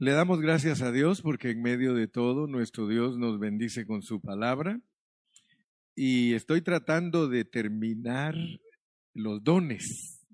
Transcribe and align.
Le 0.00 0.12
damos 0.12 0.40
gracias 0.40 0.80
a 0.80 0.92
Dios 0.92 1.22
porque 1.22 1.50
en 1.50 1.60
medio 1.60 1.92
de 1.92 2.06
todo 2.06 2.46
nuestro 2.46 2.86
Dios 2.86 3.18
nos 3.18 3.40
bendice 3.40 3.84
con 3.84 4.00
su 4.00 4.20
palabra 4.20 4.80
y 5.96 6.34
estoy 6.34 6.62
tratando 6.62 7.26
de 7.26 7.44
terminar 7.44 8.36
los 9.12 9.42
dones. 9.42 10.24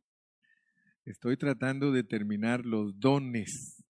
Estoy 1.06 1.38
tratando 1.38 1.92
de 1.92 2.04
terminar 2.04 2.66
los 2.66 3.00
dones, 3.00 3.82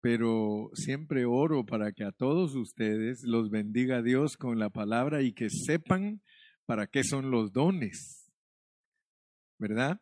pero 0.00 0.70
siempre 0.74 1.24
oro 1.24 1.66
para 1.66 1.90
que 1.90 2.04
a 2.04 2.12
todos 2.12 2.54
ustedes 2.54 3.24
los 3.24 3.50
bendiga 3.50 4.02
Dios 4.02 4.36
con 4.36 4.60
la 4.60 4.70
palabra 4.70 5.20
y 5.22 5.32
que 5.32 5.50
sepan 5.50 6.22
para 6.64 6.86
qué 6.86 7.02
son 7.02 7.32
los 7.32 7.50
dones, 7.50 8.30
¿verdad? 9.58 10.00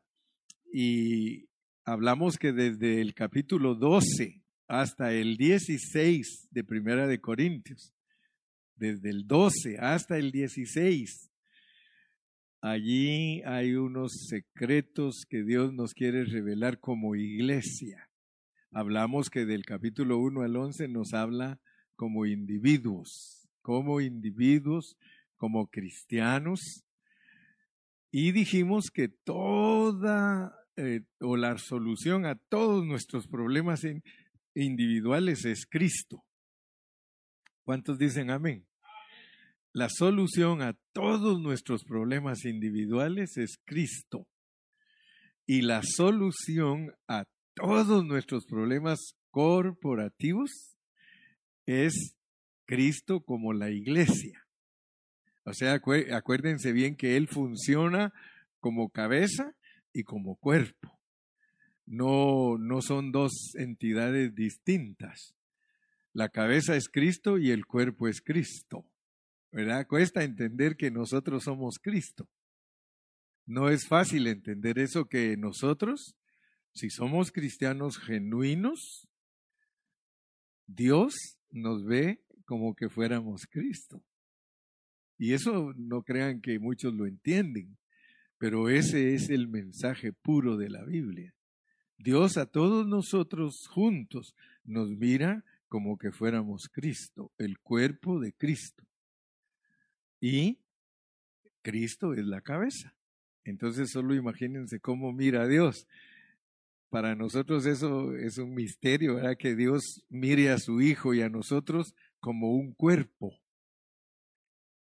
Y 0.70 1.48
hablamos 1.86 2.36
que 2.36 2.52
desde 2.52 3.00
el 3.00 3.14
capítulo 3.14 3.74
12 3.74 4.37
hasta 4.68 5.14
el 5.14 5.38
16 5.38 6.48
de 6.50 6.62
Primera 6.62 7.06
de 7.06 7.20
Corintios, 7.20 7.94
desde 8.76 9.08
el 9.08 9.26
12 9.26 9.78
hasta 9.78 10.18
el 10.18 10.30
16. 10.30 11.30
Allí 12.60 13.42
hay 13.44 13.74
unos 13.74 14.26
secretos 14.28 15.24
que 15.28 15.42
Dios 15.42 15.72
nos 15.72 15.94
quiere 15.94 16.24
revelar 16.24 16.80
como 16.80 17.16
iglesia. 17.16 18.10
Hablamos 18.70 19.30
que 19.30 19.46
del 19.46 19.64
capítulo 19.64 20.18
1 20.18 20.42
al 20.42 20.56
11 20.56 20.88
nos 20.88 21.14
habla 21.14 21.60
como 21.96 22.26
individuos, 22.26 23.48
como 23.62 24.02
individuos, 24.02 24.98
como 25.36 25.68
cristianos. 25.68 26.84
Y 28.10 28.32
dijimos 28.32 28.90
que 28.90 29.08
toda 29.08 30.54
eh, 30.76 31.02
o 31.20 31.36
la 31.36 31.56
solución 31.56 32.26
a 32.26 32.34
todos 32.34 32.84
nuestros 32.84 33.26
problemas 33.28 33.84
en, 33.84 34.02
individuales 34.58 35.44
es 35.44 35.66
Cristo. 35.66 36.24
¿Cuántos 37.64 37.98
dicen 37.98 38.30
amén? 38.30 38.66
La 39.72 39.88
solución 39.88 40.62
a 40.62 40.76
todos 40.92 41.40
nuestros 41.40 41.84
problemas 41.84 42.44
individuales 42.44 43.36
es 43.36 43.58
Cristo. 43.64 44.26
Y 45.46 45.62
la 45.62 45.82
solución 45.82 46.92
a 47.06 47.24
todos 47.54 48.04
nuestros 48.04 48.46
problemas 48.46 49.14
corporativos 49.30 50.50
es 51.66 52.16
Cristo 52.66 53.20
como 53.20 53.52
la 53.52 53.70
iglesia. 53.70 54.46
O 55.44 55.54
sea, 55.54 55.80
acuérdense 56.12 56.72
bien 56.72 56.96
que 56.96 57.16
Él 57.16 57.28
funciona 57.28 58.12
como 58.60 58.90
cabeza 58.90 59.54
y 59.92 60.02
como 60.02 60.36
cuerpo 60.36 60.97
no, 61.88 62.58
no 62.58 62.82
son 62.82 63.12
dos 63.12 63.54
entidades 63.54 64.34
distintas. 64.34 65.34
La 66.12 66.28
cabeza 66.28 66.76
es 66.76 66.88
Cristo 66.88 67.38
y 67.38 67.50
el 67.50 67.64
cuerpo 67.64 68.08
es 68.08 68.20
Cristo. 68.20 68.84
¿Verdad? 69.50 69.86
Cuesta 69.86 70.22
entender 70.22 70.76
que 70.76 70.90
nosotros 70.90 71.44
somos 71.44 71.78
Cristo. 71.78 72.28
No 73.46 73.70
es 73.70 73.88
fácil 73.88 74.26
entender 74.26 74.78
eso 74.78 75.06
que 75.06 75.38
nosotros, 75.38 76.14
si 76.74 76.90
somos 76.90 77.32
cristianos 77.32 77.98
genuinos, 77.98 79.08
Dios 80.66 81.14
nos 81.50 81.86
ve 81.86 82.22
como 82.44 82.74
que 82.74 82.90
fuéramos 82.90 83.46
Cristo. 83.46 84.04
Y 85.16 85.32
eso 85.32 85.72
no 85.76 86.02
crean 86.02 86.42
que 86.42 86.58
muchos 86.58 86.92
lo 86.92 87.06
entienden, 87.06 87.78
pero 88.36 88.68
ese 88.68 89.14
es 89.14 89.30
el 89.30 89.48
mensaje 89.48 90.12
puro 90.12 90.58
de 90.58 90.68
la 90.68 90.84
Biblia. 90.84 91.34
Dios 91.98 92.36
a 92.36 92.46
todos 92.46 92.86
nosotros 92.86 93.66
juntos 93.68 94.34
nos 94.64 94.88
mira 94.88 95.44
como 95.68 95.98
que 95.98 96.12
fuéramos 96.12 96.68
Cristo, 96.68 97.32
el 97.38 97.58
cuerpo 97.58 98.20
de 98.20 98.32
Cristo. 98.32 98.84
Y 100.20 100.58
Cristo 101.62 102.14
es 102.14 102.24
la 102.24 102.40
cabeza. 102.40 102.94
Entonces 103.44 103.90
solo 103.90 104.14
imagínense 104.14 104.80
cómo 104.80 105.12
mira 105.12 105.42
a 105.42 105.48
Dios. 105.48 105.86
Para 106.88 107.14
nosotros 107.14 107.66
eso 107.66 108.14
es 108.16 108.38
un 108.38 108.54
misterio, 108.54 109.16
¿verdad? 109.16 109.36
Que 109.36 109.54
Dios 109.54 110.04
mire 110.08 110.50
a 110.50 110.58
su 110.58 110.80
Hijo 110.80 111.14
y 111.14 111.22
a 111.22 111.28
nosotros 111.28 111.94
como 112.20 112.52
un 112.52 112.72
cuerpo, 112.72 113.38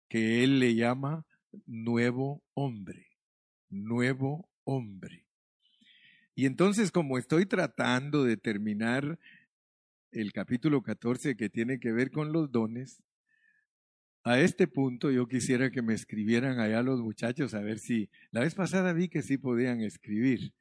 que 0.09 0.43
Él 0.43 0.59
le 0.59 0.75
llama 0.75 1.25
nuevo 1.67 2.43
hombre, 2.55 3.07
nuevo 3.69 4.49
hombre. 4.65 5.27
Y 6.35 6.47
entonces, 6.47 6.91
como 6.91 7.19
estoy 7.19 7.45
tratando 7.47 8.25
de 8.25 8.37
terminar 8.37 9.19
el 10.13 10.33
capítulo 10.33 10.83
14 10.83 11.37
que 11.37 11.51
tiene 11.51 11.79
que 11.79 11.93
ver 11.93 12.11
con 12.11 12.33
los 12.33 12.51
dones, 12.51 13.03
a 14.25 14.39
este 14.39 14.67
punto 14.67 15.11
yo 15.11 15.27
quisiera 15.27 15.71
que 15.71 15.83
me 15.83 15.95
escribieran 15.95 16.61
allá 16.61 16.83
los 16.83 17.01
muchachos 17.01 17.55
a 17.55 17.61
ver 17.61 17.79
si, 17.79 18.09
la 18.31 18.41
vez 18.41 18.55
pasada 18.55 18.93
vi 18.93 19.09
que 19.09 19.23
sí 19.23 19.37
podían 19.37 19.81
escribir. 19.81 20.55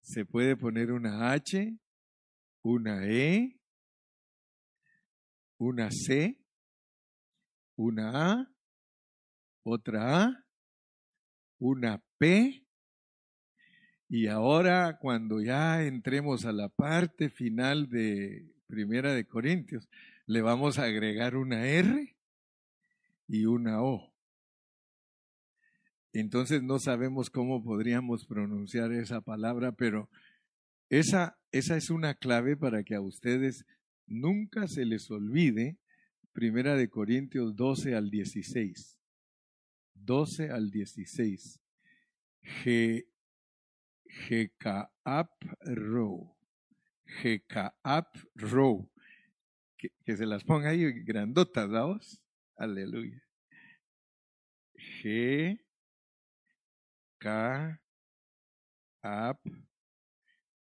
Se 0.00 0.24
puede 0.24 0.56
poner 0.56 0.90
una 0.90 1.32
H, 1.32 1.76
una 2.62 3.06
E, 3.06 3.60
una 5.58 5.90
C, 5.90 6.40
una 7.76 8.32
A, 8.32 8.52
otra 9.62 10.24
A, 10.24 10.46
una 11.58 12.02
P 12.18 12.65
y 14.08 14.28
ahora, 14.28 14.98
cuando 15.00 15.40
ya 15.40 15.82
entremos 15.82 16.44
a 16.44 16.52
la 16.52 16.68
parte 16.68 17.28
final 17.28 17.88
de 17.88 18.46
Primera 18.68 19.12
de 19.12 19.26
Corintios, 19.26 19.88
le 20.26 20.42
vamos 20.42 20.78
a 20.78 20.84
agregar 20.84 21.36
una 21.36 21.66
R 21.66 22.16
y 23.26 23.44
una 23.46 23.82
O. 23.82 24.12
Entonces 26.12 26.62
no 26.62 26.78
sabemos 26.78 27.30
cómo 27.30 27.62
podríamos 27.64 28.26
pronunciar 28.26 28.92
esa 28.92 29.20
palabra, 29.20 29.72
pero 29.72 30.08
esa, 30.88 31.36
esa 31.50 31.76
es 31.76 31.90
una 31.90 32.14
clave 32.14 32.56
para 32.56 32.84
que 32.84 32.94
a 32.94 33.00
ustedes 33.00 33.66
nunca 34.06 34.68
se 34.68 34.84
les 34.84 35.10
olvide 35.10 35.78
Primera 36.32 36.76
de 36.76 36.88
Corintios 36.88 37.56
12 37.56 37.94
al 37.94 38.10
16. 38.10 38.98
12 39.94 40.50
al 40.50 40.70
16. 40.70 41.60
G 42.62 43.06
Gekaap 44.24 45.30
Row. 45.64 46.36
Gekaap 47.22 48.16
Row. 48.34 48.90
Que, 49.78 49.90
que, 50.04 50.16
se 50.16 50.26
las 50.26 50.44
ponga 50.44 50.70
ahí 50.70 50.90
grandotas, 51.04 51.68
vamos. 51.68 52.20
Aleluya. 52.56 53.22
G. 54.74 55.60
K. 57.18 57.80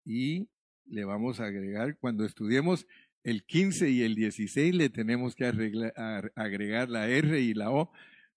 Y 0.05 0.49
le 0.87 1.05
vamos 1.05 1.41
a 1.41 1.47
agregar, 1.47 1.97
cuando 1.99 2.25
estudiemos 2.25 2.87
el 3.23 3.45
15 3.45 3.91
y 3.91 4.03
el 4.03 4.15
16, 4.15 4.75
le 4.75 4.91
tenemos 4.91 5.37
que 5.37 5.45
agregar 5.47 6.89
la 6.89 7.09
R 7.09 7.41
y 7.41 7.55
la 7.55 7.71
O. 7.71 7.93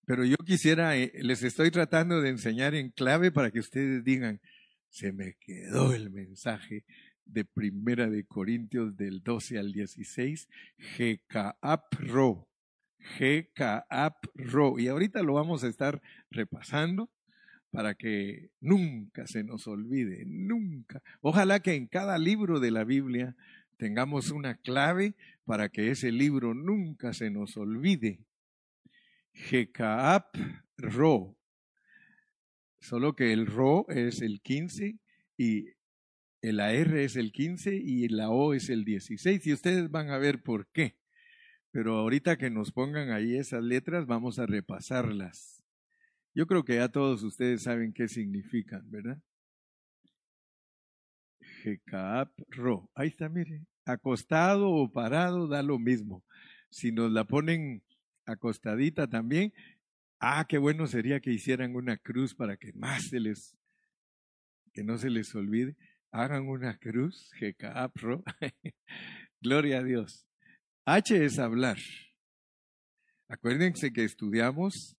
Pero 0.06 0.24
yo 0.24 0.38
quisiera, 0.38 0.96
eh, 0.96 1.12
les 1.16 1.42
estoy 1.42 1.72
tratando 1.72 2.22
de 2.22 2.30
enseñar 2.30 2.76
en 2.76 2.92
clave 2.92 3.32
para 3.32 3.50
que 3.50 3.60
ustedes 3.60 4.04
digan, 4.04 4.40
se 4.96 5.12
me 5.12 5.34
quedó 5.34 5.94
el 5.94 6.10
mensaje 6.10 6.86
de 7.26 7.44
Primera 7.44 8.10
de 8.10 8.24
Corintios 8.24 8.96
del 8.96 9.22
12 9.24 9.60
al 9.60 9.74
16, 9.74 10.48
GKAPRO, 10.98 12.48
GKAPRO. 13.20 14.80
Y 14.80 14.88
ahorita 14.88 15.22
lo 15.22 15.34
vamos 15.34 15.66
a 15.66 15.68
estar 15.68 16.02
repasando 16.32 17.10
para 17.72 17.96
que 17.96 18.52
nunca 18.62 19.28
se 19.28 19.44
nos 19.44 19.68
olvide, 19.68 20.24
nunca. 20.26 21.04
Ojalá 21.20 21.60
que 21.60 21.74
en 21.74 21.88
cada 21.88 22.18
libro 22.18 22.62
de 22.62 22.72
la 22.72 22.86
Biblia 22.86 23.36
tengamos 23.76 24.32
una 24.32 24.56
clave 24.56 25.16
para 25.44 25.68
que 25.68 25.92
ese 25.92 26.14
libro 26.14 26.54
nunca 26.54 27.12
se 27.12 27.30
nos 27.30 27.58
olvide. 27.58 28.22
GKAPRO, 29.52 31.36
solo 32.86 33.16
que 33.16 33.34
el 33.34 33.48
RO 33.48 33.86
es 33.90 34.22
el 34.22 34.42
15 34.42 34.98
y 35.38 35.70
el 36.42 36.60
AR 36.60 36.98
es 36.98 37.16
el 37.16 37.32
15 37.32 37.76
y 37.76 38.08
la 38.08 38.30
O 38.30 38.54
es 38.54 38.70
el 38.70 38.86
16 38.86 39.46
y 39.48 39.54
ustedes 39.54 39.90
van 39.90 40.12
a 40.12 40.18
ver 40.18 40.44
por 40.44 40.68
qué. 40.68 40.96
Pero 41.72 41.98
ahorita 41.98 42.38
que 42.38 42.50
nos 42.50 42.72
pongan 42.72 43.12
ahí 43.12 43.36
esas 43.36 43.64
letras 43.64 44.06
vamos 44.06 44.38
a 44.38 44.46
repasarlas. 44.46 45.64
Yo 46.36 46.46
creo 46.48 46.64
que 46.64 46.76
ya 46.76 46.90
todos 46.90 47.24
ustedes 47.24 47.64
saben 47.64 47.94
qué 47.94 48.08
significan, 48.08 48.90
¿verdad? 48.92 49.20
GKAP 51.64 52.32
RO. 52.50 52.92
Ahí 52.94 53.08
está, 53.08 53.28
mire. 53.28 53.66
Acostado 53.86 54.70
o 54.70 54.92
parado 54.92 55.48
da 55.48 55.64
lo 55.64 55.80
mismo. 55.80 56.24
Si 56.70 56.92
nos 56.92 57.12
la 57.12 57.24
ponen 57.24 57.84
acostadita 58.26 59.08
también, 59.08 59.54
Ah, 60.20 60.46
qué 60.48 60.58
bueno 60.58 60.88
sería 60.88 61.20
que 61.20 61.32
hicieran 61.32 61.76
una 61.76 61.98
cruz 61.98 62.34
para 62.34 62.58
que 62.58 62.72
más 62.74 63.10
se 63.10 63.20
les, 63.20 63.56
que 64.74 64.84
no 64.84 64.98
se 64.98 65.10
les 65.10 65.34
olvide. 65.36 65.76
hagan 66.12 66.48
una 66.48 66.78
cruz, 66.78 67.32
Jecapro. 67.34 68.24
Gloria 69.42 69.80
a 69.80 69.84
Dios. 69.84 70.26
H 70.86 71.26
es 71.26 71.40
hablar. 71.40 71.78
Acuérdense 73.28 73.92
que 73.92 74.06
estudiamos 74.06 74.96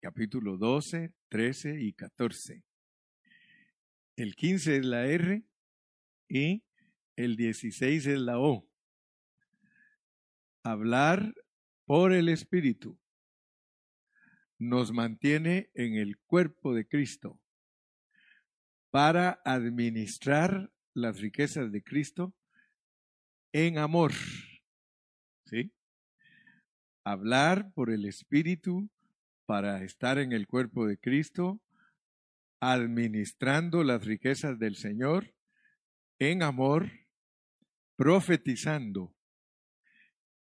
capítulo 0.00 0.56
12, 0.56 1.12
13 1.28 1.80
y 1.80 1.92
14. 1.92 2.64
El 4.16 4.34
15 4.34 4.76
es 4.78 4.84
la 4.84 5.06
R 5.06 5.44
y 6.28 6.64
el 7.14 7.36
16 7.36 8.06
es 8.06 8.18
la 8.18 8.38
O. 8.38 8.68
Hablar 10.64 11.34
por 11.84 12.12
el 12.12 12.28
Espíritu 12.28 12.98
nos 14.58 14.92
mantiene 14.92 15.70
en 15.74 15.94
el 15.94 16.18
cuerpo 16.18 16.74
de 16.74 16.86
Cristo 16.86 17.38
para 18.90 19.40
administrar 19.44 20.72
las 20.94 21.20
riquezas 21.20 21.70
de 21.70 21.82
Cristo 21.82 22.34
en 23.52 23.78
amor. 23.78 24.12
¿Sí? 25.44 25.72
Hablar 27.04 27.72
por 27.74 27.90
el 27.90 28.04
Espíritu 28.06 28.90
para 29.44 29.84
estar 29.84 30.18
en 30.18 30.32
el 30.32 30.46
cuerpo 30.46 30.86
de 30.86 30.98
Cristo, 30.98 31.60
administrando 32.60 33.84
las 33.84 34.04
riquezas 34.04 34.58
del 34.58 34.76
Señor 34.76 35.34
en 36.18 36.42
amor, 36.42 36.90
profetizando 37.96 39.14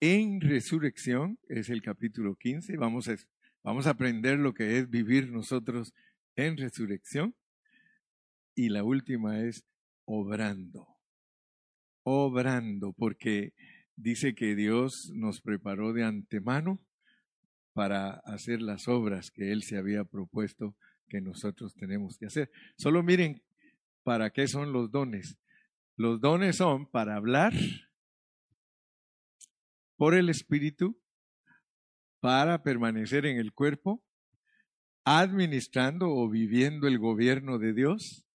en 0.01 0.41
resurrección, 0.41 1.39
es 1.49 1.71
el 1.71 1.83
capítulo 1.83 2.35
15, 2.37 2.77
vamos 2.77 3.09
a, 3.09 3.17
vamos 3.63 3.87
a 3.87 3.91
aprender 3.91 4.39
lo 4.39 4.55
que 4.55 4.79
es 4.79 4.91
vivir 4.91 5.31
nosotros 5.31 5.95
en 6.37 6.57
resurrección. 6.57 7.35
Y 8.55 8.69
la 8.69 8.85
última 8.85 9.41
es 9.41 9.65
obrando, 10.05 10.89
obrando, 12.03 12.93
porque 12.93 13.55
dice 13.97 14.35
que 14.35 14.55
Dios 14.55 15.11
nos 15.15 15.41
preparó 15.41 15.93
de 15.93 16.05
antemano 16.05 16.81
para 17.73 18.11
hacer 18.25 18.61
las 18.61 18.89
obras 18.89 19.31
que 19.31 19.53
Él 19.53 19.63
se 19.63 19.77
había 19.77 20.05
propuesto 20.05 20.77
que 21.09 21.21
nosotros 21.21 21.75
tenemos 21.75 22.19
que 22.19 22.27
hacer. 22.27 22.51
Solo 22.77 23.03
miren 23.03 23.43
para 24.03 24.31
qué 24.31 24.49
son 24.49 24.73
los 24.73 24.91
dones. 24.91 25.39
Los 25.97 26.21
dones 26.21 26.57
son 26.57 26.87
para 26.91 27.17
hablar 27.17 27.53
por 29.97 30.15
el 30.15 30.29
Espíritu, 30.29 31.00
para 32.21 32.63
permanecer 32.63 33.27
en 33.27 33.39
el 33.39 33.53
cuerpo, 33.53 34.03
administrando 35.05 36.11
o 36.11 36.29
viviendo 36.29 36.87
el 36.87 36.99
gobierno 36.99 37.59
de 37.59 37.73
Dios, 37.73 38.27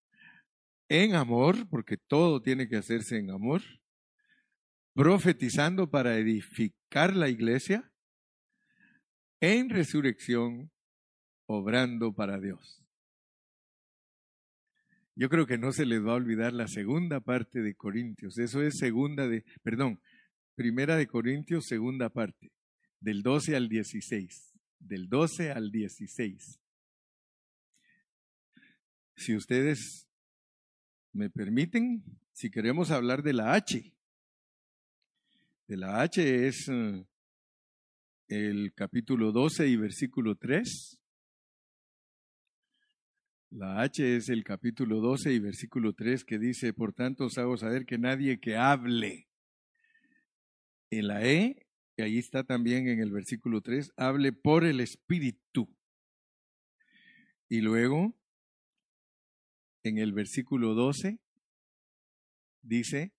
en 0.89 1.15
amor, 1.15 1.67
porque 1.69 1.97
todo 1.97 2.41
tiene 2.41 2.67
que 2.67 2.77
hacerse 2.77 3.17
en 3.17 3.31
amor, 3.31 3.61
profetizando 4.93 5.89
para 5.89 6.17
edificar 6.17 7.15
la 7.15 7.29
iglesia, 7.29 7.91
en 9.41 9.69
resurrección, 9.69 10.71
obrando 11.47 12.13
para 12.13 12.39
Dios. 12.39 12.81
Yo 15.15 15.29
creo 15.29 15.45
que 15.45 15.57
no 15.57 15.71
se 15.71 15.85
les 15.85 16.05
va 16.05 16.11
a 16.11 16.15
olvidar 16.15 16.53
la 16.53 16.67
segunda 16.67 17.21
parte 17.21 17.61
de 17.61 17.75
Corintios. 17.75 18.37
Eso 18.37 18.61
es 18.61 18.77
segunda 18.77 19.27
de, 19.27 19.45
perdón, 19.63 20.01
primera 20.55 20.97
de 20.97 21.07
Corintios, 21.07 21.65
segunda 21.67 22.09
parte, 22.09 22.51
del 22.99 23.21
12 23.21 23.55
al 23.55 23.69
16. 23.69 24.53
Del 24.79 25.09
12 25.09 25.51
al 25.51 25.71
16. 25.71 26.59
Si 29.15 29.35
ustedes 29.35 30.07
me 31.13 31.29
permiten, 31.29 32.03
si 32.33 32.51
queremos 32.51 32.91
hablar 32.91 33.23
de 33.23 33.33
la 33.33 33.53
H, 33.53 33.93
de 35.67 35.77
la 35.77 36.01
H 36.01 36.47
es 36.47 36.67
eh, 36.69 37.05
el 38.27 38.73
capítulo 38.75 39.31
12 39.31 39.67
y 39.67 39.77
versículo 39.77 40.35
3. 40.35 40.99
La 43.51 43.81
H 43.81 44.17
es 44.17 44.29
el 44.29 44.43
capítulo 44.43 44.99
12 44.99 45.33
y 45.33 45.39
versículo 45.39 45.93
3 45.93 46.25
que 46.25 46.37
dice, 46.37 46.73
por 46.73 46.93
tanto 46.93 47.25
os 47.25 47.37
hago 47.37 47.57
saber 47.57 47.85
que 47.85 47.97
nadie 47.97 48.39
que 48.39 48.57
hable. 48.57 49.27
En 50.91 51.07
la 51.07 51.25
E, 51.25 51.64
que 51.95 52.03
ahí 52.03 52.17
está 52.17 52.43
también 52.43 52.87
en 52.87 52.99
el 52.99 53.11
versículo 53.11 53.61
3, 53.61 53.93
hable 53.97 54.33
por 54.33 54.65
el 54.65 54.79
Espíritu. 54.79 55.73
Y 57.47 57.61
luego, 57.61 58.15
en 59.83 59.97
el 59.97 60.13
versículo 60.13 60.73
12, 60.73 61.19
dice, 62.61 63.13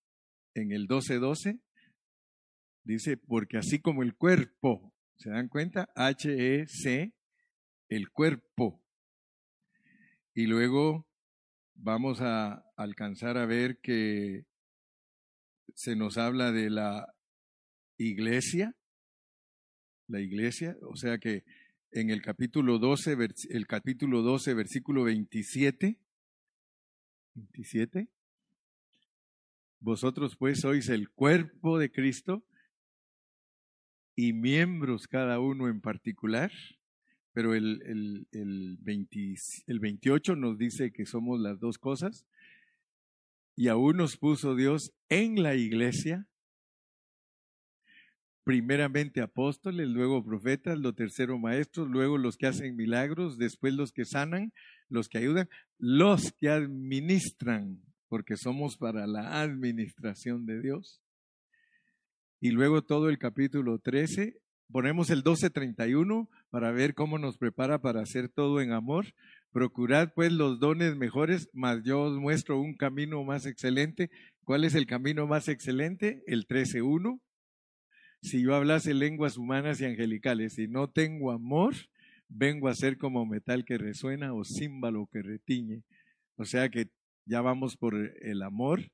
en 0.55 0.73
el 0.73 0.89
12.12, 0.89 1.19
12, 1.21 1.61
dice, 2.85 3.17
porque 3.17 3.59
así 3.59 3.81
como 3.81 4.03
el 4.03 4.15
cuerpo 4.15 4.93
¿Se 5.19 5.31
dan 5.31 5.49
cuenta? 5.49 5.91
H-E-C, 5.95 7.13
el 7.89 8.11
cuerpo. 8.11 8.83
Y 10.35 10.47
luego 10.47 11.09
vamos 11.75 12.21
a 12.21 12.65
alcanzar 12.77 13.39
a 13.39 13.47
ver 13.47 13.81
que 13.81 14.45
se 15.75 15.97
nos 15.97 16.19
habla 16.19 16.53
de 16.53 16.69
la 16.69 17.16
iglesia, 17.99 18.75
la 20.09 20.21
iglesia, 20.21 20.77
o 20.83 20.97
sea 20.97 21.19
que 21.19 21.45
en 21.91 22.11
el 22.11 22.23
capítulo 22.23 22.79
12, 22.79 23.17
el 23.51 23.67
capítulo 23.67 24.23
12, 24.23 24.55
versículo 24.55 25.05
27, 25.05 25.99
27, 27.35 28.09
vosotros 29.81 30.37
pues 30.37 30.61
sois 30.61 30.89
el 30.89 31.11
cuerpo 31.11 31.79
de 31.79 31.91
Cristo 31.91 32.45
y 34.15 34.33
miembros 34.33 35.07
cada 35.07 35.39
uno 35.41 35.69
en 35.69 35.81
particular, 35.81 36.51
pero 37.33 37.55
el, 37.55 37.83
el, 37.85 38.27
el, 38.33 38.79
el 39.67 39.79
28 39.81 40.37
nos 40.37 40.59
dice 40.59 40.93
que 40.93 41.05
somos 41.05 41.39
las 41.41 41.61
dos 41.61 41.79
cosas, 41.79 42.27
y 43.55 43.69
aún 43.69 43.97
nos 43.99 44.17
puso 44.17 44.55
Dios 44.55 44.93
en 45.09 45.43
la 45.43 45.55
iglesia, 45.55 46.27
primeramente 48.47 49.21
apóstoles, 49.23 49.89
luego 49.89 50.25
profetas, 50.25 50.79
lo 50.79 50.95
tercero 50.95 51.37
maestros, 51.37 51.89
luego 51.89 52.17
los 52.17 52.37
que 52.37 52.47
hacen 52.47 52.77
milagros, 52.77 53.39
después 53.39 53.75
los 53.75 53.91
que 53.91 54.05
sanan, 54.05 54.53
los 54.89 55.09
que 55.09 55.19
ayudan, 55.19 55.49
los 55.79 56.31
que 56.31 56.49
administran, 56.49 57.83
porque 58.09 58.37
somos 58.37 58.77
para 58.77 59.09
la 59.09 59.41
administración 59.41 60.47
de 60.47 60.61
Dios 60.61 61.03
y 62.41 62.53
luego 62.53 62.83
todo 62.83 63.09
el 63.09 63.19
capítulo 63.19 63.81
13. 63.81 64.41
Ponemos 64.71 65.11
el 65.11 65.25
12:31 65.25 66.29
para 66.51 66.71
ver 66.71 66.95
cómo 66.95 67.19
nos 67.19 67.39
prepara 67.39 67.81
para 67.81 68.03
hacer 68.03 68.29
todo 68.29 68.61
en 68.61 68.71
amor. 68.71 69.07
Procurad 69.51 70.13
pues 70.15 70.31
los 70.31 70.61
dones 70.61 70.95
mejores, 70.95 71.51
mas 71.53 71.83
yo 71.83 72.01
os 72.03 72.17
muestro 72.17 72.61
un 72.61 72.77
camino 72.77 73.25
más 73.25 73.45
excelente. 73.45 74.09
¿Cuál 74.45 74.63
es 74.63 74.77
el 74.77 74.87
camino 74.87 75.27
más 75.27 75.49
excelente? 75.49 76.23
El 76.29 76.47
13:1. 76.47 77.21
Si 78.23 78.43
yo 78.43 78.55
hablase 78.55 78.95
lenguas 78.95 79.37
humanas 79.37 79.81
y 79.81 79.85
angelicales 79.85 80.59
y 80.59 80.69
no 80.69 80.89
tengo 80.89 81.31
amor, 81.31 81.75
vengo 82.29 82.69
a 82.69 82.75
ser 82.75 82.99
como 82.99 83.27
metal 83.27 83.65
que 83.65 83.79
resuena 83.79 84.35
o 84.35 84.45
címbalo 84.45 85.09
que 85.13 85.23
retiñe. 85.23 85.85
O 86.37 86.45
sea 86.45 86.69
que 86.69 86.89
ya 87.25 87.41
vamos 87.41 87.77
por 87.77 87.95
el 87.95 88.43
amor 88.43 88.91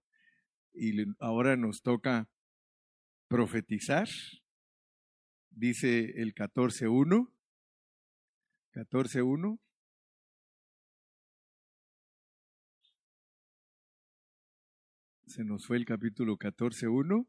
y 0.74 1.04
ahora 1.18 1.56
nos 1.56 1.82
toca 1.82 2.28
profetizar, 3.28 4.08
dice 5.50 6.20
el 6.20 6.34
14.1, 6.34 7.30
14.1. 8.72 9.58
Se 15.26 15.44
nos 15.44 15.66
fue 15.66 15.78
el 15.78 15.86
capítulo 15.86 16.36
14.1. 16.36 17.26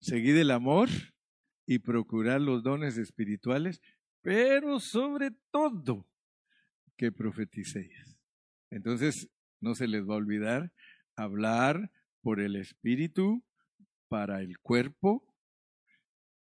Seguid 0.00 0.36
el 0.36 0.50
amor 0.50 0.88
y 1.66 1.80
procurad 1.80 2.40
los 2.40 2.62
dones 2.62 2.96
espirituales, 2.96 3.80
pero 4.22 4.78
sobre 4.80 5.30
todo 5.50 6.06
que 6.96 7.12
profeticéis. 7.12 8.18
Entonces, 8.70 9.28
no 9.60 9.74
se 9.74 9.88
les 9.88 10.02
va 10.02 10.14
a 10.14 10.18
olvidar 10.18 10.72
hablar 11.16 11.90
por 12.20 12.40
el 12.40 12.56
Espíritu, 12.56 13.44
para 14.08 14.40
el 14.40 14.58
cuerpo, 14.58 15.24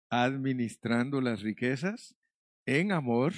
administrando 0.10 1.22
las 1.22 1.42
riquezas 1.42 2.16
en 2.66 2.92
amor 2.92 3.34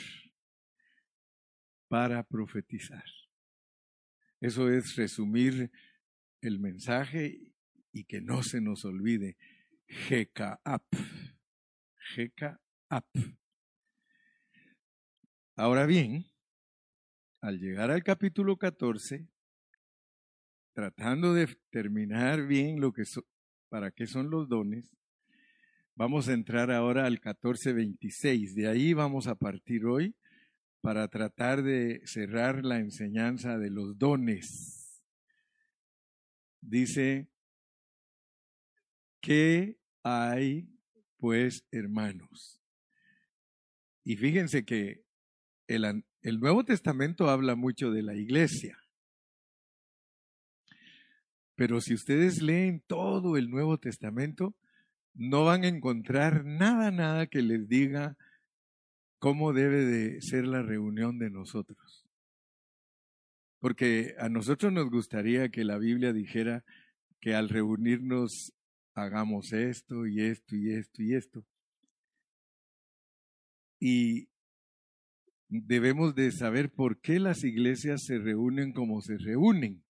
para 1.88 2.24
profetizar. 2.24 3.04
Eso 4.42 4.70
es 4.70 4.96
resumir 4.96 5.72
el 6.42 6.60
mensaje 6.60 7.54
y 7.92 8.04
que 8.06 8.22
no 8.22 8.44
se 8.44 8.62
nos 8.62 8.84
olvide. 8.86 9.38
Ap. 10.64 10.84
Ap. 12.90 13.06
Ahora 15.56 15.86
bien, 15.86 16.26
al 17.42 17.60
llegar 17.60 17.92
al 17.92 18.04
capítulo 18.04 18.58
14, 18.58 19.28
tratando 20.74 21.34
de 21.34 21.48
terminar 21.70 22.46
bien 22.46 22.82
lo 22.82 22.92
que 22.92 23.04
para 23.70 23.92
qué 23.92 24.08
son 24.08 24.30
los 24.30 24.50
dones, 24.50 24.96
vamos 25.96 26.28
a 26.28 26.34
entrar 26.34 26.72
ahora 26.72 27.06
al 27.06 27.14
1426. 27.14 28.56
De 28.56 28.68
ahí 28.68 28.94
vamos 28.94 29.28
a 29.28 29.36
partir 29.36 29.86
hoy 29.86 30.16
para 30.82 31.08
tratar 31.08 31.64
de 31.64 32.02
cerrar 32.06 32.64
la 32.64 32.80
enseñanza 32.80 33.58
de 33.58 33.70
los 33.70 33.98
dones. 33.98 35.04
Dice, 36.62 37.28
¿qué 39.26 39.80
hay 40.04 40.70
pues, 41.18 41.66
hermanos? 41.72 42.62
Y 44.04 44.18
fíjense 44.18 44.66
que 44.66 45.04
el, 45.68 46.06
el 46.22 46.40
Nuevo 46.40 46.64
Testamento 46.64 47.30
habla 47.30 47.56
mucho 47.56 47.90
de 47.90 48.04
la 48.04 48.14
iglesia. 48.14 48.78
Pero 51.56 51.82
si 51.82 51.96
ustedes 51.96 52.42
leen 52.42 52.84
todo 52.86 53.36
el 53.36 53.50
Nuevo 53.50 53.80
Testamento, 53.80 54.56
no 55.16 55.46
van 55.46 55.64
a 55.64 55.70
encontrar 55.70 56.46
nada, 56.46 56.92
nada 56.92 57.26
que 57.26 57.42
les 57.42 57.68
diga 57.68 58.16
cómo 59.18 59.54
debe 59.54 59.86
de 59.86 60.22
ser 60.22 60.46
la 60.46 60.62
reunión 60.62 61.18
de 61.18 61.32
nosotros. 61.32 62.06
Porque 63.60 64.14
a 64.20 64.30
nosotros 64.30 64.72
nos 64.72 64.92
gustaría 64.92 65.50
que 65.50 65.64
la 65.64 65.80
Biblia 65.80 66.14
dijera 66.14 66.64
que 67.20 67.34
al 67.34 67.50
reunirnos 67.50 68.54
hagamos 68.96 69.52
esto 69.54 70.08
y 70.08 70.22
esto 70.22 70.56
y 70.56 70.72
esto 70.72 71.04
y 71.04 71.14
esto. 71.14 71.46
Y 73.80 74.30
debemos 75.50 76.16
de 76.16 76.32
saber 76.32 76.72
por 76.72 77.00
qué 77.02 77.20
las 77.20 77.44
iglesias 77.44 78.04
se 78.06 78.18
reúnen 78.18 78.72
como 78.72 79.02
se 79.02 79.18
reúnen. 79.18 79.84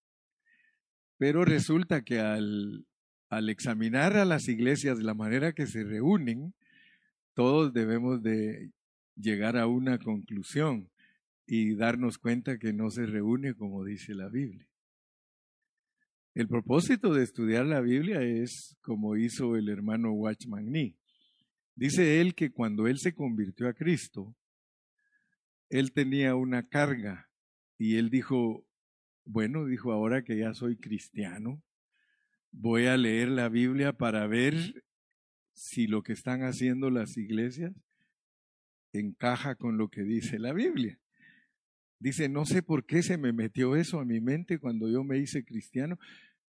Pero 1.18 1.46
resulta 1.46 2.02
que 2.02 2.20
al, 2.20 2.86
al 3.30 3.50
examinar 3.50 4.18
a 4.18 4.26
las 4.26 4.48
iglesias 4.50 4.98
de 4.98 5.04
la 5.04 5.14
manera 5.14 5.54
que 5.54 5.68
se 5.68 5.84
reúnen, 5.84 6.54
todos 7.34 7.74
debemos 7.74 8.22
de 8.22 8.72
llegar 9.16 9.56
a 9.58 9.68
una 9.68 9.98
conclusión 10.00 10.90
y 11.46 11.76
darnos 11.76 12.18
cuenta 12.18 12.58
que 12.58 12.74
no 12.74 12.90
se 12.90 13.06
reúne 13.06 13.54
como 13.54 13.86
dice 13.86 14.14
la 14.14 14.30
Biblia. 14.30 14.68
El 16.36 16.50
propósito 16.50 17.14
de 17.14 17.24
estudiar 17.24 17.66
la 17.66 17.80
Biblia 17.80 18.22
es 18.22 18.78
como 18.82 19.16
hizo 19.16 19.56
el 19.56 19.70
hermano 19.70 20.12
Watchman 20.12 20.70
Nee. 20.70 20.98
Dice 21.76 22.20
él 22.20 22.36
que 22.36 22.52
cuando 22.52 22.88
él 22.88 23.00
se 23.00 23.16
convirtió 23.16 23.70
a 23.70 23.74
Cristo, 23.74 24.36
él 25.70 25.94
tenía 25.94 26.36
una 26.36 26.68
carga 26.68 27.30
y 27.78 27.96
él 27.96 28.10
dijo, 28.10 28.68
bueno, 29.24 29.66
dijo, 29.66 29.94
ahora 29.94 30.26
que 30.26 30.38
ya 30.38 30.54
soy 30.54 30.76
cristiano, 30.76 31.64
voy 32.52 32.88
a 32.88 32.98
leer 32.98 33.30
la 33.30 33.48
Biblia 33.48 33.94
para 33.94 34.28
ver 34.28 34.84
si 35.54 35.88
lo 35.88 36.04
que 36.04 36.12
están 36.12 36.42
haciendo 36.44 36.90
las 36.90 37.16
iglesias 37.16 37.74
encaja 38.92 39.56
con 39.56 39.78
lo 39.78 39.88
que 39.88 40.04
dice 40.04 40.38
la 40.38 40.52
Biblia. 40.52 41.00
Dice, 42.00 42.30
no 42.30 42.46
sé 42.46 42.62
por 42.62 42.86
qué 42.86 43.02
se 43.04 43.18
me 43.18 43.34
metió 43.34 43.76
eso 43.76 44.00
a 44.00 44.06
mi 44.06 44.20
mente 44.20 44.60
cuando 44.60 44.90
yo 44.90 45.04
me 45.04 45.18
hice 45.18 45.46
cristiano. 45.46 45.98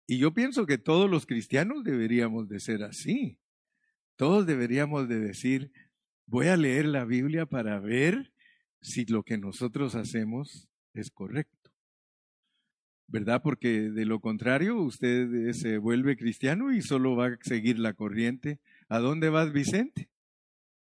Y 0.06 0.18
yo 0.18 0.32
pienso 0.34 0.66
que 0.66 0.78
todos 0.78 1.10
los 1.10 1.26
cristianos 1.26 1.84
deberíamos 1.84 2.48
de 2.48 2.60
ser 2.60 2.82
así. 2.82 3.38
Todos 4.16 4.46
deberíamos 4.46 5.08
de 5.08 5.20
decir, 5.20 5.72
voy 6.26 6.48
a 6.48 6.56
leer 6.56 6.86
la 6.86 7.04
Biblia 7.04 7.46
para 7.46 7.80
ver 7.80 8.32
si 8.80 9.04
lo 9.06 9.22
que 9.22 9.38
nosotros 9.38 9.94
hacemos 9.94 10.68
es 10.94 11.10
correcto. 11.10 11.70
¿Verdad? 13.08 13.42
Porque 13.42 13.90
de 13.90 14.06
lo 14.06 14.20
contrario 14.20 14.80
usted 14.80 15.52
se 15.52 15.78
vuelve 15.78 16.16
cristiano 16.16 16.72
y 16.72 16.82
solo 16.82 17.16
va 17.16 17.26
a 17.26 17.38
seguir 17.42 17.78
la 17.78 17.94
corriente. 17.94 18.60
¿A 18.88 18.98
dónde 19.00 19.28
vas, 19.28 19.52
Vicente? 19.52 20.08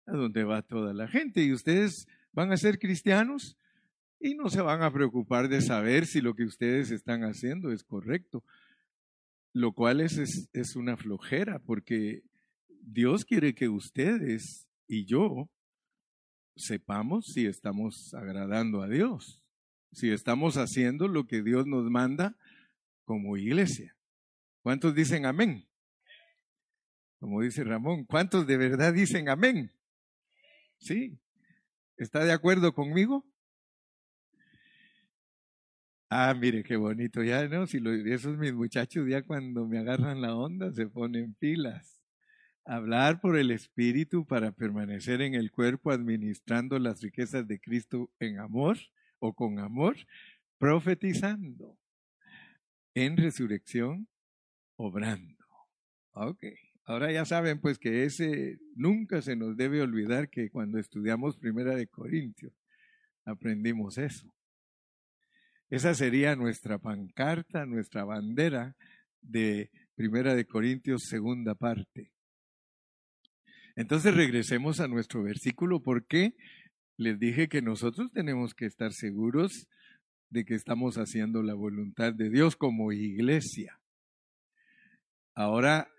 a 0.06 0.12
donde 0.14 0.44
va 0.44 0.62
toda 0.62 0.94
la 0.94 1.08
gente. 1.08 1.44
Y 1.44 1.54
ustedes 1.54 2.08
van 2.32 2.52
a 2.52 2.58
ser 2.58 2.80
cristianos 2.80 3.58
y 4.20 4.36
no 4.36 4.50
se 4.50 4.62
van 4.62 4.82
a 4.82 4.92
preocupar 4.92 5.50
de 5.50 5.62
saber 5.62 6.06
si 6.06 6.22
lo 6.22 6.36
que 6.36 6.44
ustedes 6.44 6.92
están 6.92 7.24
haciendo 7.24 7.72
es 7.72 7.84
correcto. 7.84 8.44
Lo 9.54 9.74
cual 9.74 10.02
es, 10.02 10.50
es, 10.52 10.76
una 10.76 10.98
flojera, 10.98 11.60
porque 11.60 12.24
Dios 12.82 13.24
quiere 13.24 13.56
que 13.56 13.70
ustedes 13.70 14.68
y 14.88 15.06
yo 15.06 15.50
sepamos 16.56 17.28
si 17.28 17.46
estamos 17.46 18.14
agradando 18.14 18.82
a 18.82 18.90
Dios, 18.90 19.44
si 19.92 20.12
estamos 20.12 20.58
haciendo 20.58 21.08
lo 21.08 21.26
que 21.26 21.42
Dios 21.42 21.68
nos 21.68 21.90
manda 21.90 22.36
como 23.06 23.38
iglesia. 23.38 23.96
¿Cuántos 24.62 24.96
dicen 24.96 25.26
amén? 25.26 25.68
Como 27.20 27.42
dice 27.42 27.64
Ramón, 27.64 28.04
¿cuántos 28.04 28.46
de 28.46 28.58
verdad 28.58 28.94
dicen 28.94 29.30
amén? 29.30 29.72
¿Sí? 30.78 31.18
¿Está 31.98 32.26
de 32.26 32.34
acuerdo 32.34 32.74
conmigo? 32.74 33.26
Ah, 36.10 36.34
mire 36.34 36.64
qué 36.64 36.76
bonito. 36.76 37.24
Ya 37.24 37.48
no, 37.48 37.66
si 37.68 37.80
lo, 37.80 37.92
esos 37.92 38.38
mis 38.38 38.54
muchachos 38.54 39.08
ya 39.10 39.24
cuando 39.24 39.66
me 39.68 39.80
agarran 39.80 40.22
la 40.22 40.36
onda 40.36 40.72
se 40.72 40.88
ponen 40.88 41.34
pilas. 41.34 42.02
Hablar 42.64 43.22
por 43.22 43.38
el 43.38 43.52
Espíritu 43.52 44.26
para 44.26 44.52
permanecer 44.52 45.22
en 45.22 45.36
el 45.36 45.52
cuerpo 45.52 45.92
administrando 45.92 46.80
las 46.80 47.02
riquezas 47.02 47.48
de 47.48 47.60
Cristo 47.60 48.12
en 48.20 48.40
amor 48.40 48.78
o 49.20 49.34
con 49.34 49.60
amor, 49.60 49.98
profetizando. 50.58 51.78
En 52.96 53.18
resurrección, 53.18 54.08
obrando. 54.78 55.46
Ok. 56.14 56.44
Ahora 56.86 57.12
ya 57.12 57.26
saben 57.26 57.60
pues 57.60 57.80
que 57.80 58.06
ese 58.06 58.60
nunca 58.76 59.22
se 59.22 59.36
nos 59.36 59.58
debe 59.58 59.82
olvidar 59.82 60.30
que 60.30 60.50
cuando 60.50 60.78
estudiamos 60.80 61.38
Primera 61.38 61.76
de 61.76 61.88
Corintios 61.88 62.54
aprendimos 63.26 63.98
eso. 63.98 64.32
Esa 65.70 65.96
sería 65.96 66.36
nuestra 66.36 66.78
pancarta, 66.78 67.66
nuestra 67.66 68.04
bandera 68.04 68.76
de 69.22 69.72
Primera 69.96 70.36
de 70.36 70.46
Corintios 70.46 71.04
segunda 71.10 71.56
parte. 71.56 72.12
Entonces 73.76 74.16
regresemos 74.16 74.80
a 74.80 74.88
nuestro 74.88 75.24
versículo 75.24 75.82
porque 75.82 76.36
les 76.98 77.20
dije 77.20 77.50
que 77.50 77.62
nosotros 77.62 78.12
tenemos 78.12 78.54
que 78.54 78.66
estar 78.66 78.94
seguros 78.94 79.68
de 80.30 80.46
que 80.46 80.56
estamos 80.56 80.96
haciendo 80.96 81.42
la 81.44 81.54
voluntad 81.54 82.14
de 82.14 82.30
Dios 82.30 82.56
como 82.56 82.92
iglesia. 82.92 83.80
Ahora 85.34 85.90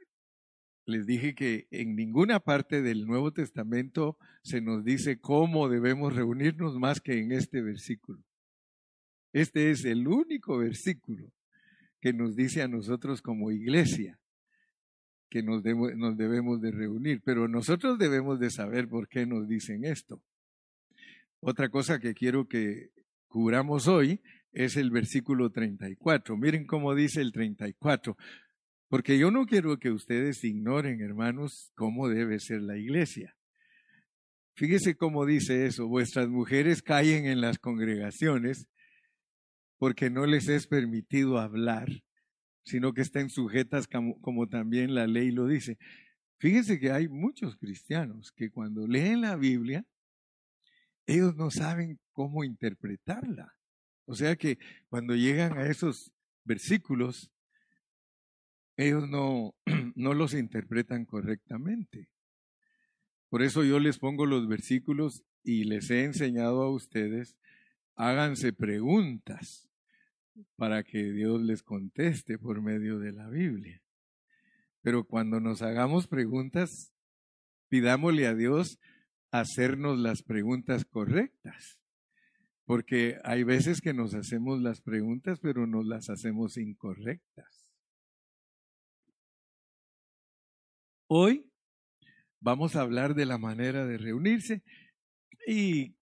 les 0.87 1.05
dije 1.07 1.35
que 1.35 1.67
en 1.71 1.97
ninguna 1.97 2.41
parte 2.41 2.81
del 2.81 3.07
Nuevo 3.07 3.33
Testamento 3.33 4.17
se 4.43 4.61
nos 4.61 4.85
dice 4.85 5.21
cómo 5.21 5.69
debemos 5.69 6.15
reunirnos 6.15 6.79
más 6.79 7.01
que 7.01 7.19
en 7.19 7.33
este 7.33 7.61
versículo. 7.61 8.23
Este 9.37 9.71
es 9.71 9.85
el 9.85 10.09
único 10.09 10.57
versículo 10.57 11.31
que 12.01 12.15
nos 12.15 12.37
dice 12.37 12.63
a 12.63 12.69
nosotros 12.69 13.21
como 13.21 13.51
iglesia 13.51 14.19
que 15.29 15.43
nos, 15.43 15.63
debemos 15.63 16.63
de 16.63 16.71
reunir, 16.71 17.21
pero 17.23 17.47
nosotros 17.47 17.99
debemos 17.99 18.41
de 18.41 18.49
saber 18.49 18.89
por 18.89 19.09
qué 19.09 19.27
nos 19.27 19.47
dicen 19.47 19.85
esto. 19.85 20.23
Otra 21.41 21.69
cosa 21.69 21.99
que 21.99 22.15
quiero 22.15 22.49
que 22.49 22.93
cubramos 23.29 23.89
hoy 23.89 24.23
es 24.53 24.79
el 24.79 24.91
versículo 24.91 25.51
34. 25.51 26.35
Miren 26.39 26.65
cómo 26.65 26.95
dice 26.95 27.21
el 27.21 27.31
34. 27.31 28.17
Porque 28.89 29.19
yo 29.19 29.31
no 29.31 29.45
quiero 29.45 29.79
que 29.79 29.91
ustedes 29.91 30.43
ignoren, 30.45 31.03
hermanos, 31.03 31.73
cómo 31.75 32.09
debe 32.09 32.41
ser 32.41 32.63
la 32.63 32.79
iglesia. 32.79 33.37
Fíjese 34.55 34.97
cómo 34.97 35.27
dice 35.27 35.67
eso, 35.67 35.89
vuestras 35.89 36.27
mujeres 36.27 36.81
caen 36.81 37.27
en 37.27 37.43
las 37.43 37.59
congregaciones 37.59 38.67
porque 39.79 40.11
no 40.11 40.27
les 40.27 40.49
es 40.49 40.67
permitido 40.67 41.39
hablar, 41.39 41.89
sino 42.65 42.93
que 42.93 43.03
estén 43.03 43.31
sujetas 43.31 43.87
como, 43.87 44.21
como 44.21 44.49
también 44.49 44.95
la 44.95 45.07
ley 45.07 45.31
lo 45.31 45.47
dice. 45.47 45.79
Fíjese 46.39 46.79
que 46.79 46.91
hay 46.91 47.09
muchos 47.09 47.57
cristianos 47.57 48.33
que 48.33 48.51
cuando 48.51 48.87
leen 48.87 49.23
la 49.23 49.37
Biblia, 49.37 49.87
ellos 51.07 51.35
no 51.37 51.51
saben 51.51 52.01
cómo 52.13 52.45
interpretarla. 52.45 53.55
O 54.07 54.15
sea 54.15 54.37
que 54.37 54.59
cuando 54.89 55.15
llegan 55.15 55.57
a 55.59 55.67
esos 55.67 56.13
versículos, 56.45 57.31
ellos 58.77 59.09
no, 59.09 59.55
no 59.95 60.15
los 60.15 60.35
interpretan 60.35 61.05
correctamente. 61.05 62.09
Por 63.29 63.43
eso 63.43 63.65
yo 63.65 63.81
les 63.81 63.99
pongo 63.99 64.27
los 64.27 64.47
versículos 64.47 65.25
y 65.43 65.65
les 65.65 65.91
he 65.91 66.05
enseñado 66.05 66.63
a 66.63 66.71
ustedes, 66.71 67.37
háganse 67.97 68.53
preguntas 68.53 69.69
para 70.57 70.85
que 70.85 71.11
Dios 71.13 71.41
les 71.43 71.63
conteste 71.63 72.39
por 72.39 72.63
medio 72.63 72.99
de 72.99 73.13
la 73.13 73.29
Biblia. 73.29 73.83
Pero 74.83 75.05
cuando 75.05 75.41
nos 75.41 75.63
hagamos 75.63 76.07
preguntas, 76.07 76.93
pidámosle 77.69 78.27
a 78.27 78.35
Dios 78.35 78.79
hacernos 79.31 79.99
las 79.99 80.23
preguntas 80.23 80.85
correctas. 80.85 81.81
Porque 82.65 83.19
hay 83.25 83.45
veces 83.45 83.81
que 83.81 83.95
nos 83.95 84.15
hacemos 84.15 84.61
las 84.61 84.81
preguntas, 84.81 85.39
pero 85.41 85.67
nos 85.67 85.87
las 85.87 86.11
hacemos 86.11 86.57
incorrectas. 86.57 87.73
Hoy 91.09 91.51
vamos 92.41 92.77
a 92.77 92.81
hablar 92.81 93.15
de 93.15 93.27
la 93.27 93.39
manera 93.39 93.87
de 93.87 93.97
reunirse 93.97 94.65
y 95.47 95.97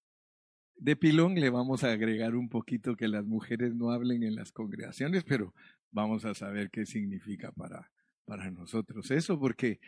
de 0.85 0.97
pilón 0.97 1.35
le 1.37 1.49
vamos 1.49 1.83
a 1.83 1.93
agregar 1.93 2.35
un 2.35 2.51
poquito 2.51 2.95
que 2.95 3.09
las 3.09 3.25
mujeres 3.25 3.75
no 3.75 3.91
hablen 3.91 4.23
en 4.23 4.35
las 4.35 4.53
congregaciones, 4.53 5.25
pero 5.25 5.55
vamos 5.91 6.27
a 6.27 6.35
saber 6.35 6.69
qué 6.71 6.85
significa 6.85 7.53
para, 7.53 7.91
para 8.27 8.51
nosotros 8.51 9.11
eso, 9.11 9.41
porque 9.41 9.81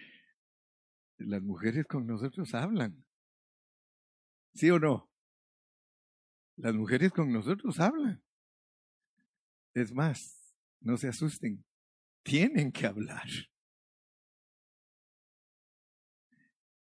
las 1.18 1.42
mujeres 1.42 1.84
con 1.84 2.06
nosotros 2.06 2.54
hablan. 2.54 3.04
¿Sí 4.54 4.70
o 4.70 4.78
no? 4.78 5.10
Las 6.56 6.74
mujeres 6.74 7.12
con 7.12 7.30
nosotros 7.30 7.78
hablan. 7.78 8.22
Es 9.74 9.92
más, 9.92 10.56
no 10.80 10.96
se 10.96 11.08
asusten, 11.08 11.62
tienen 12.22 12.72
que 12.72 12.86
hablar. 12.86 13.28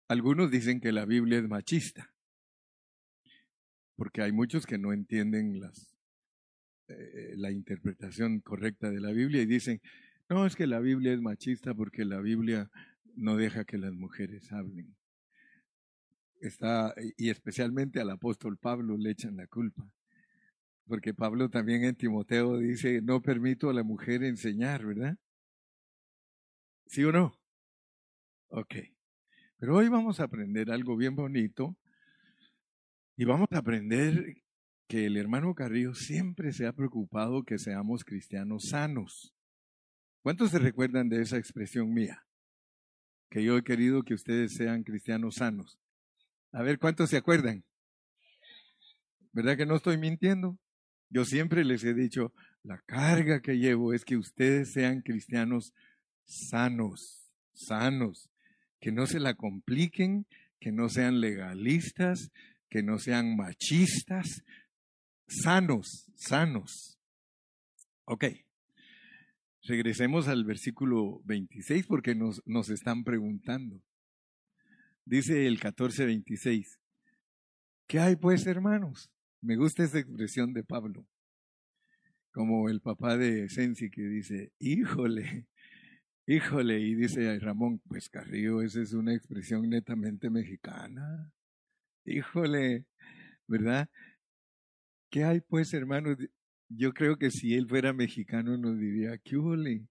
Algunos 0.08 0.52
dicen 0.52 0.80
que 0.80 0.92
la 0.92 1.06
Biblia 1.06 1.40
es 1.40 1.48
machista, 1.48 2.15
porque 3.96 4.22
hay 4.22 4.32
muchos 4.32 4.66
que 4.66 4.78
no 4.78 4.94
entienden 4.94 5.60
las, 5.60 5.98
eh, 6.88 7.34
la 7.38 7.52
interpretación 7.52 8.40
correcta 8.40 8.90
de 8.90 9.00
la 9.00 9.12
Biblia 9.12 9.42
y 9.42 9.46
dicen, 9.46 9.82
no, 10.30 10.46
es 10.46 10.56
que 10.56 10.68
la 10.68 10.80
Biblia 10.80 11.14
es 11.14 11.22
machista 11.22 11.74
porque 11.74 12.06
la 12.06 12.20
Biblia 12.20 12.70
no 13.16 13.38
deja 13.38 13.64
que 13.64 13.78
las 13.78 13.94
mujeres 13.94 14.52
hablen 14.52 14.96
está, 16.48 16.94
y 17.18 17.30
especialmente 17.30 18.00
al 18.00 18.10
apóstol 18.10 18.58
Pablo 18.58 18.98
le 18.98 19.12
echan 19.12 19.38
la 19.38 19.48
culpa. 19.48 19.88
Porque 20.88 21.14
Pablo 21.14 21.50
también 21.50 21.84
en 21.84 21.96
Timoteo 21.96 22.58
dice, 22.58 23.02
no 23.02 23.22
permito 23.22 23.70
a 23.70 23.74
la 23.74 23.84
mujer 23.84 24.24
enseñar, 24.24 24.86
¿verdad? 24.86 25.18
¿Sí 26.88 27.04
o 27.04 27.12
no? 27.12 27.40
Ok. 28.50 28.76
Pero 29.58 29.78
hoy 29.78 29.90
vamos 29.90 30.20
a 30.20 30.26
aprender 30.26 30.72
algo 30.72 30.96
bien 30.96 31.16
bonito 31.16 31.76
y 33.18 33.26
vamos 33.26 33.48
a 33.52 33.60
aprender 33.60 34.42
que 34.88 35.06
el 35.06 35.18
hermano 35.18 35.56
Carrillo 35.56 35.94
siempre 35.94 36.52
se 36.52 36.68
ha 36.68 36.74
preocupado 36.74 37.44
que 37.44 37.58
seamos 37.58 38.04
cristianos 38.04 38.70
sanos. 38.70 39.34
¿Cuántos 40.22 40.52
se 40.52 40.60
recuerdan 40.60 41.08
de 41.08 41.22
esa 41.22 41.38
expresión 41.38 41.94
mía? 41.94 42.26
Que 43.30 43.44
yo 43.44 43.58
he 43.58 43.64
querido 43.64 44.04
que 44.04 44.14
ustedes 44.14 44.54
sean 44.54 44.84
cristianos 44.84 45.36
sanos. 45.36 45.80
A 46.52 46.62
ver, 46.62 46.78
¿cuántos 46.78 47.10
se 47.10 47.18
acuerdan? 47.18 47.64
¿Verdad 49.32 49.58
que 49.58 49.66
no 49.66 49.76
estoy 49.76 49.98
mintiendo? 49.98 50.58
Yo 51.10 51.26
siempre 51.26 51.64
les 51.64 51.84
he 51.84 51.94
dicho, 51.94 52.34
la 52.64 52.80
carga 52.86 53.42
que 53.42 53.58
llevo 53.58 53.94
es 53.94 54.04
que 54.04 54.18
ustedes 54.18 54.74
sean 54.74 55.02
cristianos 55.02 55.74
sanos, 56.26 57.32
sanos, 57.54 58.30
que 58.80 58.92
no 58.92 59.08
se 59.08 59.20
la 59.20 59.36
compliquen, 59.36 60.26
que 60.60 60.72
no 60.72 60.90
sean 60.90 61.22
legalistas, 61.22 62.32
que 62.70 62.84
no 62.84 63.00
sean 63.00 63.36
machistas, 63.36 64.44
sanos, 65.28 66.12
sanos. 66.16 67.00
Ok, 68.06 68.26
regresemos 69.64 70.28
al 70.28 70.46
versículo 70.46 71.22
26 71.26 71.88
porque 71.88 72.16
nos, 72.16 72.42
nos 72.46 72.70
están 72.70 73.04
preguntando. 73.04 73.82
Dice 75.06 75.46
el 75.48 75.60
14:26. 75.60 76.80
¿Qué 77.88 78.00
hay 78.00 78.16
pues, 78.16 78.48
hermanos? 78.48 79.12
Me 79.42 79.56
gusta 79.56 79.84
esa 79.84 80.00
expresión 80.00 80.54
de 80.54 80.64
Pablo. 80.64 81.06
Como 82.32 82.68
el 82.70 82.82
papá 82.82 83.16
de 83.16 83.48
Sensi 83.48 83.92
que 83.92 84.02
dice, 84.02 84.52
híjole, 84.60 85.48
híjole, 86.26 86.80
y 86.80 86.96
dice 86.96 87.38
Ramón, 87.40 87.80
pues 87.88 88.10
Carrillo, 88.10 88.62
esa 88.62 88.82
es 88.82 88.94
una 88.94 89.14
expresión 89.14 89.70
netamente 89.70 90.30
mexicana. 90.30 91.32
Híjole, 92.06 92.86
¿verdad? 93.48 93.90
¿Qué 95.10 95.24
hay 95.24 95.42
pues, 95.42 95.74
hermanos? 95.74 96.18
Yo 96.70 96.94
creo 96.94 97.18
que 97.18 97.32
si 97.32 97.56
él 97.56 97.68
fuera 97.68 97.94
mexicano 97.94 98.58
nos 98.58 98.78
diría, 98.78 99.18
¿qué 99.18 99.38
hule? 99.38 99.88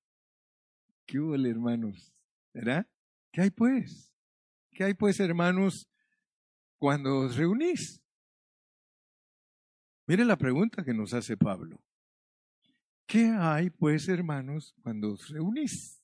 ¿Qué 1.07 1.18
hermanos? 1.18 2.14
¿Verdad? 2.53 2.87
¿Qué 3.33 3.42
hay 3.42 3.50
pues? 3.50 4.12
¿Qué 4.70 4.85
hay 4.85 4.94
pues, 4.94 5.18
hermanos, 5.18 5.88
cuando 6.79 7.18
os 7.18 7.37
reunís? 7.37 8.00
Mire 10.07 10.24
la 10.24 10.37
pregunta 10.37 10.85
que 10.85 10.94
nos 10.94 11.14
hace 11.14 11.37
Pablo. 11.37 11.83
¿Qué 13.07 13.27
hay 13.27 13.70
pues, 13.70 14.09
hermanos, 14.09 14.74
cuando 14.83 15.12
os 15.12 15.29
reunís? 15.29 16.00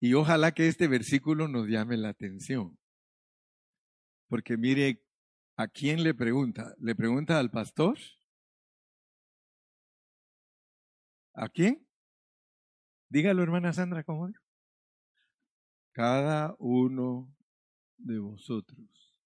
Y 0.00 0.14
ojalá 0.14 0.52
que 0.52 0.66
este 0.66 0.88
versículo 0.88 1.46
nos 1.46 1.68
llame 1.68 1.96
la 1.96 2.08
atención. 2.08 2.78
Porque 4.28 4.56
mire, 4.56 5.02
¿a 5.56 5.68
quién 5.68 6.02
le 6.02 6.14
pregunta? 6.14 6.74
¿Le 6.78 6.94
pregunta 6.94 7.38
al 7.38 7.50
pastor? 7.50 7.98
¿A 11.34 11.48
quién? 11.48 11.86
Dígalo, 13.08 13.42
hermana 13.42 13.72
Sandra, 13.72 14.02
¿cómo 14.02 14.26
dijo? 14.26 14.46
cada 15.96 16.54
uno 16.58 17.34
de 17.96 18.18
vosotros. 18.18 19.16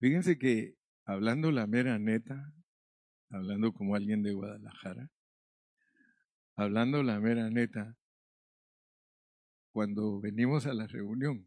Fíjense 0.00 0.38
que 0.38 0.78
hablando 1.04 1.52
la 1.52 1.66
mera 1.66 1.98
neta, 1.98 2.54
hablando 3.28 3.74
como 3.74 3.94
alguien 3.94 4.22
de 4.22 4.32
Guadalajara, 4.32 5.10
hablando 6.56 7.02
la 7.02 7.20
mera 7.20 7.50
neta, 7.50 7.98
cuando 9.72 10.20
venimos 10.22 10.64
a 10.64 10.72
la 10.72 10.86
reunión, 10.86 11.46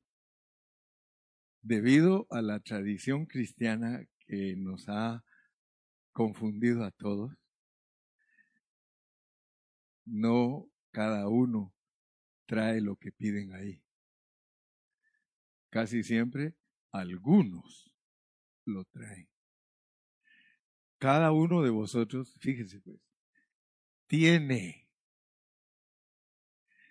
debido 1.61 2.27
a 2.29 2.41
la 2.41 2.59
tradición 2.59 3.25
cristiana 3.25 4.05
que 4.27 4.55
nos 4.55 4.87
ha 4.87 5.23
confundido 6.11 6.83
a 6.83 6.91
todos, 6.91 7.31
no 10.05 10.69
cada 10.91 11.27
uno 11.27 11.73
trae 12.45 12.81
lo 12.81 12.95
que 12.95 13.11
piden 13.11 13.53
ahí. 13.53 13.83
Casi 15.69 16.03
siempre 16.03 16.55
algunos 16.91 17.91
lo 18.65 18.85
traen. 18.85 19.29
Cada 20.97 21.31
uno 21.31 21.61
de 21.61 21.69
vosotros, 21.69 22.35
fíjense 22.39 22.81
pues, 22.81 22.99
tiene. 24.07 24.89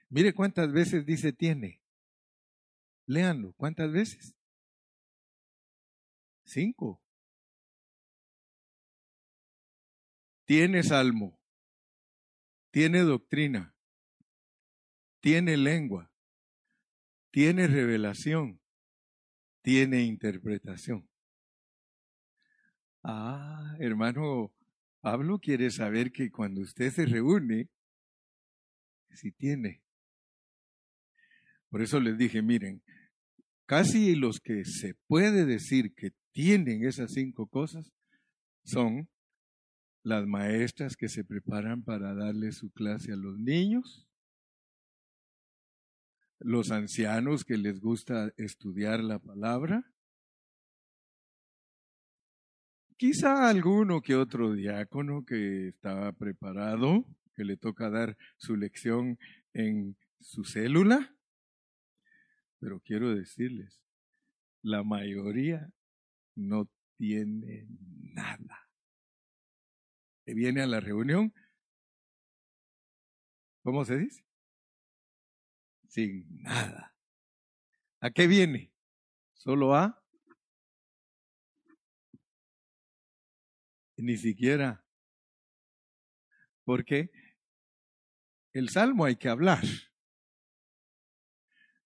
Mire 0.08 0.32
cuántas 0.32 0.72
veces 0.72 1.04
dice 1.04 1.32
tiene. 1.32 1.82
Léanlo, 3.06 3.52
¿cuántas 3.54 3.90
veces? 3.92 4.37
Cinco. 6.48 7.00
Tiene 10.44 10.82
salmo. 10.82 11.38
Tiene 12.70 13.00
doctrina 13.00 13.74
tiene 15.20 15.56
lengua, 15.56 16.10
tiene 17.30 17.66
revelación, 17.66 18.60
tiene 19.62 20.02
interpretación. 20.02 21.08
Ah, 23.02 23.76
hermano, 23.80 24.52
Pablo 25.00 25.38
quiere 25.38 25.70
saber 25.70 26.12
que 26.12 26.30
cuando 26.30 26.60
usted 26.60 26.90
se 26.90 27.06
reúne, 27.06 27.68
si 29.10 29.32
tiene. 29.32 29.82
Por 31.70 31.82
eso 31.82 32.00
les 32.00 32.16
dije, 32.16 32.40
miren, 32.42 32.82
casi 33.68 34.14
los 34.16 34.40
que 34.40 34.64
se 34.64 34.94
puede 35.06 35.44
decir 35.44 35.94
que 35.94 36.12
tienen 36.32 36.84
esas 36.84 37.12
cinco 37.12 37.46
cosas 37.46 37.92
son 38.64 39.10
las 40.02 40.26
maestras 40.26 40.96
que 40.96 41.10
se 41.10 41.22
preparan 41.22 41.82
para 41.82 42.14
darle 42.14 42.50
su 42.52 42.70
clase 42.70 43.12
a 43.12 43.16
los 43.16 43.38
niños, 43.38 44.08
los 46.38 46.70
ancianos 46.70 47.44
que 47.44 47.58
les 47.58 47.78
gusta 47.78 48.32
estudiar 48.38 49.04
la 49.04 49.18
palabra, 49.18 49.84
quizá 52.96 53.50
alguno 53.50 54.00
que 54.00 54.14
otro 54.14 54.54
diácono 54.54 55.26
que 55.26 55.68
estaba 55.68 56.12
preparado, 56.12 57.04
que 57.34 57.44
le 57.44 57.58
toca 57.58 57.90
dar 57.90 58.16
su 58.38 58.56
lección 58.56 59.18
en 59.52 59.94
su 60.20 60.44
célula, 60.44 61.17
pero 62.58 62.80
quiero 62.80 63.14
decirles, 63.14 63.80
la 64.62 64.82
mayoría 64.82 65.70
no 66.34 66.68
tiene 66.96 67.66
nada. 67.68 68.68
Viene 70.26 70.62
a 70.62 70.66
la 70.66 70.80
reunión, 70.80 71.32
¿cómo 73.62 73.84
se 73.84 73.98
dice? 73.98 74.28
sin 75.88 76.42
nada. 76.42 76.94
¿A 78.00 78.10
qué 78.10 78.26
viene? 78.26 78.72
Solo 79.34 79.74
a 79.74 80.02
Ni 83.96 84.16
siquiera. 84.16 84.84
Porque 86.64 87.10
el 88.52 88.68
salmo 88.68 89.04
hay 89.04 89.16
que 89.16 89.28
hablar. 89.28 89.64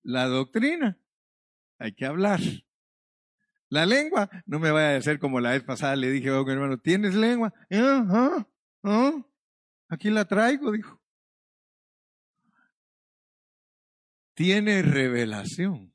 La 0.02 0.26
doctrina 0.26 0.98
hay 1.78 1.92
que 1.92 2.06
hablar. 2.06 2.40
La 3.68 3.86
lengua, 3.86 4.28
no 4.46 4.58
me 4.58 4.70
vaya 4.70 4.94
a 4.94 4.98
hacer 4.98 5.18
como 5.18 5.40
la 5.40 5.52
vez 5.52 5.62
pasada 5.64 5.96
le 5.96 6.10
dije 6.10 6.28
a 6.28 6.40
un 6.40 6.50
hermano, 6.50 6.78
¿tienes 6.78 7.14
lengua? 7.14 7.54
Ah, 7.70 8.46
ah, 8.82 9.26
aquí 9.88 10.10
la 10.10 10.26
traigo, 10.26 10.70
dijo. 10.72 11.00
Tiene 14.34 14.82
revelación. 14.82 15.92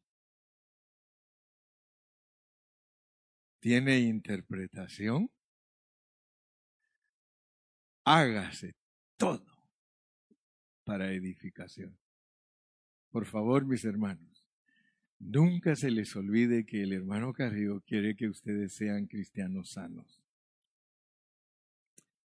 Tiene 3.59 3.99
interpretación. 3.99 5.29
Hágase 8.05 8.75
todo 9.17 9.45
para 10.83 11.11
edificación. 11.11 11.97
Por 13.17 13.25
favor, 13.25 13.65
mis 13.65 13.83
hermanos 13.83 14.45
Nunca 15.17 15.75
se 15.75 15.89
les 15.89 16.15
olvide 16.15 16.67
que 16.67 16.83
el 16.83 16.93
hermano 16.93 17.33
Carrillo 17.33 17.81
quiere 17.81 18.15
que 18.15 18.29
ustedes 18.29 18.73
sean 18.73 19.07
cristianos 19.07 19.71
sanos. 19.71 20.21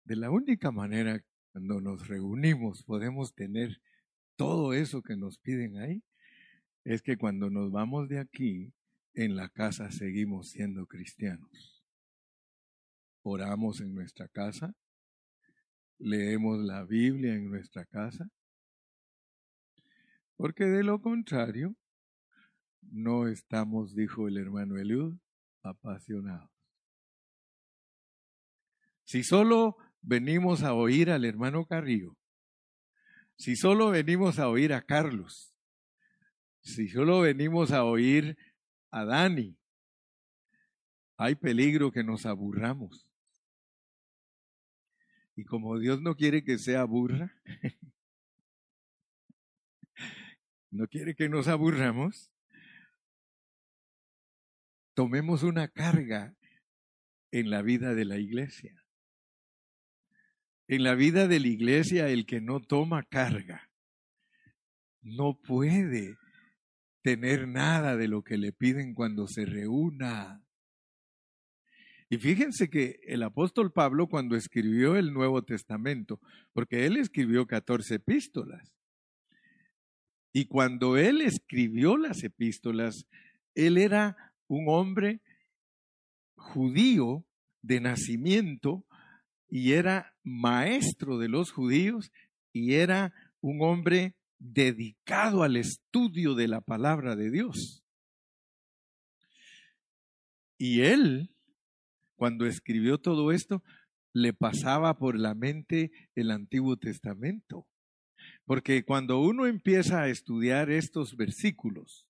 De 0.06 0.16
la 0.16 0.32
única 0.32 0.72
manera 0.72 1.24
cuando 1.52 1.82
nos 1.82 2.08
reunimos 2.08 2.82
podemos 2.82 3.36
tener 3.36 3.80
todo 4.36 4.74
eso 4.74 5.04
que 5.04 5.16
nos 5.16 5.38
piden 5.38 5.78
ahí, 5.78 6.02
es 6.84 7.04
que 7.04 7.16
cuando 7.16 7.52
nos 7.52 7.72
vamos 7.72 8.10
de 8.10 8.18
aquí, 8.18 8.74
en 9.14 9.36
la 9.36 9.50
casa 9.50 9.92
seguimos 9.92 10.50
siendo 10.50 10.88
cristianos. 10.88 11.86
Oramos 13.22 13.82
en 13.82 13.94
nuestra 13.94 14.28
casa, 14.30 14.74
leemos 16.00 16.58
la 16.58 16.84
Biblia 16.86 17.36
en 17.36 17.52
nuestra 17.52 17.86
casa, 17.86 18.32
porque 20.42 20.66
de 20.66 20.84
lo 20.84 21.00
contrario, 21.00 21.76
no 22.82 23.28
estamos, 23.28 23.94
dijo 23.94 24.28
el 24.28 24.38
hermano 24.38 24.80
Eliud, 24.80 25.20
apasionados. 25.62 26.50
Si 29.04 29.22
solo 29.22 29.78
venimos 30.02 30.64
a 30.64 30.74
oír 30.74 31.12
al 31.12 31.26
hermano 31.26 31.68
Carrillo, 31.68 32.18
si 33.36 33.56
solo 33.56 33.92
venimos 33.92 34.40
a 34.40 34.50
oír 34.50 34.74
a 34.74 34.82
Carlos, 34.82 35.54
si 36.62 36.88
solo 36.88 37.22
venimos 37.22 37.72
a 37.72 37.84
oír 37.84 38.36
a 38.90 39.06
Dani, 39.06 39.56
hay 41.18 41.36
peligro 41.36 41.92
que 41.92 42.04
nos 42.04 42.26
aburramos. 42.26 43.08
Y 45.36 45.44
como 45.44 45.78
Dios 45.78 46.02
no 46.02 46.16
quiere 46.16 46.44
que 46.44 46.58
sea 46.58 46.82
aburra, 46.82 47.32
no 50.72 50.88
quiere 50.88 51.16
que 51.16 51.30
nos 51.30 51.48
aburramos, 51.48 52.32
tomemos 54.94 55.44
una 55.44 55.68
carga 55.68 56.36
en 57.32 57.50
la 57.50 57.62
vida 57.62 57.94
de 57.94 58.06
la 58.06 58.18
iglesia. 58.18 58.84
En 60.68 60.84
la 60.84 60.96
vida 60.96 61.28
de 61.28 61.40
la 61.42 61.48
iglesia, 61.48 62.08
el 62.08 62.26
que 62.26 62.40
no 62.40 62.62
toma 62.62 63.04
carga 63.04 63.70
no 65.02 65.38
puede 65.42 66.18
tener 67.02 67.48
nada 67.48 67.98
de 67.98 68.08
lo 68.08 68.24
que 68.24 68.38
le 68.38 68.54
piden 68.54 68.94
cuando 68.94 69.28
se 69.28 69.46
reúna. 69.46 70.42
Y 72.10 72.18
fíjense 72.18 72.70
que 72.70 73.00
el 73.08 73.24
apóstol 73.24 73.72
Pablo 73.72 74.08
cuando 74.08 74.36
escribió 74.36 74.96
el 74.96 75.14
Nuevo 75.14 75.44
Testamento, 75.44 76.22
porque 76.54 76.86
él 76.86 76.98
escribió 76.98 77.48
14 77.48 77.96
epístolas, 77.96 78.74
y 80.34 80.46
cuando 80.46 80.98
él 80.98 81.22
escribió 81.22 81.98
las 81.98 82.24
epístolas, 82.24 83.06
él 83.54 83.78
era 83.78 84.34
un 84.48 84.66
hombre 84.68 85.22
judío 86.36 87.26
de 87.62 87.82
nacimiento 87.82 88.86
y 89.50 89.74
era 89.74 90.16
maestro 90.24 91.18
de 91.18 91.28
los 91.28 91.52
judíos 91.52 92.12
y 92.54 92.76
era 92.76 93.14
un 93.42 93.62
hombre 93.62 94.16
dedicado 94.40 95.44
al 95.44 95.58
estudio 95.58 96.36
de 96.36 96.48
la 96.48 96.62
palabra 96.62 97.16
de 97.16 97.30
Dios. 97.30 97.84
Y 100.58 100.82
él, 100.82 101.36
cuando 102.16 102.46
escribió 102.46 103.00
todo 103.00 103.32
esto, 103.32 103.64
le 104.14 104.34
pasaba 104.34 104.98
por 104.98 105.18
la 105.18 105.34
mente 105.34 105.92
el 106.16 106.32
Antiguo 106.32 106.78
Testamento. 106.78 107.68
Porque 108.52 108.84
cuando 108.84 109.22
uno 109.22 109.48
empieza 109.48 110.02
a 110.02 110.10
estudiar 110.10 110.70
estos 110.70 111.16
versículos, 111.16 112.06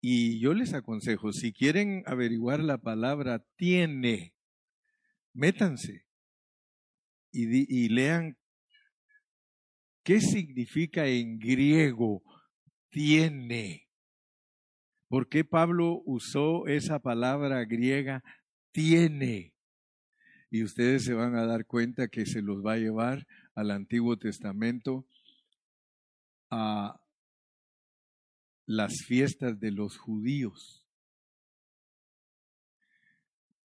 y 0.00 0.38
yo 0.38 0.54
les 0.54 0.74
aconsejo, 0.74 1.32
si 1.32 1.52
quieren 1.52 2.04
averiguar 2.06 2.60
la 2.60 2.78
palabra 2.78 3.44
tiene, 3.56 4.32
métanse 5.32 6.06
y, 7.32 7.88
lean 7.88 8.38
qué 10.04 10.20
significa 10.20 11.08
en 11.08 11.40
griego 11.40 12.22
tiene. 12.90 13.88
¿Por 15.08 15.28
qué 15.28 15.44
Pablo 15.44 16.00
usó 16.04 16.68
esa 16.68 17.00
palabra 17.00 17.64
griega 17.64 18.22
tiene? 18.70 19.52
Y 20.48 20.62
ustedes 20.62 21.04
se 21.04 21.12
van 21.12 21.34
a 21.34 21.44
dar 21.44 21.66
cuenta 21.66 22.06
que 22.06 22.24
se 22.24 22.40
los 22.40 22.64
va 22.64 22.74
a 22.74 22.78
llevar 22.78 23.26
al 23.54 23.70
Antiguo 23.70 24.16
Testamento 24.16 25.06
a 26.50 27.00
las 28.66 29.04
fiestas 29.06 29.58
de 29.60 29.70
los 29.70 29.96
judíos. 29.98 30.86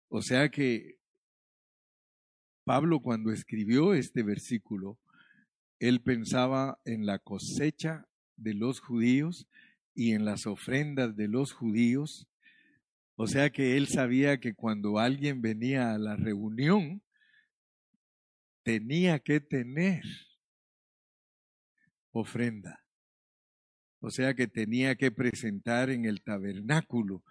O 0.08 0.22
sea 0.22 0.48
que 0.48 0.98
Pablo 2.64 3.00
cuando 3.00 3.30
escribió 3.32 3.94
este 3.94 4.22
versículo, 4.22 4.98
él 5.78 6.00
pensaba 6.02 6.80
en 6.84 7.06
la 7.06 7.18
cosecha 7.18 8.06
de 8.36 8.54
los 8.54 8.80
judíos 8.80 9.46
y 9.94 10.12
en 10.12 10.24
las 10.24 10.46
ofrendas 10.46 11.16
de 11.16 11.28
los 11.28 11.52
judíos. 11.52 12.26
O 13.16 13.26
sea 13.26 13.50
que 13.50 13.76
él 13.76 13.88
sabía 13.88 14.38
que 14.38 14.54
cuando 14.54 14.98
alguien 14.98 15.40
venía 15.40 15.92
a 15.92 15.98
la 15.98 16.16
reunión, 16.16 17.02
tenía 18.68 19.18
que 19.18 19.40
tener 19.40 20.04
ofrenda. 22.10 22.84
O 23.98 24.10
sea 24.10 24.34
que 24.34 24.46
tenía 24.46 24.94
que 24.96 25.10
presentar 25.10 25.88
en 25.88 26.04
el 26.04 26.20
tabernáculo 26.20 27.24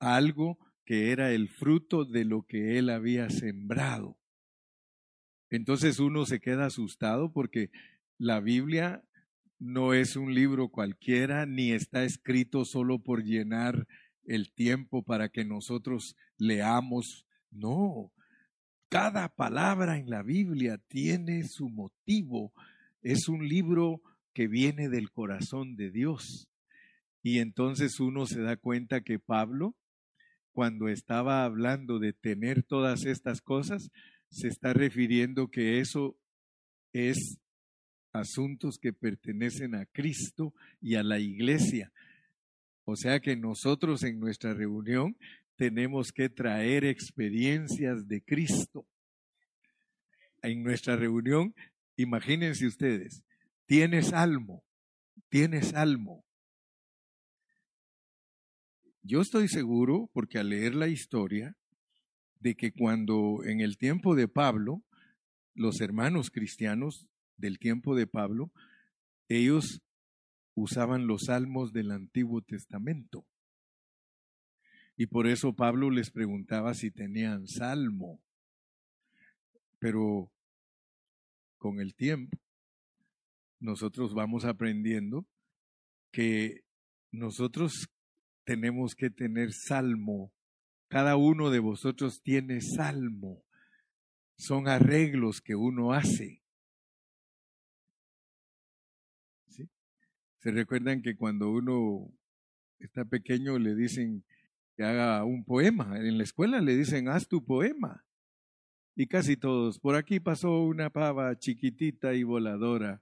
algo 0.00 0.58
que 0.84 1.12
era 1.12 1.30
el 1.30 1.48
fruto 1.48 2.04
de 2.04 2.24
lo 2.24 2.42
que 2.42 2.76
él 2.76 2.90
había 2.90 3.30
sembrado. 3.30 4.18
Entonces 5.48 6.00
uno 6.00 6.26
se 6.26 6.40
queda 6.40 6.66
asustado 6.66 7.32
porque 7.32 7.70
la 8.18 8.40
Biblia 8.40 9.04
no 9.60 9.94
es 9.94 10.16
un 10.16 10.34
libro 10.34 10.70
cualquiera 10.70 11.46
ni 11.46 11.70
está 11.70 12.02
escrito 12.02 12.64
solo 12.64 12.98
por 12.98 13.22
llenar 13.22 13.86
el 14.24 14.52
tiempo 14.52 15.04
para 15.04 15.28
que 15.28 15.44
nosotros 15.44 16.16
leamos. 16.36 17.28
No, 17.52 18.10
cada 18.94 19.28
palabra 19.28 19.98
en 19.98 20.08
la 20.08 20.22
Biblia 20.22 20.78
tiene 20.86 21.42
su 21.48 21.68
motivo. 21.68 22.52
Es 23.02 23.28
un 23.28 23.48
libro 23.48 24.00
que 24.32 24.46
viene 24.46 24.88
del 24.88 25.10
corazón 25.10 25.74
de 25.74 25.90
Dios. 25.90 26.46
Y 27.20 27.40
entonces 27.40 27.98
uno 27.98 28.24
se 28.26 28.40
da 28.40 28.56
cuenta 28.56 29.00
que 29.00 29.18
Pablo, 29.18 29.74
cuando 30.52 30.86
estaba 30.86 31.42
hablando 31.42 31.98
de 31.98 32.12
tener 32.12 32.62
todas 32.62 33.04
estas 33.04 33.40
cosas, 33.40 33.90
se 34.30 34.46
está 34.46 34.72
refiriendo 34.72 35.48
que 35.48 35.80
eso 35.80 36.16
es 36.92 37.40
asuntos 38.12 38.78
que 38.78 38.92
pertenecen 38.92 39.74
a 39.74 39.86
Cristo 39.86 40.54
y 40.80 40.94
a 40.94 41.02
la 41.02 41.18
iglesia. 41.18 41.90
O 42.84 42.94
sea 42.94 43.18
que 43.18 43.34
nosotros 43.34 44.04
en 44.04 44.20
nuestra 44.20 44.54
reunión 44.54 45.16
tenemos 45.56 46.12
que 46.12 46.28
traer 46.28 46.84
experiencias 46.84 48.06
de 48.06 48.22
Cristo. 48.22 48.86
En 50.42 50.62
nuestra 50.62 50.96
reunión, 50.96 51.54
imagínense 51.96 52.66
ustedes, 52.66 53.22
tienes 53.66 54.12
almo, 54.12 54.62
tienes 55.28 55.74
almo. 55.74 56.24
Yo 59.02 59.20
estoy 59.20 59.48
seguro, 59.48 60.10
porque 60.12 60.38
al 60.38 60.48
leer 60.48 60.74
la 60.74 60.88
historia, 60.88 61.56
de 62.40 62.54
que 62.54 62.72
cuando 62.72 63.42
en 63.44 63.60
el 63.60 63.78
tiempo 63.78 64.14
de 64.14 64.28
Pablo, 64.28 64.82
los 65.54 65.80
hermanos 65.80 66.30
cristianos 66.30 67.08
del 67.36 67.58
tiempo 67.58 67.94
de 67.94 68.06
Pablo, 68.06 68.52
ellos 69.28 69.80
usaban 70.54 71.06
los 71.06 71.24
salmos 71.26 71.72
del 71.72 71.90
Antiguo 71.90 72.42
Testamento. 72.42 73.24
Y 74.96 75.06
por 75.06 75.26
eso 75.26 75.54
Pablo 75.54 75.90
les 75.90 76.10
preguntaba 76.10 76.74
si 76.74 76.90
tenían 76.90 77.48
salmo. 77.48 78.20
Pero 79.78 80.30
con 81.58 81.80
el 81.80 81.94
tiempo, 81.94 82.38
nosotros 83.58 84.14
vamos 84.14 84.44
aprendiendo 84.44 85.26
que 86.12 86.62
nosotros 87.10 87.88
tenemos 88.44 88.94
que 88.94 89.10
tener 89.10 89.52
salmo. 89.52 90.32
Cada 90.88 91.16
uno 91.16 91.50
de 91.50 91.58
vosotros 91.58 92.22
tiene 92.22 92.60
salmo. 92.60 93.42
Son 94.36 94.68
arreglos 94.68 95.40
que 95.40 95.56
uno 95.56 95.92
hace. 95.92 96.42
¿Sí? 99.48 99.68
Se 100.38 100.50
recuerdan 100.52 101.02
que 101.02 101.16
cuando 101.16 101.50
uno 101.50 102.12
está 102.78 103.04
pequeño 103.04 103.58
le 103.58 103.74
dicen 103.74 104.24
que 104.76 104.84
haga 104.84 105.24
un 105.24 105.44
poema. 105.44 105.98
En 105.98 106.18
la 106.18 106.24
escuela 106.24 106.60
le 106.60 106.76
dicen, 106.76 107.08
haz 107.08 107.28
tu 107.28 107.44
poema. 107.44 108.04
Y 108.96 109.06
casi 109.06 109.36
todos. 109.36 109.78
Por 109.78 109.96
aquí 109.96 110.20
pasó 110.20 110.62
una 110.62 110.90
pava 110.90 111.36
chiquitita 111.38 112.14
y 112.14 112.22
voladora. 112.22 113.00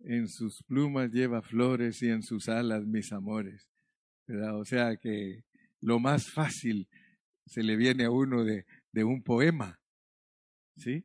En 0.00 0.28
sus 0.28 0.62
plumas 0.62 1.10
lleva 1.10 1.42
flores 1.42 2.02
y 2.02 2.08
en 2.08 2.22
sus 2.22 2.48
alas 2.48 2.86
mis 2.86 3.12
amores. 3.12 3.68
O 4.54 4.64
sea 4.64 4.96
que 4.96 5.44
lo 5.80 5.98
más 5.98 6.30
fácil 6.30 6.88
se 7.46 7.62
le 7.62 7.76
viene 7.76 8.04
a 8.04 8.10
uno 8.10 8.44
de, 8.44 8.64
de 8.92 9.04
un 9.04 9.22
poema. 9.22 9.80
¿Sí? 10.76 11.04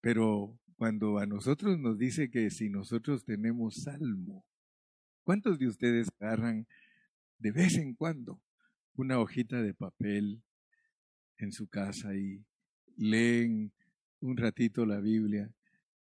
Pero 0.00 0.56
cuando 0.76 1.18
a 1.18 1.26
nosotros 1.26 1.78
nos 1.78 1.98
dice 1.98 2.30
que 2.30 2.50
si 2.50 2.68
nosotros 2.68 3.24
tenemos 3.24 3.82
salmo, 3.82 4.44
¿cuántos 5.24 5.58
de 5.58 5.66
ustedes 5.66 6.08
agarran 6.20 6.66
de 7.44 7.52
vez 7.52 7.76
en 7.76 7.92
cuando 7.92 8.40
una 8.94 9.20
hojita 9.20 9.60
de 9.60 9.74
papel 9.74 10.42
en 11.36 11.52
su 11.52 11.68
casa 11.68 12.14
y 12.16 12.42
leen 12.96 13.70
un 14.20 14.38
ratito 14.38 14.86
la 14.86 14.98
Biblia 14.98 15.52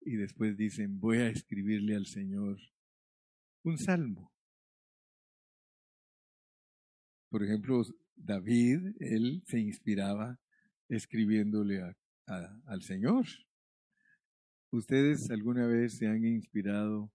y 0.01 0.17
después 0.17 0.57
dicen, 0.57 0.99
voy 0.99 1.19
a 1.19 1.29
escribirle 1.29 1.95
al 1.95 2.07
Señor 2.07 2.59
un 3.65 3.77
salmo. 3.77 4.33
Por 7.29 7.45
ejemplo, 7.45 7.83
David, 8.15 8.97
él 8.99 9.43
se 9.45 9.61
inspiraba 9.61 10.41
escribiéndole 10.89 11.83
al 12.25 12.83
Señor. 12.83 13.27
¿Ustedes 14.71 15.31
alguna 15.31 15.67
vez 15.67 15.99
se 15.99 16.07
han 16.07 16.25
inspirado 16.25 17.13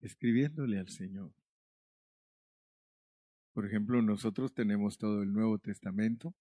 escribiéndole 0.00 0.78
al 0.78 0.88
Señor? 0.88 1.34
Por 3.56 3.64
ejemplo, 3.64 4.02
nosotros 4.02 4.52
tenemos 4.52 4.98
todo 4.98 5.22
el 5.22 5.32
Nuevo 5.32 5.58
Testamento. 5.58 6.34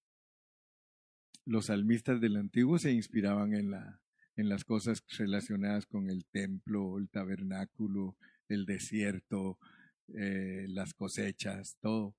Los 1.45 1.67
salmistas 1.67 2.19
del 2.19 2.35
Antiguo 2.35 2.77
se 2.77 2.91
inspiraban 2.91 3.53
en, 3.53 3.71
la, 3.71 4.01
en 4.35 4.49
las 4.49 4.65
cosas 4.65 5.01
relacionadas 5.17 5.85
con 5.85 6.09
el 6.09 6.25
templo, 6.25 6.97
el 6.97 7.07
tabernáculo, 7.07 8.17
el 8.49 8.65
desierto, 8.65 9.57
eh, 10.13 10.65
las 10.67 10.93
cosechas, 10.93 11.77
todo. 11.79 12.17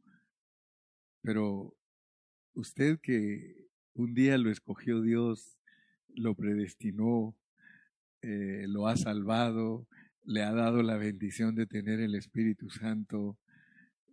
Pero 1.21 1.77
usted 2.55 2.99
que 2.99 3.69
un 3.93 4.15
día 4.15 4.39
lo 4.39 4.51
escogió 4.51 5.03
Dios, 5.03 5.59
lo 6.09 6.35
predestinó, 6.35 7.37
eh, 8.23 8.65
lo 8.67 8.89
ha 8.89 8.97
salvado, 8.97 9.87
le 10.25 10.43
ha 10.43 10.53
dado 10.53 10.83
la 10.83 10.97
bendición 10.97 11.55
de 11.55 11.67
tener 11.67 12.01
el 12.01 12.15
Espíritu 12.15 12.71
Santo, 12.71 13.37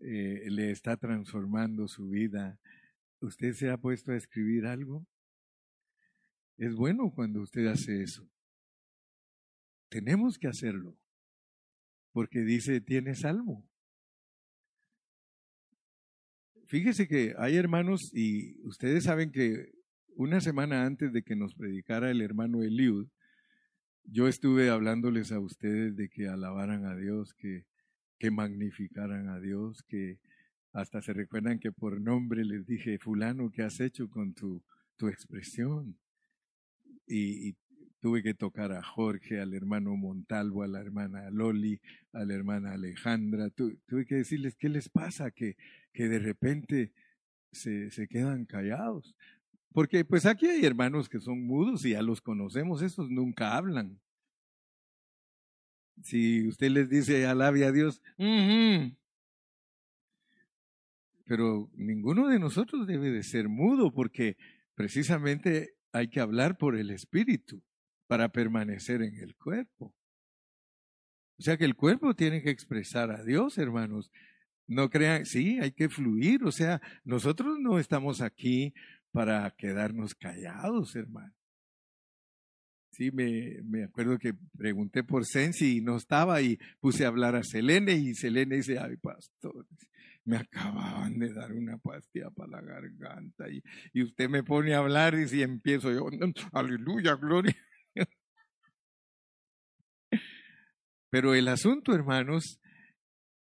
eh, 0.04 0.50
le 0.50 0.72
está 0.72 0.98
transformando 0.98 1.88
su 1.88 2.10
vida. 2.10 2.60
¿Usted 3.20 3.54
se 3.54 3.70
ha 3.70 3.78
puesto 3.78 4.12
a 4.12 4.18
escribir 4.18 4.66
algo? 4.66 5.06
Es 6.58 6.76
bueno 6.76 7.12
cuando 7.12 7.42
usted 7.42 7.68
hace 7.68 8.04
eso. 8.04 8.30
Tenemos 9.90 10.38
que 10.38 10.48
hacerlo, 10.48 10.98
porque 12.12 12.42
dice, 12.42 12.82
tiene 12.82 13.16
salmo. 13.16 13.70
Fíjese 16.66 17.08
que 17.08 17.36
hay 17.38 17.56
hermanos 17.56 18.12
y 18.14 18.60
ustedes 18.64 19.04
saben 19.04 19.32
que 19.32 19.72
una 20.16 20.42
semana 20.42 20.86
antes 20.86 21.14
de 21.14 21.24
que 21.24 21.36
nos 21.36 21.56
predicara 21.56 22.10
el 22.10 22.22
hermano 22.22 22.64
Eliud, 22.64 23.08
yo 24.06 24.28
estuve 24.28 24.70
hablándoles 24.70 25.32
a 25.32 25.40
ustedes 25.40 25.96
de 25.96 26.10
que 26.10 26.28
alabaran 26.28 26.86
a 26.86 26.96
Dios, 26.96 27.34
que 27.34 27.66
que 28.20 28.32
magnificaran 28.32 29.30
a 29.30 29.40
Dios, 29.40 29.84
que 29.84 30.20
hasta 30.74 31.02
se 31.02 31.14
recuerdan 31.14 31.60
que 31.60 31.72
por 31.72 32.02
nombre 32.02 32.44
les 32.44 32.66
dije, 32.66 32.98
fulano, 32.98 33.52
¿qué 33.52 33.64
has 33.64 33.80
hecho 33.80 34.10
con 34.10 34.34
tu, 34.34 34.64
tu 34.98 35.08
expresión? 35.08 35.98
Y, 37.08 37.56
tuve 38.00 38.22
que 38.22 38.34
tocar 38.34 38.74
a 38.74 38.84
Jorge, 38.84 39.40
al 39.40 39.54
hermano 39.54 39.96
Montalvo, 39.96 40.62
a 40.62 40.68
la 40.68 40.82
hermana 40.82 41.30
Loli, 41.30 41.80
a 42.12 42.26
la 42.26 42.34
hermana 42.34 42.74
Alejandra, 42.74 43.50
tuve 43.50 44.06
que 44.06 44.16
decirles 44.16 44.58
qué 44.58 44.68
les 44.68 44.90
pasa, 44.90 45.32
que, 45.32 45.56
que 45.94 46.10
de 46.10 46.20
repente 46.20 46.92
se, 47.54 47.92
se 47.92 48.10
quedan 48.10 48.44
callados. 48.44 49.16
Porque 49.72 50.04
pues 50.04 50.26
aquí 50.26 50.48
hay 50.48 50.66
hermanos 50.66 51.08
que 51.08 51.22
son 51.22 51.48
mudos 51.48 51.86
y 51.86 51.92
ya 51.92 52.02
los 52.02 52.20
conocemos, 52.20 52.82
esos 52.82 53.10
nunca 53.10 53.56
hablan. 53.56 54.02
Si 56.04 56.48
usted 56.48 56.70
les 56.70 56.90
dice 56.90 57.26
alabe 57.26 57.66
a 57.66 57.72
Dios, 57.72 58.02
pero 61.26 61.70
ninguno 61.74 62.28
de 62.28 62.40
nosotros 62.40 62.86
debe 62.86 63.10
de 63.10 63.24
ser 63.24 63.48
mudo 63.50 63.92
porque 63.94 64.38
precisamente 64.76 65.76
hay 65.92 66.10
que 66.10 66.20
hablar 66.20 66.58
por 66.58 66.76
el 66.76 66.90
Espíritu 66.92 67.64
para 68.08 68.30
permanecer 68.30 69.02
en 69.02 69.16
el 69.16 69.36
cuerpo. 69.36 69.94
O 71.40 71.42
sea 71.42 71.58
que 71.58 71.66
el 71.66 71.76
cuerpo 71.76 72.16
tiene 72.16 72.42
que 72.42 72.50
expresar 72.50 73.12
a 73.12 73.24
Dios, 73.24 73.58
hermanos. 73.58 74.12
No 74.68 74.90
crean, 74.90 75.26
sí, 75.26 75.60
hay 75.60 75.72
que 75.72 75.90
fluir. 75.90 76.44
O 76.44 76.52
sea, 76.52 76.82
nosotros 77.04 77.58
no 77.60 77.80
estamos 77.80 78.22
aquí 78.22 78.74
para 79.12 79.52
quedarnos 79.58 80.16
callados, 80.16 80.96
hermano. 80.96 81.34
Sí, 82.94 83.10
me, 83.12 83.60
me, 83.64 83.86
acuerdo 83.86 84.20
que 84.20 84.36
pregunté 84.56 85.04
por 85.04 85.26
Sensi 85.26 85.78
y 85.78 85.82
no 85.82 85.98
estaba 85.98 86.42
y 86.44 86.60
puse 86.80 87.06
a 87.06 87.08
hablar 87.08 87.36
a 87.36 87.44
Selene 87.44 87.94
y 87.94 88.14
Selene 88.14 88.58
dice, 88.58 88.78
ay 88.78 88.98
pastor, 88.98 89.66
me 90.26 90.38
acababan 90.38 91.18
de 91.18 91.34
dar 91.34 91.54
una 91.54 91.80
pastilla 91.80 92.30
para 92.30 92.52
la 92.52 92.62
garganta 92.62 93.50
y, 93.50 93.64
y 93.94 94.04
usted 94.04 94.30
me 94.30 94.44
pone 94.44 94.76
a 94.76 94.78
hablar 94.78 95.16
y 95.16 95.28
si 95.28 95.42
empiezo 95.42 95.92
yo, 95.92 96.08
aleluya, 96.52 97.16
gloria. 97.16 97.58
Pero 101.10 101.34
el 101.34 101.48
asunto, 101.48 101.96
hermanos, 101.96 102.60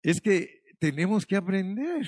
es 0.02 0.20
que 0.20 0.64
tenemos 0.80 1.28
que 1.28 1.36
aprender. 1.36 2.08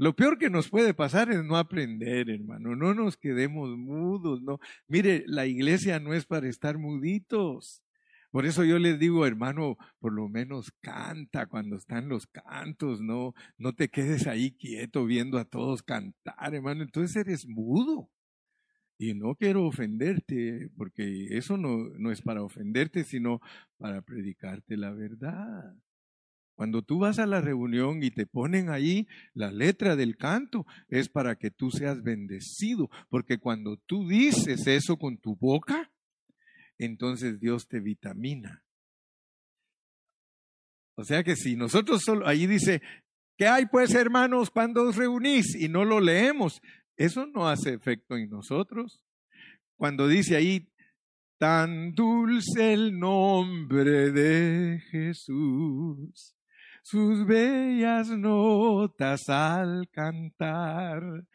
Lo 0.00 0.16
peor 0.16 0.38
que 0.38 0.48
nos 0.48 0.70
puede 0.70 0.94
pasar 0.94 1.30
es 1.30 1.44
no 1.44 1.58
aprender, 1.58 2.30
hermano. 2.30 2.74
No 2.74 2.94
nos 2.94 3.18
quedemos 3.18 3.76
mudos, 3.76 4.40
no. 4.40 4.58
Mire, 4.88 5.24
la 5.26 5.44
iglesia 5.44 6.00
no 6.00 6.14
es 6.14 6.24
para 6.24 6.48
estar 6.48 6.78
muditos. 6.78 7.82
Por 8.30 8.46
eso 8.46 8.64
yo 8.64 8.78
les 8.78 8.98
digo, 8.98 9.26
hermano, 9.26 9.76
por 9.98 10.14
lo 10.14 10.26
menos 10.30 10.72
canta 10.80 11.44
cuando 11.44 11.76
están 11.76 12.08
los 12.08 12.26
cantos, 12.26 13.02
no, 13.02 13.34
no 13.58 13.74
te 13.74 13.90
quedes 13.90 14.26
ahí 14.26 14.52
quieto 14.52 15.04
viendo 15.04 15.36
a 15.36 15.44
todos 15.44 15.82
cantar, 15.82 16.54
hermano. 16.54 16.82
Entonces 16.82 17.14
eres 17.16 17.46
mudo. 17.46 18.10
Y 18.96 19.12
no 19.12 19.34
quiero 19.34 19.66
ofenderte, 19.66 20.70
porque 20.78 21.36
eso 21.36 21.58
no, 21.58 21.76
no 21.98 22.10
es 22.10 22.22
para 22.22 22.42
ofenderte, 22.42 23.04
sino 23.04 23.42
para 23.76 24.00
predicarte 24.00 24.78
la 24.78 24.92
verdad. 24.92 25.74
Cuando 26.60 26.82
tú 26.82 26.98
vas 26.98 27.18
a 27.18 27.24
la 27.24 27.40
reunión 27.40 28.02
y 28.02 28.10
te 28.10 28.26
ponen 28.26 28.68
ahí 28.68 29.08
la 29.32 29.50
letra 29.50 29.96
del 29.96 30.18
canto, 30.18 30.66
es 30.88 31.08
para 31.08 31.36
que 31.36 31.50
tú 31.50 31.70
seas 31.70 32.02
bendecido, 32.02 32.90
porque 33.08 33.38
cuando 33.38 33.78
tú 33.78 34.06
dices 34.06 34.66
eso 34.66 34.98
con 34.98 35.16
tu 35.16 35.36
boca, 35.36 35.90
entonces 36.76 37.40
Dios 37.40 37.66
te 37.66 37.80
vitamina. 37.80 38.62
O 40.96 41.04
sea 41.04 41.24
que 41.24 41.34
si 41.34 41.56
nosotros 41.56 42.02
solo, 42.02 42.28
ahí 42.28 42.46
dice, 42.46 42.82
¿qué 43.38 43.46
hay 43.46 43.64
pues 43.64 43.94
hermanos 43.94 44.50
cuando 44.50 44.82
os 44.82 44.96
reunís? 44.96 45.54
Y 45.54 45.70
no 45.70 45.86
lo 45.86 45.98
leemos, 45.98 46.60
eso 46.94 47.24
no 47.24 47.48
hace 47.48 47.72
efecto 47.72 48.18
en 48.18 48.28
nosotros. 48.28 49.02
Cuando 49.76 50.06
dice 50.06 50.36
ahí, 50.36 50.68
tan 51.38 51.94
dulce 51.94 52.74
el 52.74 52.98
nombre 52.98 54.10
de 54.12 54.82
Jesús 54.90 56.36
sus 56.82 57.26
bellas 57.26 58.08
notas 58.08 59.28
al 59.28 59.88
cantar. 59.90 61.26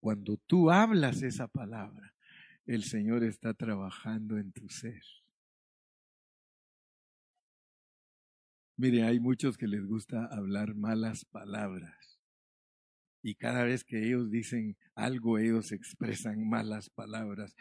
Cuando 0.00 0.36
tú 0.36 0.70
hablas 0.70 1.22
esa 1.22 1.46
palabra, 1.48 2.14
el 2.66 2.84
Señor 2.84 3.24
está 3.24 3.54
trabajando 3.54 4.38
en 4.38 4.52
tu 4.52 4.68
ser. 4.68 5.02
Mire, 8.76 9.04
hay 9.04 9.20
muchos 9.20 9.56
que 9.56 9.68
les 9.68 9.86
gusta 9.86 10.26
hablar 10.26 10.74
malas 10.74 11.24
palabras. 11.24 12.18
Y 13.22 13.36
cada 13.36 13.62
vez 13.62 13.84
que 13.84 14.04
ellos 14.04 14.30
dicen 14.30 14.76
algo, 14.96 15.38
ellos 15.38 15.70
expresan 15.70 16.48
malas 16.48 16.90
palabras. 16.90 17.54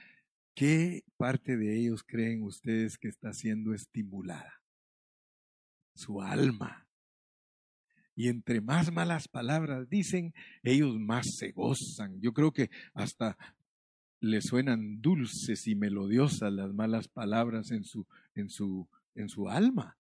¿Qué 0.55 1.03
parte 1.17 1.57
de 1.57 1.77
ellos 1.77 2.03
creen 2.03 2.41
ustedes 2.43 2.97
que 2.97 3.07
está 3.07 3.34
siendo 3.34 3.73
estimulada? 3.73 4.61
Su 6.02 6.20
alma. 6.20 6.88
Y 8.16 8.28
entre 8.28 8.60
más 8.60 8.92
malas 8.92 9.28
palabras 9.28 9.88
dicen, 9.88 10.34
ellos 10.64 11.00
más 11.00 11.36
se 11.38 11.52
gozan. 11.52 12.20
Yo 12.20 12.34
creo 12.34 12.52
que 12.52 12.72
hasta 12.96 13.38
le 14.20 14.42
suenan 14.42 15.00
dulces 15.00 15.68
y 15.68 15.76
melodiosas 15.76 16.52
las 16.52 16.74
malas 16.74 17.08
palabras 17.08 17.70
en 17.70 17.84
su, 17.84 18.08
en 18.34 18.50
su, 18.50 18.88
en 19.14 19.30
su 19.30 19.48
alma. 19.48 20.00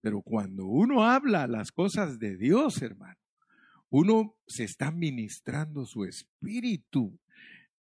Pero 0.00 0.22
cuando 0.22 0.66
uno 0.66 1.04
habla 1.04 1.46
las 1.46 1.70
cosas 1.70 2.18
de 2.18 2.36
Dios, 2.36 2.82
hermano, 2.82 3.20
uno 3.90 4.34
se 4.48 4.64
está 4.64 4.90
ministrando 4.90 5.86
su 5.86 6.04
espíritu 6.04 7.16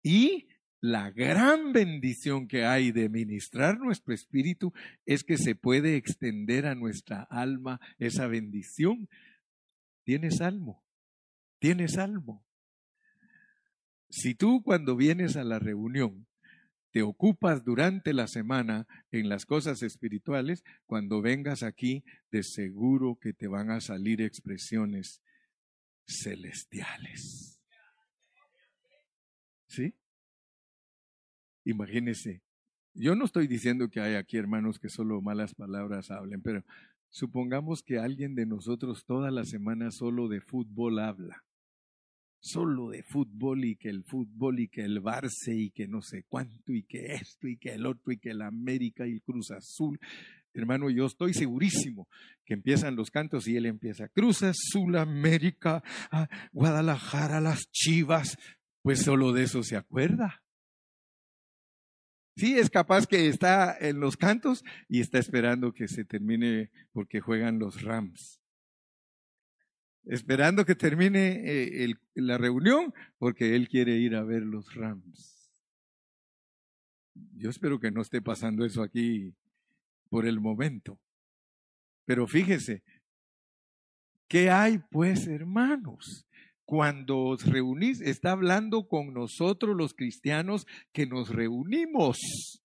y 0.03 0.49
la 0.81 1.11
gran 1.11 1.73
bendición 1.73 2.49
que 2.49 2.64
hay 2.64 2.90
de 2.90 3.09
ministrar 3.09 3.79
nuestro 3.79 4.14
espíritu 4.14 4.73
es 5.05 5.25
que 5.25 5.37
se 5.37 5.55
puede 5.55 5.97
extender 5.97 6.66
a 6.66 6.75
nuestra 6.75 7.23
alma 7.23 7.81
esa 7.99 8.27
bendición. 8.27 9.09
Tienes 10.05 10.38
salmo, 10.38 10.83
tienes 11.59 11.93
salmo. 11.93 12.47
Si 14.09 14.35
tú 14.35 14.62
cuando 14.62 14.97
vienes 14.97 15.37
a 15.37 15.45
la 15.45 15.59
reunión 15.59 16.27
te 16.90 17.03
ocupas 17.03 17.64
durante 17.64 18.12
la 18.12 18.27
semana 18.27 18.87
en 19.12 19.29
las 19.29 19.47
cosas 19.47 19.83
espirituales, 19.83 20.64
cuando 20.87 21.23
vengas 21.23 21.62
aquí, 21.62 22.05
de 22.33 22.43
seguro 22.43 23.16
que 23.21 23.33
te 23.33 23.47
van 23.47 23.71
a 23.71 23.81
salir 23.81 24.21
expresiones 24.21 25.23
celestiales. 26.05 27.61
¿Sí? 29.69 29.95
Imagínese, 31.64 32.42
yo 32.94 33.14
no 33.14 33.25
estoy 33.25 33.46
diciendo 33.46 33.88
que 33.88 34.01
hay 34.01 34.14
aquí 34.14 34.37
hermanos 34.37 34.79
que 34.79 34.88
solo 34.88 35.20
malas 35.23 35.55
palabras 35.55 36.11
hablen, 36.11 36.42
pero 36.42 36.64
supongamos 37.09 37.83
que 37.83 37.99
alguien 37.99 38.35
de 38.35 38.46
nosotros 38.46 39.05
toda 39.05 39.31
la 39.31 39.44
semana 39.44 39.90
solo 39.90 40.29
de 40.29 40.40
fútbol 40.40 40.99
habla. 40.99 41.44
Solo 42.42 42.88
de 42.88 43.03
fútbol 43.03 43.64
y 43.66 43.77
que 43.77 43.90
el 43.90 44.03
fútbol 44.03 44.61
y 44.61 44.68
que 44.68 44.81
el 44.81 45.03
Barça 45.03 45.55
y 45.55 45.70
que 45.70 45.87
no 45.87 46.01
sé 46.01 46.25
cuánto 46.27 46.73
y 46.73 46.85
que 46.85 47.12
esto 47.12 47.46
y 47.46 47.59
que 47.59 47.75
el 47.75 47.85
otro 47.85 48.12
y 48.12 48.18
que 48.18 48.31
el 48.31 48.40
América 48.40 49.07
y 49.07 49.12
el 49.12 49.23
Cruz 49.23 49.51
Azul. 49.51 50.01
Hermano, 50.55 50.88
yo 50.88 51.05
estoy 51.05 51.35
segurísimo 51.35 52.09
que 52.46 52.55
empiezan 52.55 52.96
los 52.96 53.11
cantos 53.11 53.46
y 53.46 53.57
él 53.57 53.66
empieza 53.66 54.09
Cruz 54.09 54.42
Azul, 54.42 54.96
América, 54.96 55.83
ah, 56.11 56.29
Guadalajara, 56.53 57.40
las 57.40 57.70
Chivas. 57.70 58.38
Pues 58.83 59.03
solo 59.03 59.33
de 59.33 59.42
eso 59.42 59.62
se 59.62 59.77
acuerda. 59.77 60.42
Sí, 62.40 62.59
es 62.59 62.70
capaz 62.70 63.07
que 63.07 63.29
está 63.29 63.76
en 63.79 64.00
los 64.00 64.16
cantos 64.16 64.64
y 64.88 65.03
está 65.03 65.18
esperando 65.18 65.74
que 65.74 65.88
se 65.88 66.07
termine 66.07 66.70
porque 66.90 67.20
juegan 67.20 67.59
los 67.59 67.83
Rams. 67.83 68.40
Esperando 70.07 70.64
que 70.64 70.74
termine 70.74 71.42
eh, 71.44 71.94
la 72.14 72.38
reunión 72.38 72.94
porque 73.18 73.55
él 73.57 73.68
quiere 73.68 73.98
ir 73.98 74.16
a 74.16 74.24
ver 74.24 74.40
los 74.40 74.74
Rams. 74.74 75.53
Yo 77.37 77.50
espero 77.50 77.79
que 77.79 77.90
no 77.90 78.00
esté 78.00 78.22
pasando 78.22 78.64
eso 78.64 78.83
aquí 78.83 79.35
por 80.09 80.24
el 80.24 80.40
momento. 80.40 80.98
Pero 82.07 82.26
fíjese, 82.26 82.83
¿qué 84.29 84.48
hay 84.48 84.79
pues, 84.79 85.26
hermanos? 85.26 86.26
Cuando 86.70 87.18
os 87.18 87.44
reunís, 87.46 88.00
está 88.00 88.30
hablando 88.30 88.87
con 88.87 89.12
nosotros 89.12 89.76
los 89.76 89.92
cristianos 89.92 90.68
que 90.92 91.04
nos 91.04 91.28
reunimos. 91.28 92.62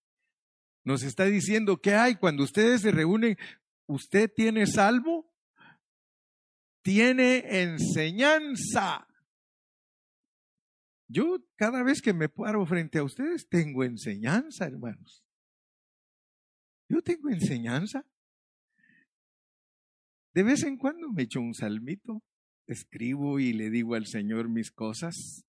Nos 0.84 1.02
está 1.02 1.26
diciendo, 1.26 1.82
¿qué 1.82 1.96
hay 1.96 2.14
cuando 2.14 2.44
ustedes 2.44 2.82
se 2.82 2.92
reúnen? 2.92 3.36
¿Usted 3.88 4.32
tiene 4.32 4.68
salvo? 4.68 5.34
Tiene 6.84 7.64
enseñanza. 7.64 9.08
Yo 11.08 11.44
cada 11.56 11.82
vez 11.82 12.00
que 12.00 12.14
me 12.14 12.30
paro 12.30 12.64
frente 12.68 13.00
a 13.00 13.04
ustedes 13.04 13.50
tengo 13.50 13.84
enseñanza, 13.84 14.68
hermanos. 14.68 15.26
Yo 16.88 17.02
tengo 17.02 17.32
enseñanza. 17.32 18.06
De 20.36 20.44
vez 20.44 20.62
en 20.62 20.78
cuando 20.78 21.12
me 21.12 21.24
echo 21.24 21.40
un 21.40 21.56
salmito 21.56 22.22
escribo 22.68 23.40
y 23.40 23.54
le 23.54 23.70
digo 23.70 23.96
al 23.96 24.08
Señor 24.08 24.50
mis 24.50 24.72
cosas. 24.72 25.46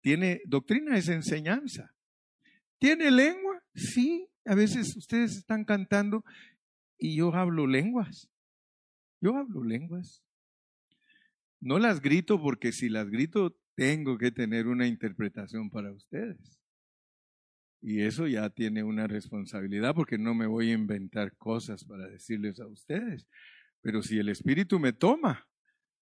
Tiene 0.00 0.40
doctrina 0.46 0.96
es 0.96 1.08
enseñanza. 1.08 1.94
¿Tiene 2.78 3.10
lengua? 3.10 3.62
Sí, 3.74 4.26
a 4.46 4.54
veces 4.54 4.96
ustedes 4.96 5.36
están 5.36 5.64
cantando 5.64 6.24
y 6.98 7.16
yo 7.16 7.34
hablo 7.34 7.66
lenguas. 7.66 8.28
Yo 9.20 9.36
hablo 9.36 9.62
lenguas. 9.64 10.22
No 11.60 11.78
las 11.78 12.00
grito 12.00 12.40
porque 12.40 12.72
si 12.72 12.88
las 12.88 13.10
grito 13.10 13.56
tengo 13.74 14.16
que 14.16 14.30
tener 14.30 14.66
una 14.66 14.86
interpretación 14.86 15.70
para 15.70 15.92
ustedes. 15.92 16.58
Y 17.82 18.02
eso 18.02 18.26
ya 18.26 18.50
tiene 18.50 18.82
una 18.82 19.06
responsabilidad 19.06 19.94
porque 19.94 20.18
no 20.18 20.34
me 20.34 20.46
voy 20.46 20.70
a 20.70 20.74
inventar 20.74 21.36
cosas 21.36 21.84
para 21.84 22.08
decirles 22.08 22.60
a 22.60 22.66
ustedes. 22.66 23.26
Pero 23.82 24.02
si 24.02 24.18
el 24.18 24.28
Espíritu 24.28 24.78
me 24.78 24.92
toma, 24.92 25.46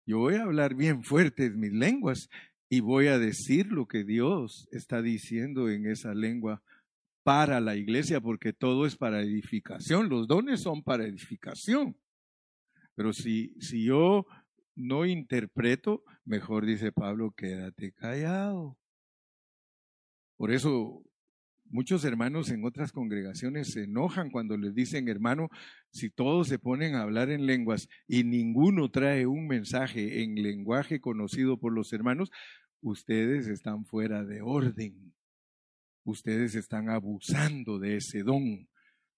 yo 0.06 0.20
voy 0.20 0.36
a 0.36 0.44
hablar 0.44 0.76
bien 0.76 1.04
fuerte 1.04 1.46
en 1.46 1.60
mis 1.60 1.74
lenguas 1.74 2.30
y 2.70 2.80
voy 2.80 3.08
a 3.08 3.20
decir 3.20 3.68
lo 3.68 3.88
que 3.88 4.04
Dios 4.04 4.68
está 4.72 5.02
diciendo 5.02 5.70
en 5.70 5.86
esa 5.86 6.14
lengua 6.14 6.64
para 7.24 7.60
la 7.60 7.76
iglesia, 7.76 8.20
porque 8.20 8.54
todo 8.54 8.86
es 8.86 8.96
para 8.96 9.22
edificación, 9.22 10.10
los 10.10 10.28
dones 10.28 10.62
son 10.62 10.84
para 10.84 11.06
edificación. 11.06 11.96
Pero 12.96 13.14
si, 13.14 13.56
si 13.60 13.86
yo 13.86 14.26
no 14.76 15.06
interpreto, 15.06 16.04
mejor 16.26 16.66
dice 16.66 16.92
Pablo, 16.92 17.32
quédate 17.32 17.92
callado. 17.94 18.78
Por 20.38 20.52
eso 20.52 21.04
Muchos 21.74 22.04
hermanos 22.04 22.50
en 22.50 22.66
otras 22.66 22.92
congregaciones 22.92 23.72
se 23.72 23.84
enojan 23.86 24.30
cuando 24.30 24.58
les 24.58 24.76
dicen, 24.76 25.08
hermano, 25.08 25.48
si 25.90 26.10
todos 26.10 26.50
se 26.50 26.60
ponen 26.60 26.96
a 26.96 27.04
hablar 27.04 27.30
en 27.30 27.46
lenguas 27.46 27.88
y 28.10 28.26
ninguno 28.26 28.92
trae 28.92 29.26
un 29.26 29.48
mensaje 29.48 30.22
en 30.22 30.36
lenguaje 30.36 31.00
conocido 31.00 31.58
por 31.58 31.72
los 31.72 31.94
hermanos, 31.94 32.30
ustedes 32.82 33.48
están 33.48 33.86
fuera 33.86 34.26
de 34.26 34.42
orden. 34.42 35.14
Ustedes 36.04 36.56
están 36.56 36.90
abusando 36.90 37.80
de 37.80 37.96
ese 37.96 38.24
don, 38.24 38.68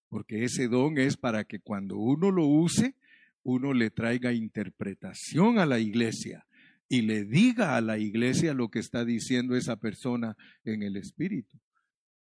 porque 0.07 0.43
ese 0.43 0.67
don 0.67 0.99
es 0.99 1.17
para 1.17 1.45
que 1.45 1.59
cuando 1.59 1.97
uno 1.97 2.29
lo 2.29 2.45
use, 2.45 2.93
uno 3.41 3.73
le 3.73 3.89
traiga 3.89 4.31
interpretación 4.31 5.57
a 5.57 5.65
la 5.65 5.79
iglesia 5.79 6.45
y 6.87 7.01
le 7.01 7.25
diga 7.25 7.75
a 7.75 7.81
la 7.81 7.97
iglesia 7.97 8.53
lo 8.53 8.69
que 8.69 8.77
está 8.77 9.05
diciendo 9.05 9.55
esa 9.55 9.77
persona 9.77 10.37
en 10.63 10.83
el 10.83 10.97
espíritu. 10.97 11.62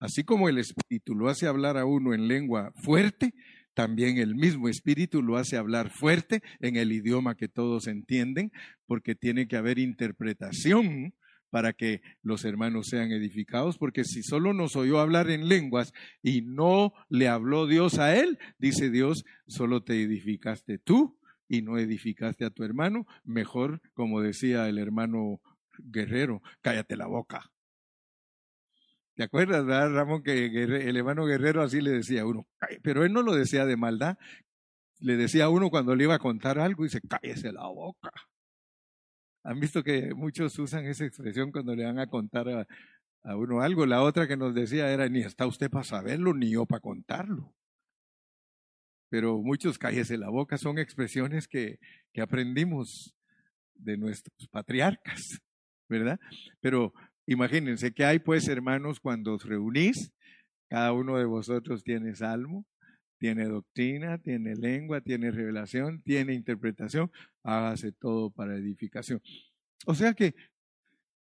Así 0.04 0.22
como 0.22 0.50
el 0.50 0.58
Espíritu 0.58 1.14
lo 1.14 1.30
hace 1.30 1.46
hablar 1.46 1.78
a 1.78 1.86
uno 1.86 2.12
en 2.12 2.28
lengua 2.28 2.74
fuerte, 2.82 3.32
también 3.72 4.18
el 4.18 4.34
mismo 4.34 4.68
Espíritu 4.68 5.22
lo 5.22 5.38
hace 5.38 5.56
hablar 5.56 5.88
fuerte 5.88 6.42
en 6.60 6.76
el 6.76 6.92
idioma 6.92 7.36
que 7.36 7.48
todos 7.48 7.86
entienden, 7.86 8.52
porque 8.84 9.14
tiene 9.14 9.48
que 9.48 9.56
haber 9.56 9.78
interpretación 9.78 11.14
para 11.48 11.72
que 11.72 12.02
los 12.22 12.44
hermanos 12.44 12.88
sean 12.88 13.12
edificados, 13.12 13.78
porque 13.78 14.04
si 14.04 14.22
solo 14.22 14.52
nos 14.52 14.76
oyó 14.76 15.00
hablar 15.00 15.30
en 15.30 15.48
lenguas 15.48 15.94
y 16.22 16.42
no 16.42 16.92
le 17.08 17.28
habló 17.28 17.66
Dios 17.66 17.98
a 17.98 18.14
él, 18.14 18.38
dice 18.58 18.90
Dios, 18.90 19.24
solo 19.46 19.84
te 19.84 20.02
edificaste 20.02 20.76
tú 20.76 21.18
y 21.48 21.62
no 21.62 21.78
edificaste 21.78 22.44
a 22.44 22.50
tu 22.50 22.62
hermano, 22.62 23.06
mejor, 23.24 23.80
como 23.94 24.20
decía 24.20 24.68
el 24.68 24.76
hermano 24.76 25.40
guerrero, 25.78 26.42
cállate 26.60 26.94
la 26.94 27.06
boca. 27.06 27.53
¿Te 29.14 29.22
acuerdas, 29.22 29.64
verdad, 29.64 29.92
Ramón, 29.92 30.22
que 30.24 30.46
el 30.46 30.96
hermano 30.96 31.24
Guerrero 31.24 31.62
así 31.62 31.80
le 31.80 31.92
decía 31.92 32.22
a 32.22 32.26
uno? 32.26 32.46
Pero 32.82 33.04
él 33.04 33.12
no 33.12 33.22
lo 33.22 33.34
decía 33.34 33.64
de 33.64 33.76
maldad. 33.76 34.18
Le 34.98 35.16
decía 35.16 35.44
a 35.44 35.50
uno 35.50 35.70
cuando 35.70 35.94
le 35.94 36.04
iba 36.04 36.14
a 36.14 36.18
contar 36.18 36.58
algo, 36.58 36.84
y 36.84 36.88
dice, 36.88 37.00
cállese 37.08 37.52
la 37.52 37.66
boca. 37.68 38.10
Han 39.44 39.60
visto 39.60 39.84
que 39.84 40.14
muchos 40.14 40.58
usan 40.58 40.86
esa 40.86 41.04
expresión 41.04 41.52
cuando 41.52 41.76
le 41.76 41.84
van 41.84 41.98
a 41.98 42.08
contar 42.08 42.48
a, 42.48 42.66
a 43.22 43.36
uno 43.36 43.60
algo. 43.60 43.86
La 43.86 44.02
otra 44.02 44.26
que 44.26 44.36
nos 44.36 44.54
decía 44.54 44.90
era, 44.90 45.08
ni 45.08 45.20
está 45.20 45.46
usted 45.46 45.70
para 45.70 45.84
saberlo, 45.84 46.34
ni 46.34 46.50
yo 46.50 46.66
para 46.66 46.80
contarlo. 46.80 47.54
Pero 49.10 49.40
muchos 49.42 49.78
cállese 49.78 50.18
la 50.18 50.28
boca 50.28 50.58
son 50.58 50.78
expresiones 50.78 51.46
que, 51.46 51.78
que 52.12 52.20
aprendimos 52.20 53.14
de 53.74 53.96
nuestros 53.96 54.48
patriarcas, 54.48 55.40
¿verdad? 55.88 56.18
Pero 56.60 56.92
Imagínense 57.26 57.92
que 57.92 58.04
hay 58.04 58.18
pues 58.18 58.48
hermanos 58.48 59.00
cuando 59.00 59.34
os 59.34 59.44
reunís, 59.44 60.12
cada 60.68 60.92
uno 60.92 61.16
de 61.16 61.24
vosotros 61.24 61.82
tiene 61.82 62.14
salmo, 62.14 62.66
tiene 63.18 63.46
doctrina, 63.46 64.18
tiene 64.18 64.54
lengua, 64.54 65.00
tiene 65.00 65.30
revelación, 65.30 66.02
tiene 66.02 66.34
interpretación, 66.34 67.10
hágase 67.42 67.92
todo 67.92 68.30
para 68.30 68.56
edificación. 68.56 69.22
O 69.86 69.94
sea 69.94 70.14
que 70.14 70.34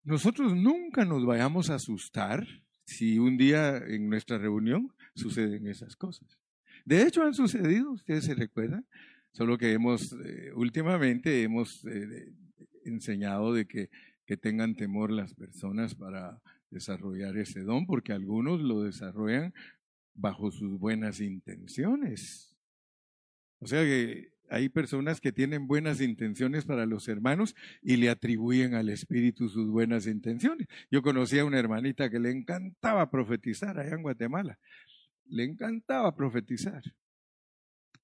nosotros 0.04 0.54
nunca 0.54 1.04
nos 1.04 1.24
vayamos 1.24 1.70
a 1.70 1.76
asustar 1.76 2.46
si 2.84 3.18
un 3.18 3.36
día 3.36 3.78
en 3.78 4.08
nuestra 4.08 4.38
reunión 4.38 4.92
suceden 5.14 5.66
esas 5.66 5.96
cosas. 5.96 6.38
De 6.84 7.02
hecho, 7.02 7.22
han 7.24 7.34
sucedido, 7.34 7.90
ustedes 7.90 8.24
se 8.24 8.34
recuerdan, 8.34 8.86
solo 9.32 9.58
que 9.58 9.72
hemos, 9.72 10.12
eh, 10.24 10.52
últimamente 10.54 11.42
hemos 11.42 11.84
eh, 11.86 12.32
enseñado 12.84 13.52
de 13.52 13.66
que, 13.66 13.90
que 14.26 14.36
tengan 14.36 14.74
temor 14.74 15.10
las 15.10 15.34
personas 15.34 15.94
para 15.94 16.42
desarrollar 16.70 17.36
ese 17.36 17.62
don, 17.62 17.86
porque 17.86 18.12
algunos 18.12 18.60
lo 18.60 18.82
desarrollan 18.82 19.54
bajo 20.14 20.50
sus 20.50 20.78
buenas 20.78 21.20
intenciones. 21.20 22.56
O 23.58 23.66
sea 23.66 23.82
que 23.82 24.32
hay 24.48 24.68
personas 24.68 25.20
que 25.20 25.32
tienen 25.32 25.66
buenas 25.66 26.00
intenciones 26.00 26.64
para 26.64 26.86
los 26.86 27.08
hermanos 27.08 27.54
y 27.82 27.96
le 27.96 28.10
atribuyen 28.10 28.74
al 28.74 28.88
Espíritu 28.88 29.48
sus 29.48 29.68
buenas 29.70 30.06
intenciones. 30.06 30.68
Yo 30.90 31.02
conocí 31.02 31.38
a 31.38 31.44
una 31.44 31.58
hermanita 31.58 32.10
que 32.10 32.20
le 32.20 32.30
encantaba 32.30 33.10
profetizar 33.10 33.78
allá 33.78 33.94
en 33.94 34.02
Guatemala. 34.02 34.58
Le 35.26 35.44
encantaba 35.44 36.14
profetizar. 36.14 36.82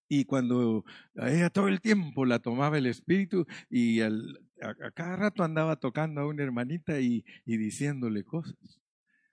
Y 0.09 0.25
cuando 0.25 0.85
a 1.17 1.31
ella 1.31 1.49
todo 1.49 1.69
el 1.69 1.81
tiempo 1.81 2.27
la 2.27 2.39
tomaba 2.39 2.77
el 2.77 2.87
Espíritu 2.87 3.47
y 3.71 4.01
a, 4.63 4.91
cada 4.93 5.17
rato 5.17 5.43
andaba 5.45 5.77
tocando 5.77 6.21
a 6.21 6.27
una 6.27 6.43
hermanita 6.43 7.01
y, 7.01 7.25
y 7.45 7.57
diciéndole 7.57 8.25
cosas. 8.25 8.81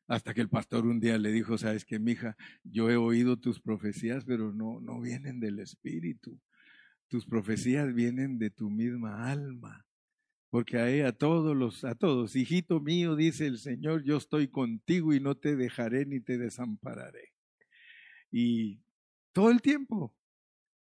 Hasta 0.08 0.34
que 0.34 0.42
el 0.42 0.50
pastor 0.50 0.88
un 0.88 1.00
día 1.00 1.18
le 1.18 1.32
dijo, 1.32 1.58
sabes 1.58 1.86
que, 1.86 2.00
mija, 2.00 2.36
yo 2.64 2.90
he 2.90 2.98
oído 2.98 3.38
tus 3.38 3.62
profecías, 3.62 4.26
pero 4.26 4.52
no, 4.52 4.80
no 4.82 5.00
vienen 5.00 5.40
del 5.40 5.60
Espíritu 5.60 6.40
tus 7.10 7.26
profecías 7.26 7.94
vienen 7.94 8.38
de 8.38 8.52
tu 8.52 8.70
misma 8.70 9.30
alma. 9.30 9.86
Porque 10.50 10.78
a 10.78 10.90
ella, 10.90 11.10
a 11.10 11.12
todos 11.12 11.56
los, 11.56 11.84
a 11.84 11.94
todos, 11.96 12.36
hijito 12.36 12.80
mío, 12.80 13.16
dice 13.16 13.46
el 13.46 13.58
Señor, 13.58 14.04
yo 14.04 14.18
estoy 14.18 14.48
contigo 14.48 15.14
y 15.14 15.20
no 15.20 15.36
te 15.36 15.56
dejaré 15.56 16.06
ni 16.06 16.22
te 16.22 16.38
desampararé. 16.38 17.34
Y 18.32 18.80
todo 19.32 19.52
el 19.52 19.62
tiempo. 19.62 20.16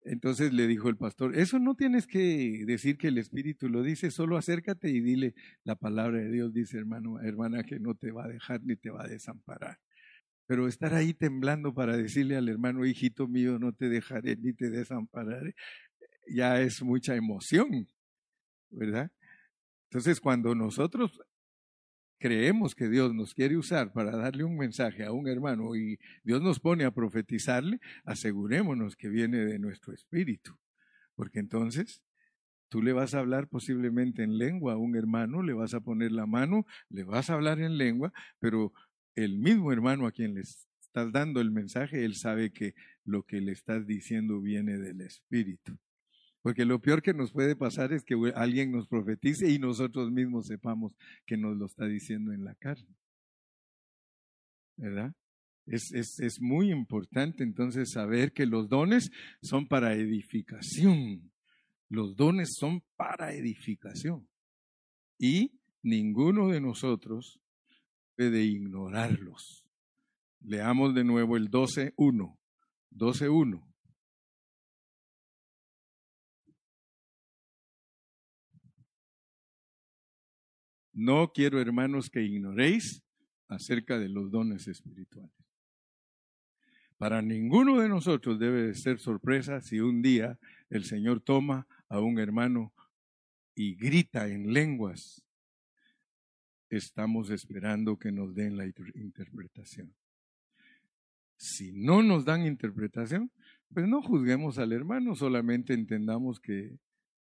Entonces 0.04 0.52
le 0.52 0.66
dijo 0.68 0.90
el 0.90 0.98
pastor, 0.98 1.38
eso 1.38 1.60
no 1.60 1.76
tienes 1.76 2.08
que 2.08 2.64
decir 2.66 2.98
que 2.98 3.10
el 3.10 3.20
Espíritu 3.20 3.70
lo 3.70 3.84
dice, 3.84 4.10
solo 4.10 4.36
acércate 4.36 4.90
y 4.90 5.00
dile 5.00 5.36
la 5.64 5.76
palabra 5.76 6.18
de 6.18 6.32
Dios, 6.32 6.54
dice 6.54 6.78
hermano, 6.78 7.20
hermana, 7.22 7.64
que 7.64 7.80
no 7.80 7.94
te 7.94 8.12
va 8.12 8.26
a 8.26 8.28
dejar 8.28 8.64
ni 8.64 8.76
te 8.76 8.90
va 8.90 9.04
a 9.04 9.08
desamparar. 9.08 9.80
Pero 10.48 10.68
estar 10.68 10.94
ahí 10.96 11.14
temblando 11.14 11.74
para 11.74 11.96
decirle 11.98 12.36
al 12.36 12.50
hermano, 12.50 12.86
hijito 12.86 13.28
mío, 13.28 13.60
no 13.60 13.74
te 13.74 13.90
dejaré 13.90 14.36
ni 14.38 14.54
te 14.54 14.72
desampararé, 14.72 15.56
ya 16.28 16.60
es 16.62 16.82
mucha 16.82 17.16
emoción, 17.16 17.88
¿verdad? 18.72 19.12
Entonces, 19.92 20.20
cuando 20.20 20.56
nosotros 20.56 21.22
creemos 22.22 22.76
que 22.76 22.88
Dios 22.88 23.16
nos 23.16 23.34
quiere 23.34 23.58
usar 23.58 23.92
para 23.94 24.16
darle 24.16 24.44
un 24.44 24.56
mensaje 24.56 25.04
a 25.04 25.12
un 25.12 25.28
hermano 25.28 25.76
y 25.76 26.00
Dios 26.24 26.40
nos 26.40 26.60
pone 26.60 26.86
a 26.86 26.92
profetizarle, 26.92 27.80
asegurémonos 28.06 28.96
que 28.96 29.10
viene 29.10 29.40
de 29.40 29.58
nuestro 29.58 29.92
espíritu, 29.92 30.56
porque 31.16 31.40
entonces 31.40 32.04
tú 32.70 32.84
le 32.84 32.94
vas 32.94 33.16
a 33.16 33.20
hablar 33.20 33.48
posiblemente 33.48 34.22
en 34.22 34.38
lengua 34.38 34.74
a 34.74 34.78
un 34.78 34.96
hermano, 34.96 35.42
le 35.42 35.54
vas 35.54 35.74
a 35.74 35.82
poner 35.82 36.12
la 36.12 36.28
mano, 36.28 36.68
le 36.90 37.04
vas 37.04 37.32
a 37.32 37.34
hablar 37.34 37.60
en 37.60 37.80
lengua, 37.80 38.14
pero 38.40 38.72
el 39.16 39.40
mismo 39.40 39.74
hermano 39.74 40.06
a 40.06 40.12
quien 40.12 40.36
le 40.36 40.42
estás 40.42 41.12
dando 41.12 41.42
el 41.42 41.50
mensaje, 41.50 42.06
él 42.06 42.14
sabe 42.14 42.52
que 42.54 42.76
lo 43.04 43.24
que 43.24 43.42
le 43.42 43.52
estás 43.52 43.88
diciendo 43.88 44.40
viene 44.42 44.78
del 44.78 45.02
espíritu. 45.02 45.76
Porque 46.42 46.66
lo 46.66 46.80
peor 46.80 47.02
que 47.02 47.14
nos 47.14 47.32
puede 47.32 47.56
pasar 47.56 47.94
es 47.94 48.04
que 48.04 48.16
alguien 48.36 48.72
nos 48.72 48.88
profetice 48.88 49.50
y 49.50 49.60
nosotros 49.60 50.12
mismos 50.12 50.48
sepamos 50.48 50.94
que 51.26 51.38
nos 51.38 51.56
lo 51.56 51.68
está 51.68 51.86
diciendo 51.86 52.34
en 52.34 52.44
la 52.44 52.56
carne. 52.56 52.96
¿Verdad? 54.78 55.14
Es, 55.68 55.92
es, 55.94 56.20
es 56.20 56.42
muy 56.42 56.72
importante 56.72 57.44
entonces 57.44 57.92
saber 57.92 58.34
que 58.34 58.48
los 58.48 58.70
dones 58.70 59.12
son 59.44 59.68
para 59.68 59.94
edificación. 59.94 61.32
Los 61.90 62.16
dones 62.16 62.56
son 62.58 62.82
para 62.96 63.34
edificación. 63.34 64.28
Y 65.20 65.60
ninguno 65.84 66.48
de 66.48 66.62
nosotros 66.62 67.40
puede 68.16 68.44
ignorarlos. 68.44 69.68
Leamos 70.40 70.96
de 70.96 71.04
nuevo 71.04 71.38
el 71.38 71.52
12.1. 71.52 72.38
12.1. 72.92 73.71
No 81.04 81.32
quiero, 81.34 81.60
hermanos, 81.60 82.12
que 82.12 82.22
ignoréis 82.22 83.02
acerca 83.48 83.98
de 83.98 84.08
los 84.08 84.30
dones 84.30 84.68
espirituales. 84.68 85.34
Para 87.00 87.24
ninguno 87.24 87.80
de 87.80 87.90
nosotros 87.90 88.38
debe 88.38 88.68
de 88.68 88.76
ser 88.76 89.00
sorpresa 89.00 89.62
si 89.62 89.80
un 89.80 90.04
día 90.04 90.38
el 90.70 90.84
Señor 90.84 91.20
toma 91.20 91.66
a 91.90 92.00
un 92.00 92.20
hermano 92.20 92.72
y 93.56 93.74
grita 93.74 94.28
en 94.28 94.54
lenguas. 94.54 95.24
Estamos 96.70 97.32
esperando 97.32 97.98
que 97.98 98.12
nos 98.12 98.36
den 98.36 98.56
la 98.56 98.68
interpretación. 98.68 99.96
Si 101.36 101.72
no 101.72 102.04
nos 102.04 102.26
dan 102.26 102.46
interpretación, 102.46 103.32
pues 103.74 103.88
no 103.88 104.04
juzguemos 104.04 104.60
al 104.60 104.72
hermano, 104.72 105.16
solamente 105.16 105.74
entendamos 105.74 106.40
que 106.40 106.78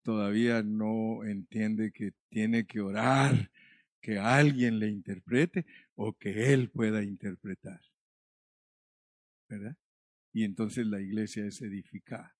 todavía 0.01 0.63
no 0.63 1.25
entiende 1.25 1.91
que 1.91 2.13
tiene 2.29 2.65
que 2.65 2.79
orar, 2.79 3.51
que 4.05 4.19
alguien 4.19 4.77
le 4.77 4.87
interprete 4.87 5.65
o 5.95 6.13
que 6.13 6.53
él 6.53 6.69
pueda 6.69 7.03
interpretar. 7.03 7.81
¿Verdad? 9.49 9.75
Y 10.31 10.43
entonces 10.43 10.85
la 10.85 11.01
iglesia 11.01 11.43
es 11.43 11.59
edificada. 11.63 12.37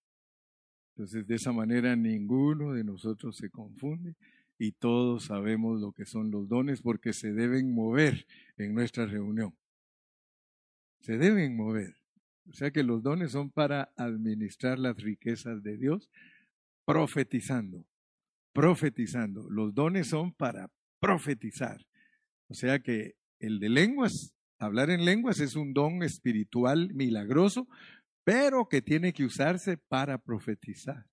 Entonces 0.94 1.26
de 1.26 1.34
esa 1.34 1.52
manera 1.54 1.96
ninguno 1.96 2.74
de 2.74 2.84
nosotros 2.84 3.38
se 3.38 3.50
confunde 3.50 4.16
y 4.60 4.74
todos 4.74 5.26
sabemos 5.26 5.82
lo 5.82 5.92
que 5.92 6.06
son 6.06 6.30
los 6.30 6.48
dones 6.48 6.84
porque 6.84 7.14
se 7.14 7.34
deben 7.34 7.74
mover 7.74 8.28
en 8.58 8.76
nuestra 8.76 9.08
reunión. 9.08 9.58
Se 11.00 11.18
deben 11.18 11.56
mover. 11.56 11.96
O 12.48 12.54
sea 12.54 12.70
que 12.70 12.84
los 12.84 13.02
dones 13.02 13.32
son 13.32 13.50
para 13.50 13.92
administrar 13.98 14.78
las 14.78 14.98
riquezas 14.98 15.64
de 15.64 15.78
Dios 15.78 16.12
profetizando, 16.86 17.88
profetizando. 18.54 19.50
Los 19.50 19.74
dones 19.74 20.06
son 20.06 20.32
para 20.32 20.70
profetizar. 21.00 21.86
O 22.48 22.54
sea 22.54 22.80
que 22.80 23.16
el 23.40 23.60
de 23.60 23.70
lenguas, 23.70 24.34
hablar 24.60 24.90
en 24.90 25.06
lenguas 25.06 25.40
es 25.40 25.56
un 25.56 25.74
don 25.74 26.04
espiritual 26.04 26.94
milagroso, 26.94 27.68
pero 28.24 28.68
que 28.68 28.82
tiene 28.82 29.14
que 29.14 29.26
usarse 29.26 29.78
para 29.78 30.18
profetizar. 30.18 31.06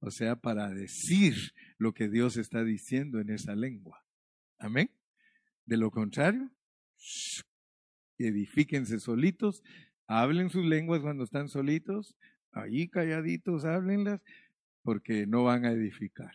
O 0.00 0.10
sea, 0.10 0.36
para 0.36 0.68
decir 0.70 1.34
lo 1.78 1.92
que 1.92 2.08
Dios 2.08 2.36
está 2.36 2.64
diciendo 2.64 3.20
en 3.20 3.30
esa 3.30 3.54
lengua. 3.54 4.04
Amén. 4.58 4.90
De 5.64 5.76
lo 5.76 5.90
contrario, 5.92 6.50
edifíquense 8.18 8.98
solitos, 8.98 9.62
hablen 10.08 10.50
sus 10.50 10.64
lenguas 10.64 11.00
cuando 11.00 11.24
están 11.24 11.48
solitos, 11.48 12.16
ahí 12.50 12.88
calladitos, 12.88 13.64
háblenlas, 13.64 14.20
porque 14.82 15.26
no 15.26 15.44
van 15.44 15.64
a 15.64 15.72
edificar. 15.72 16.34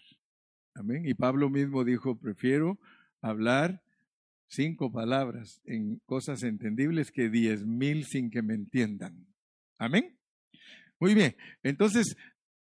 Amén. 0.77 1.07
Y 1.07 1.15
Pablo 1.15 1.49
mismo 1.49 1.83
dijo, 1.83 2.17
prefiero 2.17 2.77
hablar 3.21 3.81
cinco 4.47 4.91
palabras 4.91 5.59
en 5.65 5.99
cosas 6.05 6.43
entendibles 6.43 7.11
que 7.11 7.29
diez 7.29 7.65
mil 7.65 8.05
sin 8.05 8.29
que 8.29 8.43
me 8.43 8.53
entiendan. 8.53 9.25
Amén. 9.79 10.15
Muy 10.99 11.15
bien. 11.15 11.35
Entonces, 11.63 12.15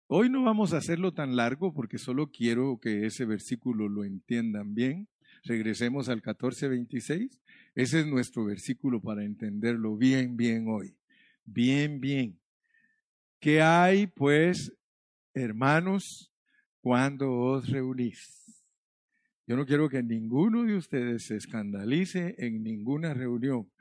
hoy 0.07 0.29
no 0.29 0.43
vamos 0.43 0.73
a 0.73 0.77
hacerlo 0.77 1.13
tan 1.13 1.35
largo 1.35 1.73
porque 1.73 1.99
solo 1.99 2.31
quiero 2.31 2.79
que 2.79 3.05
ese 3.05 3.25
versículo 3.25 3.87
lo 3.87 4.03
entiendan 4.03 4.73
bien. 4.73 5.07
Regresemos 5.43 6.09
al 6.09 6.21
14:26. 6.21 7.39
Ese 7.75 7.99
es 7.99 8.07
nuestro 8.07 8.45
versículo 8.45 8.99
para 8.99 9.23
entenderlo 9.23 9.95
bien, 9.95 10.37
bien 10.37 10.67
hoy. 10.67 10.95
Bien, 11.45 11.99
bien. 12.01 12.39
¿Qué 13.39 13.61
hay, 13.61 14.07
pues, 14.07 14.73
hermanos, 15.33 16.30
cuando 16.81 17.31
os 17.31 17.69
reunís? 17.69 18.41
Yo 19.47 19.55
no 19.55 19.65
quiero 19.65 19.89
que 19.89 20.03
ninguno 20.03 20.63
de 20.63 20.75
ustedes 20.75 21.25
se 21.25 21.35
escandalice 21.35 22.35
en 22.37 22.63
ninguna 22.63 23.13
reunión. 23.13 23.71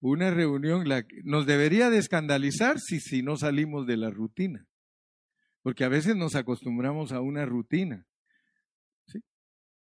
Una 0.00 0.30
reunión 0.30 0.88
la, 0.88 1.04
nos 1.24 1.46
debería 1.46 1.90
de 1.90 1.98
escandalizar 1.98 2.78
si, 2.78 3.00
si 3.00 3.22
no 3.22 3.36
salimos 3.36 3.86
de 3.86 3.96
la 3.96 4.10
rutina. 4.10 4.66
Porque 5.62 5.84
a 5.84 5.88
veces 5.88 6.16
nos 6.16 6.34
acostumbramos 6.34 7.12
a 7.12 7.20
una 7.20 7.46
rutina. 7.46 8.06
¿sí? 9.06 9.20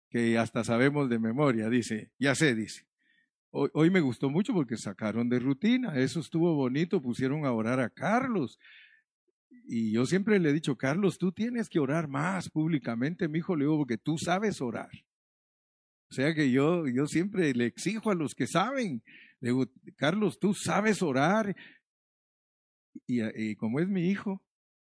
Que 0.09 0.37
hasta 0.37 0.63
sabemos 0.63 1.09
de 1.09 1.19
memoria, 1.19 1.69
dice, 1.69 2.11
ya 2.17 2.33
sé, 2.33 2.55
dice. 2.55 2.87
hoy, 3.51 3.89
me 3.89 3.99
gustó 3.99 4.29
mucho 4.29 4.53
porque 4.53 4.77
sacaron 4.77 5.27
de 5.29 5.39
rutina, 5.39 5.99
eso 5.99 6.21
estuvo 6.21 6.55
bonito, 6.55 7.01
pusieron 7.01 7.45
a 7.45 7.51
orar 7.51 7.79
a 7.81 7.89
Carlos. 7.89 8.57
Y 9.72 9.91
yo 9.91 10.07
siempre 10.07 10.39
le 10.39 10.49
he 10.49 10.53
dicho, 10.53 10.76
Carlos, 10.76 11.20
tú 11.20 11.32
tienes 11.32 11.70
que 11.70 11.78
orar 11.78 12.07
más 12.07 12.49
públicamente, 12.49 13.28
mi 13.28 13.38
hijo, 13.38 13.55
le 13.55 13.65
digo, 13.65 13.78
porque 13.78 13.99
tú 13.99 14.17
sabes 14.17 14.61
orar. 14.61 14.89
O 16.09 16.15
sea 16.15 16.34
que 16.34 16.49
yo, 16.49 16.88
yo 16.88 17.05
siempre 17.05 17.53
le 17.53 17.67
exijo 17.67 18.09
a 18.09 18.15
los 18.15 18.34
que 18.34 18.47
saben, 18.47 19.03
le 19.39 19.49
digo, 19.49 19.67
Carlos, 19.95 20.39
tú 20.39 20.55
sabes 20.55 21.03
orar. 21.03 21.55
Y, 23.05 23.55
como 23.57 23.80
es 23.80 23.88
mi 23.88 24.09
hijo 24.09 24.43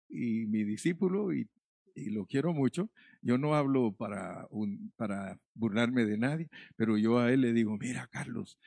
y 0.09 0.47
mi 0.47 0.65
discípulo, 0.65 1.33
y 1.33 1.49
y 1.95 2.11
lo 2.11 2.27
quiero 2.27 2.53
mucho. 2.53 2.91
Yo 3.21 3.39
no 3.39 3.55
hablo 3.55 3.93
para, 3.93 4.47
un, 4.51 4.93
para 4.97 5.39
burlarme 5.55 6.05
de 6.05 6.19
nadie, 6.19 6.49
pero 6.77 6.99
yo 6.99 7.19
a 7.19 7.33
él 7.33 7.43
le 7.43 7.53
digo, 7.53 7.77
mira 7.79 8.09
Carlos, 8.09 8.59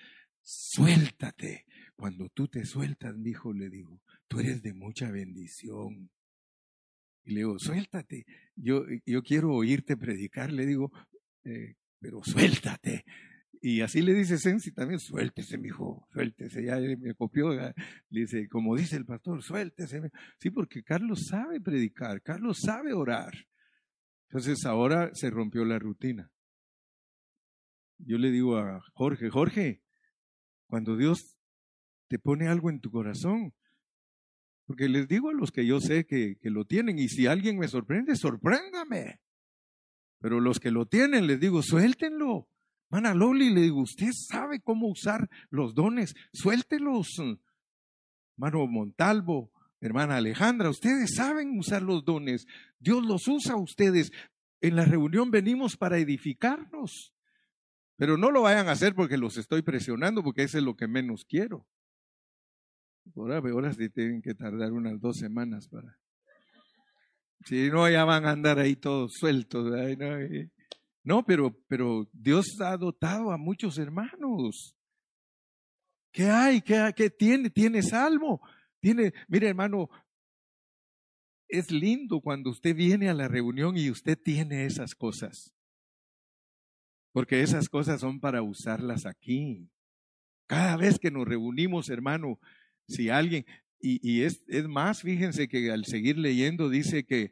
suéltate. 0.46 1.66
Cuando 1.96 2.30
tú 2.30 2.48
te 2.48 2.66
sueltas, 2.66 3.18
mi 3.18 3.32
hijo, 3.32 3.54
le 3.54 3.70
digo, 3.70 4.02
tú 4.28 4.40
eres 4.40 4.62
de 4.62 4.74
mucha 4.74 5.10
bendición. 5.12 6.12
Y 7.24 7.32
le 7.32 7.40
digo, 7.40 7.58
suéltate. 7.58 8.26
Yo, 8.56 8.86
yo 9.06 9.24
quiero 9.24 9.54
oírte 9.54 9.98
predicar, 9.98 10.52
le 10.52 10.66
digo, 10.66 10.92
eh, 11.44 11.76
pero 12.00 12.24
suéltate. 12.24 13.06
Y 13.62 13.82
así 13.82 14.02
le 14.02 14.14
dice 14.14 14.38
Sensi 14.38 14.72
también, 14.72 15.00
suéltese, 15.00 15.58
mi 15.58 15.70
hijo, 15.70 16.08
suéltese. 16.12 16.64
Ya 16.64 16.78
me 16.78 17.16
copió, 17.16 17.52
le 17.52 17.74
dice, 18.10 18.48
como 18.48 18.76
dice 18.76 18.96
el 18.96 19.06
pastor, 19.06 19.42
suéltese. 19.42 20.12
Sí, 20.40 20.52
porque 20.52 20.84
Carlos 20.84 21.26
sabe 21.26 21.60
predicar, 21.60 22.22
Carlos 22.22 22.60
sabe 22.60 22.94
orar. 22.94 23.34
Entonces 24.30 24.66
ahora 24.66 25.10
se 25.16 25.32
rompió 25.32 25.66
la 25.66 25.80
rutina. 25.80 26.30
Yo 27.98 28.18
le 28.18 28.30
digo 28.30 28.58
a 28.58 28.82
Jorge, 28.94 29.30
Jorge, 29.30 29.82
cuando 30.68 30.96
Dios 30.98 31.38
te 32.08 32.20
pone 32.20 32.48
algo 32.48 32.70
en 32.70 32.80
tu 32.80 32.92
corazón, 32.92 33.54
porque 34.66 34.90
les 34.90 35.08
digo 35.08 35.30
a 35.30 35.34
los 35.34 35.52
que 35.52 35.66
yo 35.66 35.80
sé 35.80 36.06
que, 36.06 36.38
que 36.42 36.50
lo 36.50 36.66
tienen, 36.66 36.98
y 36.98 37.08
si 37.08 37.28
alguien 37.28 37.58
me 37.58 37.68
sorprende, 37.68 38.16
sorpréndame. 38.16 39.20
Pero 40.20 40.40
los 40.40 40.60
que 40.60 40.72
lo 40.72 40.88
tienen, 40.88 41.28
les 41.28 41.40
digo, 41.40 41.62
suéltenlo. 41.62 42.48
Hermana 42.90 43.14
Loli, 43.14 43.54
le 43.54 43.62
digo, 43.62 43.82
usted 43.82 44.10
sabe 44.12 44.62
cómo 44.62 44.88
usar 44.88 45.30
los 45.50 45.74
dones, 45.74 46.16
suéltelos. 46.34 47.10
Hermano 48.38 48.68
Montalvo, 48.68 49.52
hermana 49.82 50.18
Alejandra, 50.18 50.70
ustedes 50.70 51.16
saben 51.16 51.58
usar 51.58 51.82
los 51.82 52.04
dones, 52.04 52.46
Dios 52.80 53.06
los 53.06 53.28
usa 53.28 53.54
a 53.54 53.62
ustedes. 53.62 54.12
En 54.62 54.76
la 54.76 54.86
reunión 54.86 55.32
venimos 55.32 55.78
para 55.78 55.98
edificarnos, 55.98 57.14
pero 57.98 58.18
no 58.18 58.32
lo 58.32 58.42
vayan 58.42 58.68
a 58.68 58.72
hacer 58.72 58.94
porque 58.94 59.18
los 59.18 59.38
estoy 59.38 59.62
presionando, 59.62 60.24
porque 60.24 60.44
eso 60.44 60.58
es 60.58 60.64
lo 60.64 60.76
que 60.76 60.88
menos 60.88 61.26
quiero. 61.26 61.66
Ahora, 63.16 63.38
ahora 63.38 63.74
sí 63.74 63.90
tienen 63.90 64.22
que 64.22 64.34
tardar 64.34 64.72
unas 64.72 65.00
dos 65.00 65.18
semanas 65.18 65.68
para. 65.68 65.98
Si 67.46 67.70
no, 67.70 67.90
ya 67.90 68.04
van 68.04 68.26
a 68.26 68.32
andar 68.32 68.58
ahí 68.58 68.76
todos 68.76 69.14
sueltos. 69.14 69.72
¿no? 69.98 70.18
No, 71.04 71.24
pero, 71.24 71.56
pero 71.68 72.10
Dios 72.12 72.60
ha 72.60 72.76
dotado 72.76 73.32
a 73.32 73.38
muchos 73.38 73.78
hermanos. 73.78 74.76
¿Qué 76.12 76.30
hay? 76.30 76.62
¿Qué, 76.62 76.92
qué 76.96 77.10
tiene? 77.10 77.50
Tiene 77.50 77.84
salmo. 77.84 78.42
Tiene, 78.80 79.14
mire 79.28 79.50
hermano, 79.50 79.90
es 81.48 81.72
lindo 81.72 82.22
cuando 82.22 82.50
usted 82.50 82.76
viene 82.76 83.10
a 83.10 83.14
la 83.14 83.28
reunión 83.28 83.78
y 83.78 83.90
usted 83.92 84.18
tiene 84.18 84.66
esas 84.66 84.96
cosas. 84.96 85.55
Porque 87.16 87.40
esas 87.40 87.70
cosas 87.70 88.02
son 88.02 88.20
para 88.20 88.42
usarlas 88.42 89.06
aquí. 89.06 89.70
Cada 90.48 90.76
vez 90.76 91.00
que 91.00 91.12
nos 91.12 91.26
reunimos, 91.26 91.90
hermano, 91.90 92.42
si 92.90 93.08
alguien, 93.08 93.46
y, 93.80 94.24
es, 94.24 94.44
es, 94.50 94.68
más, 94.68 95.02
fíjense 95.02 95.48
que 95.48 95.72
al 95.72 95.86
seguir 95.86 96.18
leyendo 96.18 96.70
dice 96.70 97.06
que, 97.06 97.32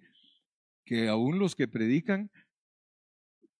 que 0.86 1.10
aún 1.10 1.38
los 1.38 1.54
que 1.54 1.68
predican 1.68 2.32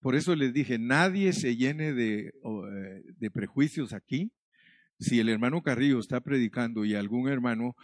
por 0.00 0.14
eso 0.14 0.34
les 0.34 0.54
dije, 0.54 0.78
nadie 0.78 1.34
se 1.34 1.56
llene 1.56 1.92
de, 1.92 2.28
eh, 2.28 3.02
de 3.18 3.30
prejuicios 3.30 3.92
aquí. 3.92 4.32
Si 4.98 5.20
el 5.20 5.28
hermano 5.28 5.62
Carrillo 5.62 5.98
está 5.98 6.22
predicando 6.22 6.86
y 6.86 6.94
algún 6.94 7.28
hermano 7.28 7.76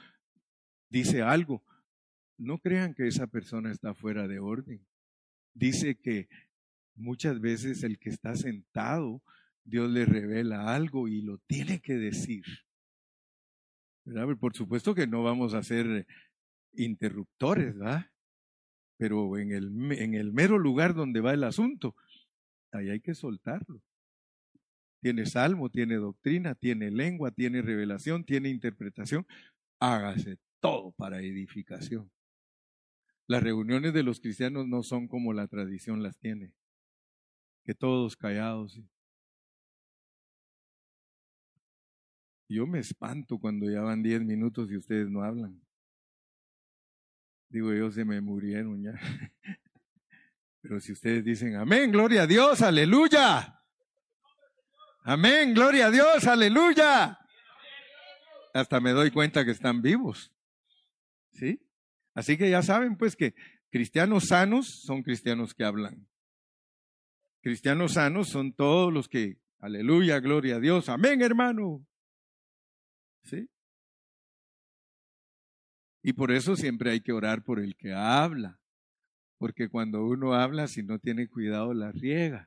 dice 0.88 1.20
algo, 1.20 1.62
no 2.38 2.58
crean 2.58 2.94
que 2.94 3.06
esa 3.06 3.26
persona 3.26 3.70
está 3.70 3.92
fuera 3.92 4.28
de 4.28 4.38
orden. 4.38 4.86
Dice 5.52 5.96
que 5.96 6.28
muchas 7.00 7.40
veces 7.40 7.82
el 7.82 7.98
que 7.98 8.10
está 8.10 8.36
sentado, 8.36 9.22
Dios 9.64 9.90
le 9.90 10.04
revela 10.04 10.74
algo 10.74 11.08
y 11.08 11.22
lo 11.22 11.38
tiene 11.38 11.80
que 11.80 11.94
decir. 11.94 12.44
Por 14.38 14.56
supuesto 14.56 14.94
que 14.94 15.06
no 15.06 15.22
vamos 15.22 15.54
a 15.54 15.62
ser 15.62 16.06
interruptores, 16.72 17.76
¿verdad? 17.76 18.06
Pero 18.96 19.38
en 19.38 19.52
el, 19.52 19.92
en 19.92 20.14
el 20.14 20.32
mero 20.32 20.58
lugar 20.58 20.94
donde 20.94 21.20
va 21.20 21.32
el 21.32 21.44
asunto, 21.44 21.94
ahí 22.72 22.90
hay 22.90 23.00
que 23.00 23.14
soltarlo. 23.14 23.82
Tiene 25.00 25.24
salmo, 25.24 25.70
tiene 25.70 25.96
doctrina, 25.96 26.54
tiene 26.54 26.90
lengua, 26.90 27.30
tiene 27.30 27.62
revelación, 27.62 28.24
tiene 28.24 28.50
interpretación. 28.50 29.26
Hágase 29.78 30.38
todo 30.60 30.92
para 30.92 31.20
edificación. 31.20 32.10
Las 33.26 33.42
reuniones 33.42 33.94
de 33.94 34.02
los 34.02 34.20
cristianos 34.20 34.66
no 34.66 34.82
son 34.82 35.08
como 35.08 35.32
la 35.32 35.46
tradición 35.46 36.02
las 36.02 36.18
tiene, 36.18 36.52
todos 37.74 38.16
callados. 38.16 38.80
Yo 42.48 42.66
me 42.66 42.80
espanto 42.80 43.38
cuando 43.38 43.70
ya 43.70 43.80
van 43.80 44.02
diez 44.02 44.20
minutos 44.22 44.70
y 44.70 44.76
ustedes 44.76 45.08
no 45.08 45.22
hablan. 45.22 45.60
Digo, 47.48 47.72
ellos 47.72 47.94
se 47.94 48.04
me 48.04 48.20
murieron 48.20 48.82
ya. 48.82 48.92
Pero 50.60 50.80
si 50.80 50.92
ustedes 50.92 51.24
dicen, 51.24 51.56
amén, 51.56 51.90
gloria 51.90 52.22
a 52.22 52.26
Dios, 52.26 52.60
aleluya. 52.62 53.60
Amén, 55.02 55.54
gloria 55.54 55.86
a 55.86 55.90
Dios, 55.90 56.26
aleluya. 56.26 57.18
Hasta 58.52 58.80
me 58.80 58.90
doy 58.90 59.10
cuenta 59.10 59.44
que 59.44 59.52
están 59.52 59.80
vivos. 59.80 60.32
¿Sí? 61.32 61.60
Así 62.14 62.36
que 62.36 62.50
ya 62.50 62.62
saben 62.62 62.96
pues 62.96 63.16
que 63.16 63.34
cristianos 63.70 64.28
sanos 64.28 64.82
son 64.82 65.02
cristianos 65.02 65.54
que 65.54 65.64
hablan. 65.64 66.06
Cristianos 67.42 67.94
sanos 67.94 68.28
son 68.28 68.52
todos 68.52 68.92
los 68.92 69.08
que, 69.08 69.38
aleluya, 69.58 70.20
gloria 70.20 70.56
a 70.56 70.60
Dios, 70.60 70.88
amén 70.88 71.22
hermano. 71.22 71.86
¿Sí? 73.24 73.48
Y 76.02 76.12
por 76.12 76.32
eso 76.32 76.56
siempre 76.56 76.90
hay 76.90 77.00
que 77.00 77.12
orar 77.12 77.42
por 77.42 77.60
el 77.60 77.76
que 77.76 77.92
habla 77.92 78.60
porque 79.40 79.70
cuando 79.70 80.04
uno 80.04 80.34
habla, 80.34 80.68
si 80.68 80.82
no 80.82 80.98
tiene 80.98 81.26
cuidado, 81.26 81.72
la 81.72 81.92
riega. 81.92 82.46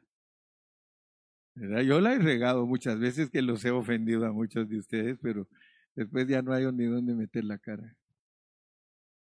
¿verdad? 1.55 1.81
Yo 1.81 1.99
la 1.99 2.13
he 2.13 2.19
regado 2.19 2.67
muchas 2.67 2.99
veces 2.99 3.31
que 3.31 3.41
los 3.41 3.65
he 3.65 3.71
ofendido 3.71 4.27
a 4.27 4.31
muchos 4.31 4.69
de 4.69 4.77
ustedes, 4.77 5.17
pero 5.19 5.47
después 5.95 6.27
ya 6.27 6.43
no 6.43 6.53
hay 6.53 6.71
ni 6.71 6.85
dónde 6.85 7.15
meter 7.15 7.45
la 7.45 7.57
cara. 7.57 7.97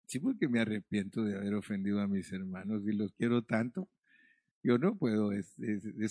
Sí, 0.06 0.20
porque 0.20 0.48
me 0.48 0.60
arrepiento 0.60 1.22
de 1.22 1.36
haber 1.36 1.52
ofendido 1.52 2.00
a 2.00 2.08
mis 2.08 2.32
hermanos 2.32 2.82
y 2.86 2.92
los 2.92 3.12
quiero 3.12 3.42
tanto. 3.42 3.90
Yo 4.62 4.78
no 4.78 4.96
puedo, 4.96 5.32
es, 5.32 5.54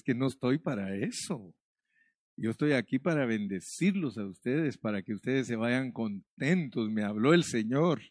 que 0.04 0.16
no 0.16 0.28
estoy 0.28 0.58
para 0.58 0.96
eso. 0.96 1.54
Yo 2.36 2.52
estoy 2.52 2.74
aquí 2.74 2.98
para 3.00 3.26
bendecirlos 3.26 4.18
a 4.18 4.26
ustedes, 4.26 4.78
para 4.78 5.04
que 5.04 5.14
ustedes 5.14 5.48
se 5.48 5.56
vayan 5.56 5.92
contentos. 5.92 6.90
Me 6.90 7.04
habló 7.04 7.34
el 7.34 7.44
Señor. 7.44 8.02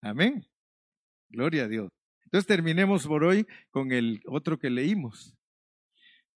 Amén. 0.00 0.46
Gloria 1.28 1.64
a 1.64 1.68
Dios. 1.68 1.90
Entonces 2.24 2.46
terminemos 2.46 3.06
por 3.06 3.24
hoy 3.24 3.46
con 3.70 3.92
el 3.92 4.20
otro 4.26 4.58
que 4.58 4.70
leímos, 4.70 5.34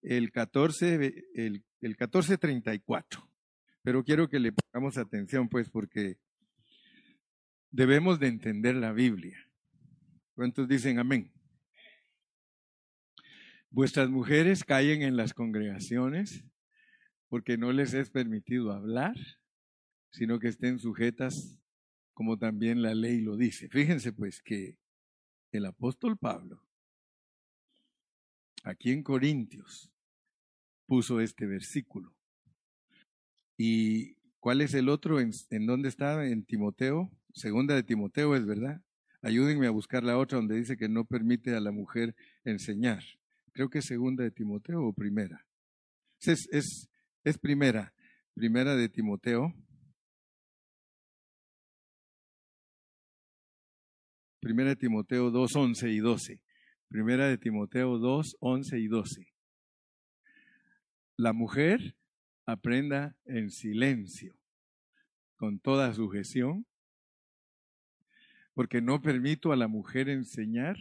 el 0.03 0.33
14, 0.33 0.95
el, 1.35 1.65
el 1.81 1.91
1434. 1.91 3.29
Pero 3.83 4.05
quiero 4.05 4.29
que 4.29 4.39
le 4.39 4.53
pongamos 4.53 4.99
atención, 4.99 5.49
pues, 5.49 5.69
porque 5.71 6.19
debemos 7.71 8.21
de 8.21 8.29
entender 8.29 8.77
la 8.77 8.93
Biblia. 8.93 9.37
¿Cuántos 10.35 10.69
dicen 10.69 10.99
amén? 10.99 11.31
Vuestras 13.73 14.11
mujeres 14.11 14.65
caen 14.65 15.01
en 15.01 15.17
las 15.17 15.33
congregaciones 15.33 16.45
porque 17.29 17.57
no 17.57 17.73
les 17.73 17.95
es 17.95 18.11
permitido 18.11 18.71
hablar, 18.71 19.17
sino 20.11 20.39
que 20.39 20.49
estén 20.49 20.79
sujetas 20.79 21.59
como 22.13 22.39
también 22.39 22.83
la 22.83 22.95
ley 22.95 23.23
lo 23.23 23.39
dice. 23.39 23.71
Fíjense 23.71 24.13
pues 24.13 24.43
que 24.43 24.77
el 25.53 25.65
apóstol 25.65 26.19
Pablo, 26.19 26.63
aquí 28.63 28.93
en 28.93 29.03
Corintios, 29.03 29.91
puso 30.85 31.19
este 31.21 31.47
versículo. 31.47 32.15
¿Y 33.57 34.17
cuál 34.39 34.61
es 34.61 34.75
el 34.75 34.91
otro? 34.91 35.19
¿En, 35.19 35.33
dónde 35.67 35.89
está? 35.89 36.27
En 36.27 36.45
Timoteo. 36.45 37.11
Segunda 37.33 37.75
de 37.75 37.83
Timoteo 37.83 38.37
es 38.37 38.45
verdad. 38.45 38.83
Ayúdenme 39.23 39.67
a 39.67 39.71
buscar 39.71 40.05
la 40.05 40.19
otra 40.19 40.37
donde 40.37 40.57
dice 40.57 40.77
que 40.77 40.91
no 40.91 41.07
permite 41.07 41.57
a 41.57 41.61
la 41.61 41.73
mujer 41.73 42.15
enseñar. 42.45 43.03
Creo 43.53 43.69
que 43.69 43.79
es 43.79 43.85
segunda 43.85 44.25
de 44.25 44.31
Timoteo 44.31 44.83
o 44.85 44.93
primera. 44.93 45.47
Es, 46.21 46.49
es, 46.51 46.89
es 47.25 47.39
primera. 47.39 47.93
Primera 48.35 48.75
de 48.75 48.89
Timoteo. 48.89 49.53
Primera 54.41 54.71
de 54.71 54.77
Timoteo 54.77 55.31
2, 55.31 55.57
11 55.57 55.91
y 55.91 55.99
12. 55.99 56.43
Primera 56.89 57.29
de 57.29 57.39
Timoteo 57.39 57.99
2, 57.99 58.37
11 58.41 58.79
y 58.79 58.89
12. 58.89 59.29
La 61.17 61.33
mujer 61.33 61.97
aprenda 62.47 63.17
en 63.25 63.51
silencio, 63.51 64.35
con 65.37 65.61
toda 65.61 65.93
sujeción, 65.93 66.67
porque 68.55 68.81
no 68.81 69.01
permito 69.01 69.53
a 69.53 69.57
la 69.57 69.69
mujer 69.69 70.09
enseñar 70.09 70.77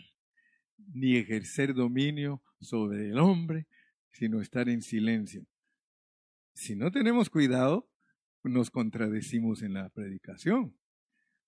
ni 0.93 1.17
ejercer 1.17 1.73
dominio 1.73 2.41
sobre 2.59 3.09
el 3.09 3.19
hombre, 3.19 3.67
sino 4.11 4.41
estar 4.41 4.69
en 4.69 4.81
silencio. 4.81 5.45
Si 6.53 6.75
no 6.75 6.91
tenemos 6.91 7.29
cuidado, 7.29 7.89
nos 8.43 8.69
contradecimos 8.69 9.61
en 9.61 9.73
la 9.73 9.89
predicación, 9.89 10.75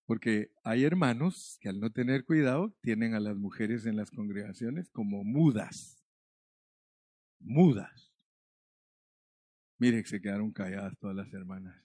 porque 0.05 0.51
hay 0.63 0.83
hermanos 0.83 1.57
que 1.61 1.69
al 1.69 1.79
no 1.79 1.91
tener 1.91 2.25
cuidado 2.25 2.75
tienen 2.81 3.13
a 3.13 3.19
las 3.19 3.35
mujeres 3.35 3.85
en 3.85 3.95
las 3.95 4.11
congregaciones 4.11 4.89
como 4.89 5.23
mudas, 5.23 6.03
mudas. 7.39 8.11
Mire 9.77 10.01
que 10.01 10.09
se 10.09 10.21
quedaron 10.21 10.51
calladas 10.51 10.97
todas 10.97 11.15
las 11.15 11.33
hermanas. 11.33 11.83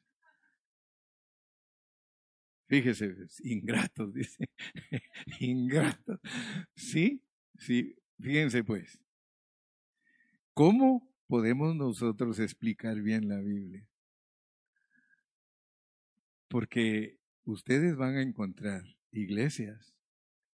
Fíjese, 2.68 3.14
ingratos, 3.44 4.12
dice. 4.14 4.50
ingratos. 5.40 6.20
¿Sí? 6.74 7.22
Sí, 7.58 7.96
fíjense 8.20 8.64
pues. 8.64 8.98
¿Cómo 10.54 11.08
podemos 11.26 11.74
nosotros 11.76 12.38
explicar 12.38 13.00
bien 13.00 13.28
la 13.28 13.40
Biblia? 13.40 13.86
Porque 16.48 17.18
ustedes 17.44 17.96
van 17.96 18.16
a 18.16 18.22
encontrar 18.22 18.82
iglesias 19.10 19.94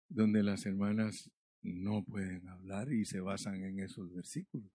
donde 0.10 0.44
las 0.44 0.66
hermanas 0.66 1.32
no 1.62 2.04
pueden 2.04 2.48
hablar 2.48 2.92
y 2.92 3.06
se 3.06 3.20
basan 3.20 3.64
en 3.64 3.80
esos 3.80 4.14
versículos. 4.14 4.72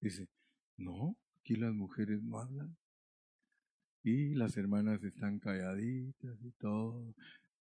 Dice, 0.00 0.28
no, 0.76 1.16
aquí 1.40 1.56
las 1.56 1.74
mujeres 1.74 2.22
no 2.22 2.38
hablan. 2.38 2.76
Y 4.02 4.34
las 4.34 4.56
hermanas 4.56 5.02
están 5.02 5.38
calladitas 5.38 6.42
y 6.42 6.50
todo. 6.52 7.14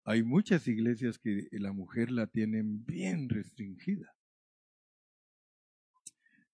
Hay 0.04 0.24
muchas 0.24 0.68
iglesias 0.68 1.20
que 1.20 1.48
la 1.52 1.72
mujer 1.72 2.12
la 2.12 2.28
tienen 2.28 2.86
bien 2.86 3.30
restringida. 3.30 4.16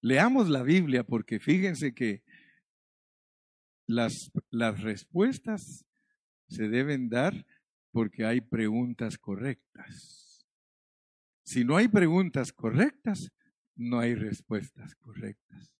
Leamos 0.01 0.49
la 0.49 0.63
Biblia 0.63 1.03
porque 1.03 1.39
fíjense 1.39 1.93
que 1.93 2.23
las, 3.87 4.31
las 4.49 4.81
respuestas 4.81 5.85
se 6.47 6.67
deben 6.67 7.09
dar 7.09 7.45
porque 7.91 8.25
hay 8.25 8.41
preguntas 8.41 9.17
correctas. 9.17 10.45
Si 11.43 11.63
no 11.63 11.77
hay 11.77 11.87
preguntas 11.87 12.51
correctas, 12.51 13.31
no 13.75 13.99
hay 13.99 14.15
respuestas 14.15 14.95
correctas. 14.95 15.75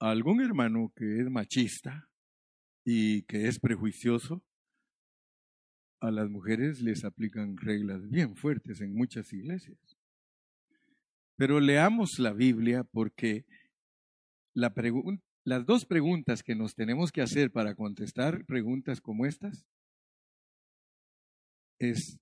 algún 0.00 0.40
hermano 0.40 0.92
que 0.96 1.20
es 1.20 1.30
machista 1.30 2.09
y 2.84 3.22
que 3.22 3.46
es 3.48 3.58
prejuicioso, 3.58 4.42
a 6.00 6.10
las 6.10 6.30
mujeres 6.30 6.80
les 6.80 7.04
aplican 7.04 7.56
reglas 7.56 8.08
bien 8.08 8.34
fuertes 8.34 8.80
en 8.80 8.94
muchas 8.94 9.32
iglesias. 9.32 9.78
Pero 11.36 11.60
leamos 11.60 12.18
la 12.18 12.32
Biblia 12.32 12.84
porque 12.84 13.44
la 14.54 14.72
las 15.44 15.64
dos 15.64 15.86
preguntas 15.86 16.42
que 16.42 16.54
nos 16.54 16.74
tenemos 16.74 17.12
que 17.12 17.22
hacer 17.22 17.50
para 17.50 17.74
contestar 17.74 18.44
preguntas 18.46 19.00
como 19.00 19.26
estas 19.26 19.64
es, 21.78 22.18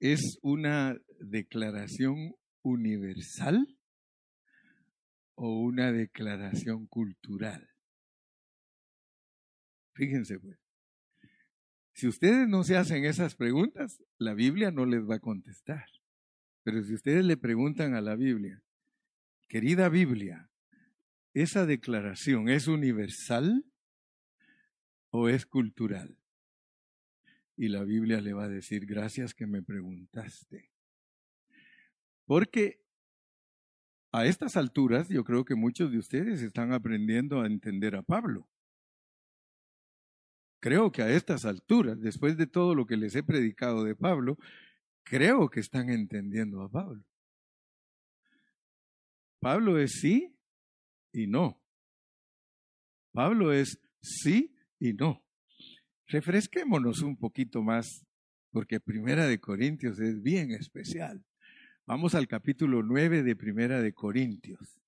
es 0.00 0.38
una 0.42 0.96
declaración 1.20 2.34
universal 2.62 3.78
o 5.34 5.60
una 5.60 5.92
declaración 5.92 6.86
cultural? 6.86 7.68
Fíjense 9.94 10.38
pues. 10.38 10.58
Si 11.94 12.08
ustedes 12.08 12.48
no 12.48 12.64
se 12.64 12.76
hacen 12.76 13.04
esas 13.04 13.34
preguntas, 13.34 14.02
la 14.18 14.34
Biblia 14.34 14.70
no 14.70 14.86
les 14.86 15.08
va 15.08 15.16
a 15.16 15.20
contestar. 15.20 15.86
Pero 16.62 16.82
si 16.82 16.94
ustedes 16.94 17.24
le 17.24 17.36
preguntan 17.36 17.94
a 17.94 18.00
la 18.00 18.16
Biblia, 18.16 18.62
querida 19.48 19.88
Biblia, 19.88 20.50
¿esa 21.34 21.66
declaración 21.66 22.48
es 22.48 22.68
universal 22.68 23.64
o 25.10 25.28
es 25.28 25.44
cultural? 25.44 26.16
Y 27.56 27.68
la 27.68 27.84
Biblia 27.84 28.20
le 28.20 28.32
va 28.32 28.44
a 28.44 28.48
decir, 28.48 28.86
gracias 28.86 29.34
que 29.34 29.46
me 29.46 29.62
preguntaste. 29.62 30.70
Porque 32.24 32.80
a 34.12 34.26
estas 34.26 34.56
alturas 34.56 35.08
yo 35.08 35.24
creo 35.24 35.44
que 35.44 35.54
muchos 35.54 35.90
de 35.90 35.98
ustedes 35.98 36.42
están 36.42 36.72
aprendiendo 36.72 37.40
a 37.40 37.46
entender 37.46 37.96
a 37.96 38.02
Pablo. 38.02 38.46
Creo 40.60 40.92
que 40.92 41.02
a 41.02 41.10
estas 41.10 41.44
alturas, 41.44 42.00
después 42.00 42.36
de 42.36 42.46
todo 42.46 42.74
lo 42.74 42.86
que 42.86 42.96
les 42.96 43.16
he 43.16 43.22
predicado 43.22 43.82
de 43.82 43.96
Pablo, 43.96 44.38
creo 45.02 45.48
que 45.48 45.60
están 45.60 45.88
entendiendo 45.88 46.62
a 46.62 46.68
Pablo. 46.68 47.02
Pablo 49.40 49.78
es 49.78 49.92
sí 50.00 50.36
y 51.12 51.26
no. 51.26 51.60
Pablo 53.12 53.52
es 53.52 53.80
sí 54.00 54.54
y 54.78 54.92
no. 54.92 55.24
Refresquémonos 56.06 57.02
un 57.02 57.16
poquito 57.16 57.62
más, 57.62 58.04
porque 58.52 58.78
Primera 58.78 59.26
de 59.26 59.40
Corintios 59.40 59.98
es 59.98 60.22
bien 60.22 60.52
especial. 60.52 61.24
Vamos 61.94 62.14
al 62.14 62.26
capítulo 62.26 62.82
9 62.82 63.22
de 63.22 63.36
Primera 63.36 63.82
de 63.82 63.92
Corintios. 63.92 64.80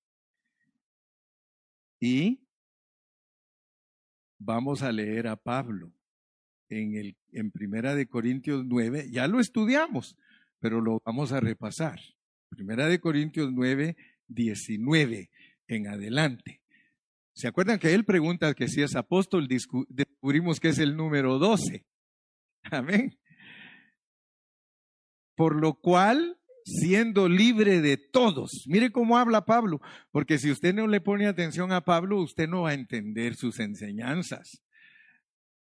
Y 1.99 2.41
vamos 4.39 4.81
a 4.81 4.91
leer 4.91 5.27
a 5.27 5.35
Pablo 5.35 5.93
en, 6.67 6.95
el, 6.95 7.15
en 7.31 7.51
Primera 7.51 7.93
de 7.93 8.07
Corintios 8.07 8.65
9. 8.65 9.09
Ya 9.11 9.27
lo 9.27 9.39
estudiamos, 9.39 10.17
pero 10.59 10.81
lo 10.81 10.99
vamos 11.05 11.31
a 11.31 11.39
repasar. 11.39 11.99
Primera 12.49 12.87
de 12.87 12.99
Corintios 12.99 13.53
9, 13.53 13.95
19 14.27 15.29
en 15.67 15.87
adelante. 15.87 16.63
¿Se 17.35 17.47
acuerdan 17.47 17.77
que 17.77 17.93
él 17.93 18.03
pregunta 18.03 18.55
que 18.55 18.67
si 18.67 18.81
es 18.81 18.95
apóstol? 18.95 19.47
Descubrimos 19.47 20.59
que 20.59 20.69
es 20.69 20.79
el 20.79 20.97
número 20.97 21.37
12. 21.37 21.85
Amén. 22.63 23.15
Por 25.35 25.55
lo 25.55 25.75
cual 25.75 26.39
siendo 26.65 27.29
libre 27.29 27.79
de 27.79 27.97
todos. 27.97 28.65
Mire 28.67 28.91
cómo 28.91 29.17
habla 29.17 29.45
Pablo, 29.45 29.79
porque 30.11 30.39
si 30.39 30.51
usted 30.51 30.73
no 30.73 30.87
le 30.87 30.99
pone 30.99 31.27
atención 31.27 31.71
a 31.71 31.81
Pablo, 31.81 32.19
usted 32.19 32.49
no 32.49 32.63
va 32.63 32.71
a 32.71 32.73
entender 32.73 33.35
sus 33.35 33.59
enseñanzas. 33.59 34.63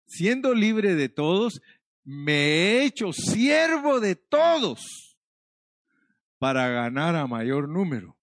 Siendo 0.07 0.55
libre 0.55 0.95
de 0.95 1.09
todos, 1.09 1.61
me 2.05 2.33
he 2.33 2.85
hecho 2.85 3.11
siervo 3.11 3.99
de 3.99 4.15
todos 4.15 5.17
para 6.39 6.69
ganar 6.69 7.15
a 7.17 7.27
mayor 7.27 7.67
número. 7.67 8.17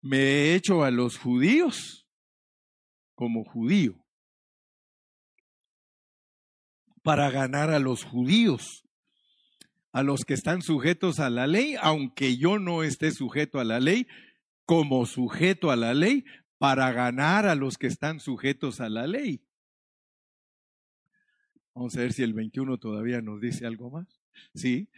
Me 0.00 0.18
he 0.18 0.54
hecho 0.54 0.82
a 0.82 0.90
los 0.90 1.18
judíos 1.18 2.06
como 3.14 3.44
judío 3.44 4.02
para 7.02 7.30
ganar 7.30 7.70
a 7.70 7.78
los 7.78 8.04
judíos, 8.04 8.84
a 9.92 10.02
los 10.02 10.24
que 10.24 10.34
están 10.34 10.62
sujetos 10.62 11.18
a 11.20 11.30
la 11.30 11.46
ley, 11.46 11.76
aunque 11.80 12.36
yo 12.36 12.58
no 12.58 12.82
esté 12.82 13.10
sujeto 13.10 13.58
a 13.58 13.64
la 13.64 13.80
ley, 13.80 14.06
como 14.64 15.06
sujeto 15.06 15.70
a 15.70 15.76
la 15.76 15.94
ley, 15.94 16.24
para 16.58 16.92
ganar 16.92 17.46
a 17.46 17.54
los 17.54 17.78
que 17.78 17.86
están 17.86 18.20
sujetos 18.20 18.80
a 18.80 18.88
la 18.88 19.06
ley. 19.06 19.42
Vamos 21.74 21.96
a 21.96 22.00
ver 22.00 22.12
si 22.12 22.22
el 22.22 22.34
21 22.34 22.78
todavía 22.78 23.22
nos 23.22 23.40
dice 23.40 23.66
algo 23.66 23.90
más. 23.90 24.06
Sí. 24.54 24.88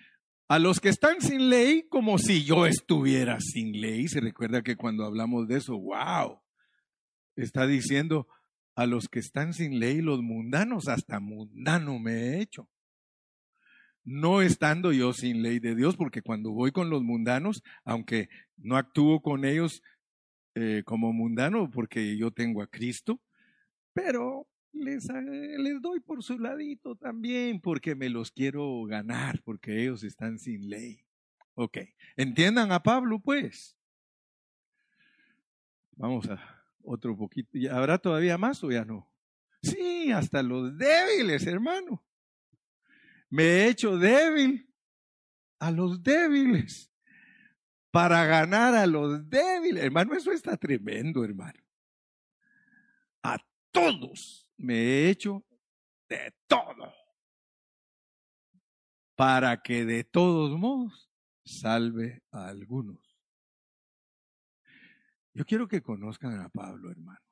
A 0.48 0.58
los 0.58 0.80
que 0.80 0.88
están 0.88 1.20
sin 1.20 1.48
ley, 1.48 1.86
como 1.88 2.18
si 2.18 2.44
yo 2.44 2.66
estuviera 2.66 3.38
sin 3.40 3.80
ley. 3.80 4.08
Se 4.08 4.20
recuerda 4.20 4.62
que 4.62 4.76
cuando 4.76 5.04
hablamos 5.04 5.46
de 5.46 5.58
eso, 5.58 5.78
wow, 5.78 6.40
está 7.36 7.66
diciendo, 7.66 8.26
a 8.74 8.86
los 8.86 9.08
que 9.08 9.18
están 9.18 9.52
sin 9.52 9.78
ley, 9.78 10.00
los 10.00 10.22
mundanos, 10.22 10.88
hasta 10.88 11.20
mundano 11.20 11.98
me 11.98 12.12
he 12.12 12.40
hecho. 12.40 12.68
No 14.04 14.42
estando 14.42 14.92
yo 14.92 15.12
sin 15.12 15.42
ley 15.42 15.60
de 15.60 15.74
Dios, 15.74 15.96
porque 15.96 16.22
cuando 16.22 16.50
voy 16.50 16.72
con 16.72 16.90
los 16.90 17.02
mundanos, 17.02 17.62
aunque 17.84 18.28
no 18.56 18.76
actúo 18.76 19.20
con 19.20 19.44
ellos 19.44 19.82
eh, 20.54 20.82
como 20.84 21.12
mundano, 21.12 21.70
porque 21.70 22.16
yo 22.16 22.30
tengo 22.30 22.62
a 22.62 22.66
Cristo, 22.66 23.20
pero 23.92 24.48
les, 24.72 25.06
les 25.08 25.80
doy 25.80 26.00
por 26.00 26.22
su 26.22 26.38
ladito 26.38 26.96
también, 26.96 27.60
porque 27.60 27.94
me 27.94 28.08
los 28.08 28.32
quiero 28.32 28.84
ganar, 28.84 29.40
porque 29.44 29.82
ellos 29.82 30.02
están 30.02 30.38
sin 30.38 30.68
ley. 30.68 31.04
Ok, 31.54 31.78
entiendan 32.16 32.72
a 32.72 32.82
Pablo 32.82 33.20
pues. 33.20 33.76
Vamos 35.92 36.28
a 36.28 36.61
otro 36.84 37.16
poquito. 37.16 37.50
¿Habrá 37.70 37.98
todavía 37.98 38.38
más 38.38 38.62
o 38.64 38.70
ya 38.70 38.84
no? 38.84 39.10
Sí, 39.62 40.10
hasta 40.10 40.42
los 40.42 40.76
débiles, 40.76 41.46
hermano. 41.46 42.04
Me 43.30 43.44
he 43.44 43.68
hecho 43.68 43.96
débil 43.96 44.68
a 45.58 45.70
los 45.70 46.02
débiles 46.02 46.92
para 47.90 48.24
ganar 48.24 48.74
a 48.74 48.86
los 48.86 49.28
débiles. 49.28 49.84
Hermano, 49.84 50.14
eso 50.14 50.32
está 50.32 50.56
tremendo, 50.56 51.24
hermano. 51.24 51.62
A 53.22 53.38
todos 53.70 54.48
me 54.56 54.74
he 54.74 55.10
hecho 55.10 55.44
de 56.08 56.34
todo 56.46 56.92
para 59.14 59.62
que 59.62 59.84
de 59.84 60.04
todos 60.04 60.58
modos 60.58 61.08
salve 61.44 62.22
a 62.32 62.48
algunos. 62.48 63.11
Yo 65.34 65.44
quiero 65.46 65.66
que 65.66 65.82
conozcan 65.82 66.40
a 66.40 66.48
Pablo, 66.48 66.90
hermanos. 66.90 67.22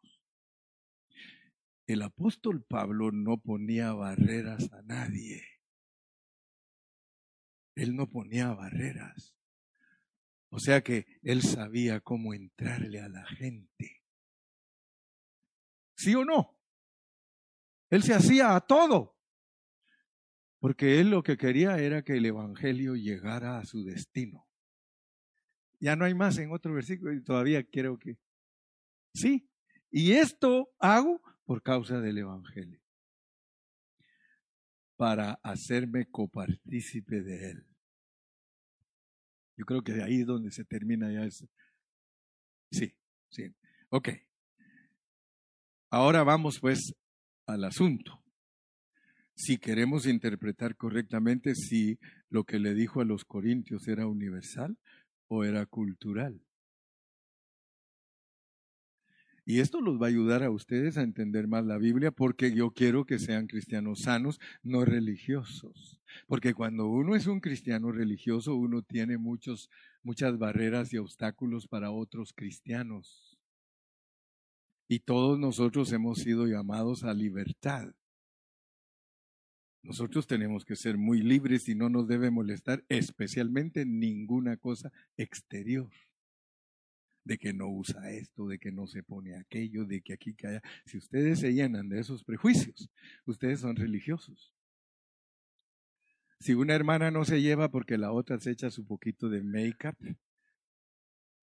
El 1.86 2.02
apóstol 2.02 2.62
Pablo 2.62 3.10
no 3.12 3.38
ponía 3.38 3.92
barreras 3.92 4.72
a 4.72 4.82
nadie. 4.82 5.42
Él 7.74 7.96
no 7.96 8.08
ponía 8.08 8.52
barreras. 8.52 9.34
O 10.50 10.58
sea 10.58 10.82
que 10.82 11.06
él 11.22 11.42
sabía 11.42 12.00
cómo 12.00 12.34
entrarle 12.34 13.00
a 13.00 13.08
la 13.08 13.24
gente. 13.26 14.02
¿Sí 15.96 16.14
o 16.14 16.24
no? 16.24 16.58
Él 17.90 18.02
se 18.02 18.14
hacía 18.14 18.54
a 18.54 18.60
todo. 18.60 19.16
Porque 20.58 21.00
él 21.00 21.10
lo 21.10 21.22
que 21.22 21.36
quería 21.36 21.78
era 21.78 22.02
que 22.02 22.16
el 22.16 22.26
Evangelio 22.26 22.94
llegara 22.94 23.58
a 23.58 23.64
su 23.64 23.84
destino. 23.84 24.49
Ya 25.80 25.96
no 25.96 26.04
hay 26.04 26.14
más 26.14 26.38
en 26.38 26.52
otro 26.52 26.74
versículo 26.74 27.12
y 27.12 27.22
todavía 27.22 27.64
quiero 27.64 27.98
que... 27.98 28.18
Sí, 29.14 29.48
y 29.90 30.12
esto 30.12 30.70
hago 30.78 31.20
por 31.44 31.62
causa 31.62 32.00
del 32.00 32.18
Evangelio, 32.18 32.80
para 34.96 35.40
hacerme 35.42 36.06
copartícipe 36.08 37.22
de 37.22 37.50
él. 37.50 37.66
Yo 39.56 39.64
creo 39.64 39.82
que 39.82 39.92
de 39.92 40.04
ahí 40.04 40.20
es 40.20 40.26
donde 40.26 40.52
se 40.52 40.64
termina 40.64 41.10
ya 41.10 41.24
eso. 41.24 41.48
Sí, 42.70 42.94
sí. 43.30 43.52
Ok. 43.88 44.10
Ahora 45.90 46.22
vamos 46.22 46.60
pues 46.60 46.94
al 47.46 47.64
asunto. 47.64 48.22
Si 49.34 49.58
queremos 49.58 50.06
interpretar 50.06 50.76
correctamente 50.76 51.54
si 51.54 51.98
lo 52.28 52.44
que 52.44 52.58
le 52.58 52.74
dijo 52.74 53.00
a 53.00 53.04
los 53.04 53.24
corintios 53.24 53.88
era 53.88 54.06
universal 54.06 54.78
o 55.30 55.44
era 55.44 55.64
cultural. 55.64 56.42
Y 59.46 59.60
esto 59.60 59.80
los 59.80 60.00
va 60.00 60.06
a 60.06 60.08
ayudar 60.08 60.42
a 60.42 60.50
ustedes 60.50 60.98
a 60.98 61.02
entender 61.02 61.48
más 61.48 61.64
la 61.64 61.78
Biblia 61.78 62.10
porque 62.10 62.52
yo 62.52 62.72
quiero 62.72 63.04
que 63.04 63.18
sean 63.18 63.46
cristianos 63.46 64.00
sanos, 64.00 64.38
no 64.62 64.84
religiosos. 64.84 66.00
Porque 66.26 66.52
cuando 66.52 66.88
uno 66.88 67.14
es 67.14 67.26
un 67.26 67.40
cristiano 67.40 67.92
religioso, 67.92 68.54
uno 68.56 68.82
tiene 68.82 69.18
muchos, 69.18 69.70
muchas 70.02 70.36
barreras 70.36 70.92
y 70.92 70.98
obstáculos 70.98 71.68
para 71.68 71.90
otros 71.90 72.32
cristianos. 72.32 73.38
Y 74.88 74.98
todos 75.00 75.38
nosotros 75.38 75.92
hemos 75.92 76.18
sido 76.18 76.46
llamados 76.46 77.04
a 77.04 77.14
libertad. 77.14 77.92
Nosotros 79.82 80.26
tenemos 80.26 80.64
que 80.64 80.76
ser 80.76 80.98
muy 80.98 81.22
libres 81.22 81.68
y 81.68 81.74
no 81.74 81.88
nos 81.88 82.06
debe 82.06 82.30
molestar 82.30 82.84
especialmente 82.88 83.86
ninguna 83.86 84.56
cosa 84.56 84.92
exterior 85.16 85.90
de 87.24 87.38
que 87.38 87.52
no 87.52 87.68
usa 87.68 88.10
esto, 88.10 88.46
de 88.46 88.58
que 88.58 88.72
no 88.72 88.86
se 88.86 89.02
pone 89.02 89.36
aquello, 89.36 89.84
de 89.84 90.02
que 90.02 90.12
aquí, 90.12 90.34
que 90.34 90.48
allá. 90.48 90.62
Si 90.84 90.98
ustedes 90.98 91.40
se 91.40 91.52
llenan 91.52 91.88
de 91.88 92.00
esos 92.00 92.24
prejuicios, 92.24 92.90
ustedes 93.24 93.60
son 93.60 93.76
religiosos. 93.76 94.54
Si 96.40 96.54
una 96.54 96.74
hermana 96.74 97.10
no 97.10 97.24
se 97.24 97.42
lleva 97.42 97.70
porque 97.70 97.98
la 97.98 98.12
otra 98.12 98.38
se 98.40 98.50
echa 98.50 98.70
su 98.70 98.86
poquito 98.86 99.28
de 99.28 99.42
make-up, 99.42 99.96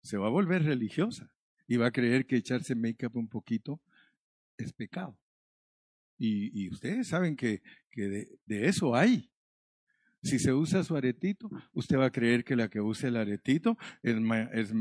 se 0.02 0.16
va 0.16 0.26
a 0.26 0.30
volver 0.30 0.64
religiosa 0.64 1.32
y 1.66 1.76
va 1.76 1.86
a 1.86 1.92
creer 1.92 2.26
que 2.26 2.36
echarse 2.36 2.74
make-up 2.74 3.16
un 3.16 3.28
poquito 3.28 3.80
es 4.56 4.72
pecado. 4.72 5.16
Y, 6.18 6.68
ustedes 6.70 7.08
saben 7.08 7.36
que, 7.36 7.62
de 7.94 8.66
eso 8.66 8.94
hay. 8.94 9.30
Si 10.22 10.38
se 10.40 10.52
usa 10.52 10.82
su 10.82 10.96
aretito, 10.96 11.48
usted 11.72 11.96
va 11.96 12.06
a 12.06 12.10
creer 12.10 12.44
que 12.44 12.56
la 12.56 12.68
que 12.68 12.80
usa 12.80 13.08
el 13.08 13.16
aretito 13.16 13.76
es, 14.02 14.16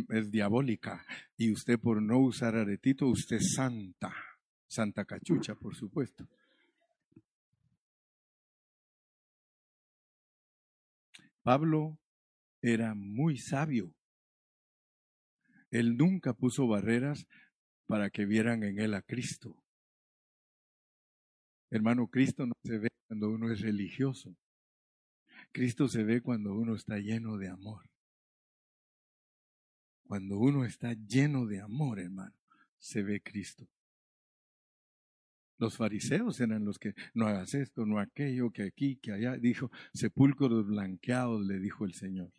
es, 0.10 0.32
diabólica. 0.32 1.06
Y 1.38 1.52
usted 1.52 1.80
por 1.80 2.02
no 2.02 2.20
usar 2.20 2.56
aretito, 2.56 3.08
usted 3.08 3.38
es 3.38 3.54
santa. 3.56 4.14
Santa 4.68 5.06
cachucha, 5.06 5.54
por 5.56 5.76
supuesto. 5.76 6.28
Pablo 11.44 12.00
era 12.62 12.96
muy 12.96 13.38
sabio. 13.38 13.94
Él 15.70 15.96
nunca 15.98 16.34
puso 16.34 16.68
barreras 16.68 17.28
para 17.86 18.10
que 18.10 18.26
vieran 18.26 18.64
en 18.64 18.80
él 18.80 18.96
a 18.96 19.04
Cristo. 19.04 19.56
Hermano, 21.70 22.08
Cristo 22.08 22.46
no 22.46 22.54
se 22.64 22.78
ve 22.78 22.90
cuando 23.08 23.30
uno 23.30 23.52
es 23.52 23.62
religioso. 23.62 24.36
Cristo 25.52 25.88
se 25.88 26.04
ve 26.04 26.22
cuando 26.22 26.54
uno 26.54 26.76
está 26.76 26.98
lleno 26.98 27.38
de 27.38 27.50
amor. 27.50 27.90
Cuando 30.08 30.38
uno 30.38 30.64
está 30.64 30.94
lleno 30.94 31.46
de 31.46 31.60
amor, 31.60 32.00
hermano, 32.00 32.36
se 32.78 33.04
ve 33.04 33.22
Cristo. 33.22 33.68
Los 35.60 35.76
fariseos 35.76 36.40
eran 36.40 36.64
los 36.64 36.78
que 36.78 36.94
no 37.14 37.28
hagas 37.28 37.54
esto, 37.56 37.86
no 37.86 38.00
aquello, 38.00 38.52
que 38.52 38.64
aquí, 38.64 38.98
que 38.98 39.12
allá. 39.12 39.36
Dijo, 39.38 39.72
sepulcros 39.94 40.68
blanqueados, 40.68 41.46
le 41.46 41.60
dijo 41.60 41.84
el 41.84 41.94
Señor. 41.94 42.32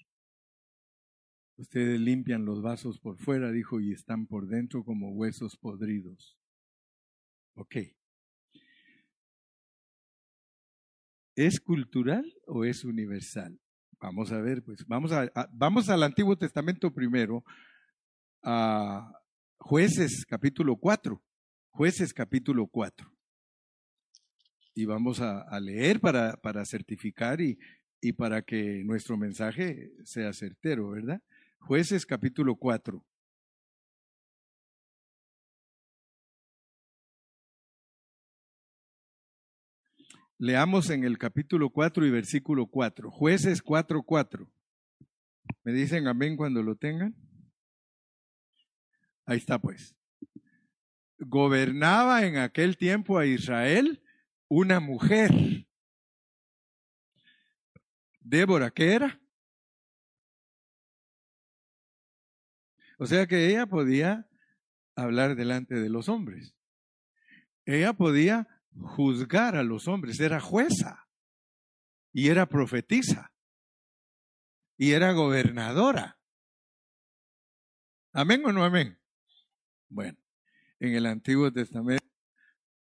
Ustedes 1.56 2.00
limpian 2.00 2.44
los 2.44 2.62
vasos 2.62 3.00
por 3.00 3.18
fuera, 3.18 3.50
dijo, 3.50 3.80
y 3.80 3.92
están 3.92 4.26
por 4.26 4.46
dentro 4.46 4.84
como 4.84 5.10
huesos 5.10 5.56
podridos. 5.56 6.38
Ok. 7.54 7.97
¿Es 11.38 11.60
cultural 11.60 12.34
o 12.48 12.64
es 12.64 12.82
universal? 12.82 13.60
Vamos 14.00 14.32
a 14.32 14.40
ver, 14.40 14.60
pues 14.64 14.84
vamos, 14.88 15.12
a, 15.12 15.30
vamos 15.52 15.88
al 15.88 16.02
Antiguo 16.02 16.36
Testamento 16.36 16.92
primero, 16.92 17.44
a 18.42 19.08
jueces 19.56 20.26
capítulo 20.28 20.74
4, 20.74 21.22
jueces 21.70 22.12
capítulo 22.12 22.66
4. 22.66 23.08
Y 24.74 24.84
vamos 24.84 25.20
a, 25.20 25.46
leer 25.60 26.00
para, 26.00 26.32
para 26.38 26.64
certificar 26.64 27.40
y, 27.40 27.56
y 28.00 28.14
para 28.14 28.42
que 28.42 28.82
nuestro 28.84 29.16
mensaje 29.16 29.92
sea 30.02 30.32
certero, 30.32 30.90
¿verdad? 30.90 31.22
Jueces 31.60 32.04
capítulo 32.04 32.56
4. 32.56 33.00
Leamos 40.40 40.88
en 40.90 41.02
el 41.02 41.18
capítulo 41.18 41.68
4 41.70 42.06
y 42.06 42.10
versículo 42.10 42.66
4. 42.66 43.10
Jueces 43.10 43.60
4, 43.60 44.04
4. 44.04 44.48
¿Me 45.64 45.72
dicen 45.72 46.06
amén 46.06 46.36
cuando 46.36 46.62
lo 46.62 46.76
tengan? 46.76 47.16
Ahí 49.26 49.38
está 49.38 49.58
pues. 49.58 49.96
Gobernaba 51.18 52.24
en 52.24 52.36
aquel 52.36 52.76
tiempo 52.76 53.18
a 53.18 53.26
Israel 53.26 54.00
una 54.46 54.78
mujer. 54.78 55.66
Débora, 58.20 58.70
¿qué 58.70 58.94
era? 58.94 59.20
O 63.00 63.06
sea 63.06 63.26
que 63.26 63.48
ella 63.48 63.66
podía 63.66 64.28
hablar 64.94 65.34
delante 65.34 65.74
de 65.74 65.88
los 65.88 66.08
hombres. 66.08 66.54
Ella 67.64 67.92
podía 67.92 68.46
juzgar 68.76 69.56
a 69.56 69.62
los 69.62 69.88
hombres, 69.88 70.20
era 70.20 70.40
jueza 70.40 71.08
y 72.12 72.28
era 72.28 72.46
profetisa 72.46 73.32
y 74.76 74.92
era 74.92 75.12
gobernadora. 75.12 76.18
¿Amén 78.12 78.44
o 78.44 78.52
no 78.52 78.64
amén? 78.64 78.98
Bueno, 79.88 80.18
en 80.80 80.94
el 80.94 81.06
Antiguo 81.06 81.52
Testamento, 81.52 82.04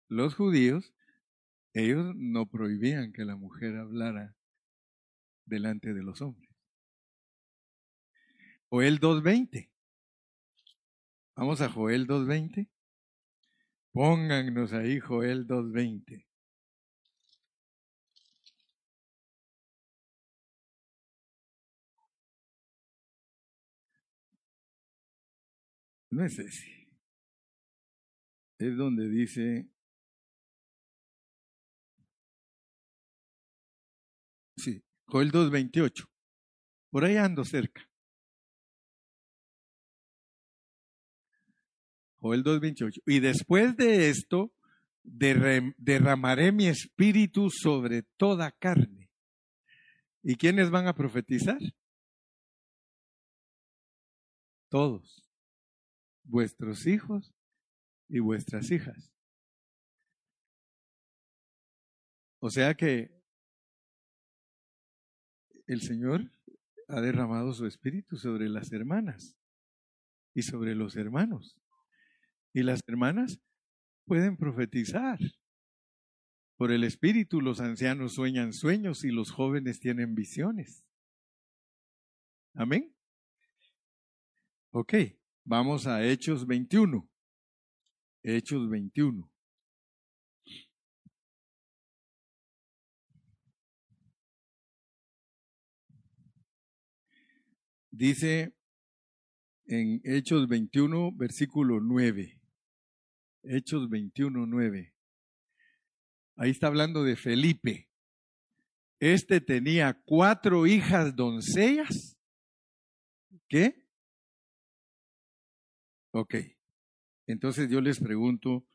los 0.07 0.35
judíos, 0.35 0.93
ellos 1.73 2.15
no 2.15 2.47
prohibían 2.47 3.11
que 3.11 3.25
la 3.25 3.35
mujer 3.35 3.75
hablara 3.77 4.35
delante 5.45 5.93
de 5.93 6.03
los 6.03 6.21
hombres. 6.21 6.49
Joel 8.69 8.99
2.20. 8.99 9.69
Vamos 11.35 11.61
a 11.61 11.69
Joel 11.69 12.07
2.20. 12.07 12.67
Póngannos 13.97 14.73
ahí 14.73 14.99
Joel 14.99 15.47
2.20. 15.47 16.23
No 26.11 26.23
es 26.23 26.37
ese. 26.37 26.87
Es 28.59 28.77
donde 28.77 29.09
dice, 29.09 29.67
sí, 34.57 34.83
Joel 35.07 35.31
2.28. 35.31 36.07
Por 36.91 37.03
ahí 37.03 37.17
ando 37.17 37.43
cerca. 37.43 37.86
Joel 42.27 42.43
2.28. 42.43 43.03
Y 43.05 43.19
después 43.21 43.77
de 43.77 44.09
esto, 44.09 44.51
derramaré 45.03 46.51
mi 46.51 46.67
espíritu 46.67 47.49
sobre 47.49 48.03
toda 48.03 48.51
carne. 48.51 49.09
¿Y 50.21 50.35
quiénes 50.35 50.69
van 50.69 50.87
a 50.87 50.93
profetizar? 50.93 51.59
Todos. 54.69 55.25
Vuestros 56.25 56.85
hijos 56.85 57.33
y 58.09 58.19
vuestras 58.19 58.69
hijas. 58.71 59.13
O 62.39 62.49
sea 62.49 62.73
que 62.75 63.09
el 65.65 65.81
Señor 65.81 66.29
ha 66.89 66.99
derramado 66.99 67.53
su 67.53 67.65
espíritu 67.65 68.17
sobre 68.17 68.49
las 68.49 68.71
hermanas 68.73 69.37
y 70.33 70.41
sobre 70.41 70.75
los 70.75 70.97
hermanos. 70.97 71.57
Y 72.57 72.63
las 72.63 72.81
hermanas 72.87 73.39
pueden 74.07 74.35
profetizar. 74.35 75.19
Por 76.55 76.71
el 76.71 76.83
espíritu 76.85 77.39
los 77.39 77.59
ancianos 77.59 78.15
sueñan 78.15 78.51
sueños 78.51 79.03
y 79.03 79.11
los 79.11 79.29
jóvenes 79.29 79.79
tienen 79.79 80.15
visiones. 80.15 80.83
Amén. 82.55 82.95
Ok, 84.71 84.91
vamos 85.43 85.85
a 85.85 86.03
Hechos 86.03 86.47
21. 86.47 87.07
Hechos 88.23 88.67
21. 88.67 89.31
Dice 97.91 98.55
en 99.67 100.01
Hechos 100.03 100.47
21, 100.47 101.11
versículo 101.11 101.79
9. 101.79 102.36
Hechos 103.49 103.89
21, 103.89 104.45
9. 104.45 104.93
Ahí 106.35 106.51
está 106.51 106.67
hablando 106.67 107.03
de 107.03 107.15
Felipe. 107.15 107.89
Este 108.99 109.41
tenía 109.41 109.93
cuatro 110.05 110.67
hijas 110.67 111.15
doncellas. 111.15 112.17
¿Qué? 113.47 113.85
Ok. 116.11 116.35
Entonces 117.27 117.69
yo 117.69 117.81
les 117.81 117.99
pregunto 117.99 118.65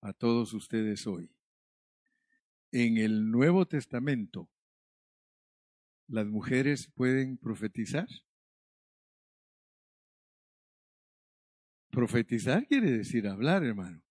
a 0.00 0.12
todos 0.12 0.52
ustedes 0.52 1.06
hoy. 1.06 1.30
En 2.70 2.96
el 2.96 3.30
Nuevo 3.30 3.66
Testamento, 3.66 4.50
¿las 6.08 6.26
mujeres 6.26 6.90
pueden 6.94 7.36
profetizar? 7.36 8.08
Profetizar 11.90 12.66
quiere 12.66 12.90
decir 12.90 13.28
hablar, 13.28 13.64
hermano. 13.64 14.02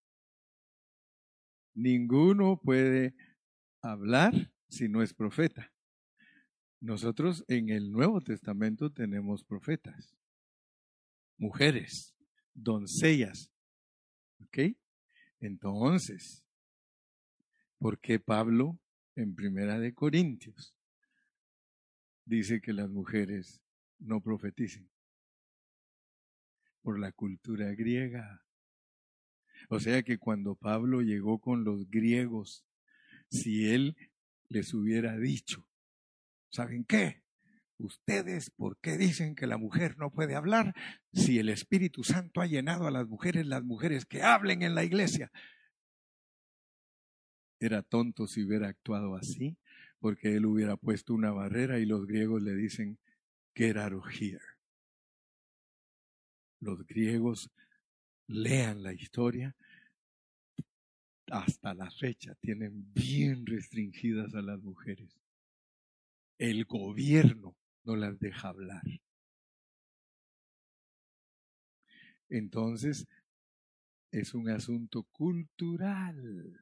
Ninguno 1.74 2.60
puede 2.60 3.16
hablar 3.82 4.52
si 4.70 4.90
no 4.90 5.02
es 5.02 5.14
profeta. 5.14 5.72
Nosotros 6.80 7.46
en 7.48 7.70
el 7.70 7.92
Nuevo 7.92 8.22
Testamento 8.22 8.92
tenemos 8.92 9.44
profetas, 9.44 10.16
mujeres, 11.38 12.16
doncellas. 12.54 13.52
¿Ok? 14.44 14.76
Entonces, 15.40 16.44
¿por 17.78 18.00
qué 18.00 18.20
Pablo 18.20 18.80
en 19.16 19.36
Primera 19.36 19.80
de 19.80 19.94
Corintios 19.94 20.76
dice 22.26 22.62
que 22.62 22.74
las 22.74 22.90
mujeres 22.90 23.62
no 24.00 24.22
profeticen? 24.22 24.90
por 26.82 27.00
la 27.00 27.12
cultura 27.12 27.74
griega. 27.74 28.44
O 29.74 29.80
sea 29.80 30.04
que 30.04 30.18
cuando 30.18 30.56
Pablo 30.56 31.02
llegó 31.02 31.40
con 31.40 31.64
los 31.64 31.90
griegos, 31.90 32.66
si 33.30 33.70
él 33.70 33.96
les 34.50 34.74
hubiera 34.74 35.18
dicho, 35.18 35.66
¿saben 36.50 36.84
qué? 36.84 37.24
Ustedes, 37.78 38.50
¿por 38.50 38.78
qué 38.80 38.98
dicen 38.98 39.34
que 39.34 39.48
la 39.48 39.58
mujer 39.58 39.98
no 39.98 40.12
puede 40.12 40.36
hablar? 40.36 40.76
Si 41.14 41.40
el 41.40 41.48
Espíritu 41.48 42.04
Santo 42.04 42.42
ha 42.42 42.48
llenado 42.48 42.86
a 42.86 42.92
las 42.92 43.08
mujeres, 43.08 43.48
las 43.48 43.64
mujeres 43.64 44.06
que 44.06 44.24
hablen 44.24 44.62
en 44.62 44.76
la 44.76 44.84
iglesia. 44.84 45.32
Era 47.58 47.82
tonto 47.82 48.28
si 48.28 48.44
hubiera 48.44 48.68
actuado 48.68 49.16
así, 49.16 49.58
porque 50.00 50.36
él 50.36 50.48
hubiera 50.48 50.76
puesto 50.76 51.14
una 51.14 51.32
barrera 51.32 51.80
y 51.80 51.86
los 51.86 52.06
griegos 52.08 52.44
le 52.44 52.56
dicen, 52.56 53.00
get 53.56 53.78
out 53.78 53.94
of 53.94 54.06
los 56.60 56.86
griegos 56.86 57.50
lean 58.28 58.84
la 58.84 58.94
historia, 58.94 59.56
hasta 61.32 61.74
la 61.74 61.90
fecha 61.90 62.36
tienen 62.36 62.92
bien 62.94 63.46
restringidas 63.46 64.36
a 64.36 64.42
las 64.42 64.62
mujeres. 64.62 65.18
El 66.38 66.66
gobierno 66.66 67.56
no 67.84 67.96
las 67.96 68.20
deja 68.20 68.50
hablar. 68.50 68.84
Entonces, 72.30 73.08
es 74.12 74.34
un 74.34 74.50
asunto 74.50 75.04
cultural. 75.04 76.60